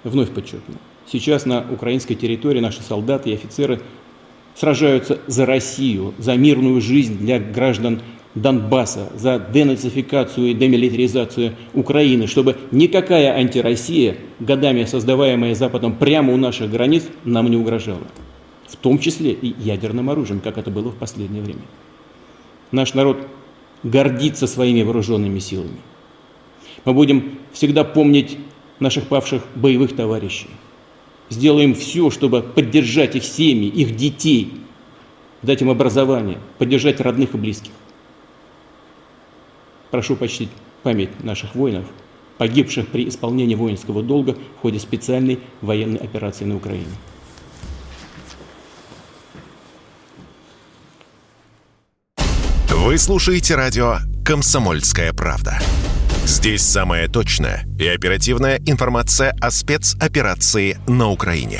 Вновь 0.03 0.31
подчеркну. 0.31 0.75
Сейчас 1.05 1.45
на 1.45 1.65
украинской 1.69 2.15
территории 2.15 2.59
наши 2.59 2.81
солдаты 2.81 3.31
и 3.31 3.33
офицеры 3.33 3.81
сражаются 4.55 5.19
за 5.27 5.45
Россию, 5.45 6.13
за 6.17 6.35
мирную 6.35 6.81
жизнь 6.81 7.17
для 7.17 7.39
граждан 7.39 8.01
Донбасса, 8.35 9.09
за 9.15 9.39
денацификацию 9.39 10.51
и 10.51 10.53
демилитаризацию 10.53 11.55
Украины, 11.73 12.27
чтобы 12.27 12.55
никакая 12.71 13.33
антироссия, 13.33 14.17
годами 14.39 14.85
создаваемая 14.85 15.53
Западом 15.53 15.95
прямо 15.95 16.33
у 16.33 16.37
наших 16.37 16.71
границ, 16.71 17.03
нам 17.25 17.49
не 17.49 17.57
угрожала. 17.57 18.07
В 18.67 18.77
том 18.77 18.99
числе 18.99 19.31
и 19.31 19.53
ядерным 19.59 20.09
оружием, 20.09 20.39
как 20.39 20.57
это 20.57 20.71
было 20.71 20.91
в 20.91 20.95
последнее 20.95 21.43
время. 21.43 21.63
Наш 22.71 22.93
народ 22.93 23.17
гордится 23.83 24.47
своими 24.47 24.81
вооруженными 24.81 25.39
силами. 25.39 25.77
Мы 26.85 26.93
будем 26.93 27.37
всегда 27.51 27.83
помнить 27.83 28.37
наших 28.79 29.07
павших 29.07 29.43
боевых 29.55 29.93
товарищей. 29.95 30.47
Сделаем 31.29 31.75
все, 31.75 32.09
чтобы 32.09 32.41
поддержать 32.41 33.15
их 33.15 33.23
семьи, 33.23 33.67
их 33.67 33.95
детей, 33.95 34.53
дать 35.41 35.61
им 35.61 35.69
образование, 35.69 36.37
поддержать 36.57 37.01
родных 37.01 37.33
и 37.33 37.37
близких. 37.37 37.71
Прошу 39.91 40.15
почтить 40.15 40.49
память 40.83 41.23
наших 41.23 41.53
воинов, 41.53 41.85
погибших 42.37 42.87
при 42.87 43.07
исполнении 43.07 43.55
воинского 43.55 44.01
долга 44.01 44.35
в 44.57 44.61
ходе 44.61 44.79
специальной 44.79 45.39
военной 45.61 45.99
операции 45.99 46.45
на 46.45 46.55
Украине. 46.55 46.87
Вы 52.69 52.97
слушаете 52.97 53.55
радио 53.55 53.97
«Комсомольская 54.25 55.13
правда». 55.13 55.59
Здесь 56.25 56.61
самая 56.61 57.07
точная 57.07 57.65
и 57.79 57.87
оперативная 57.87 58.59
информация 58.65 59.35
о 59.39 59.51
спецоперации 59.51 60.77
на 60.87 61.09
Украине. 61.09 61.59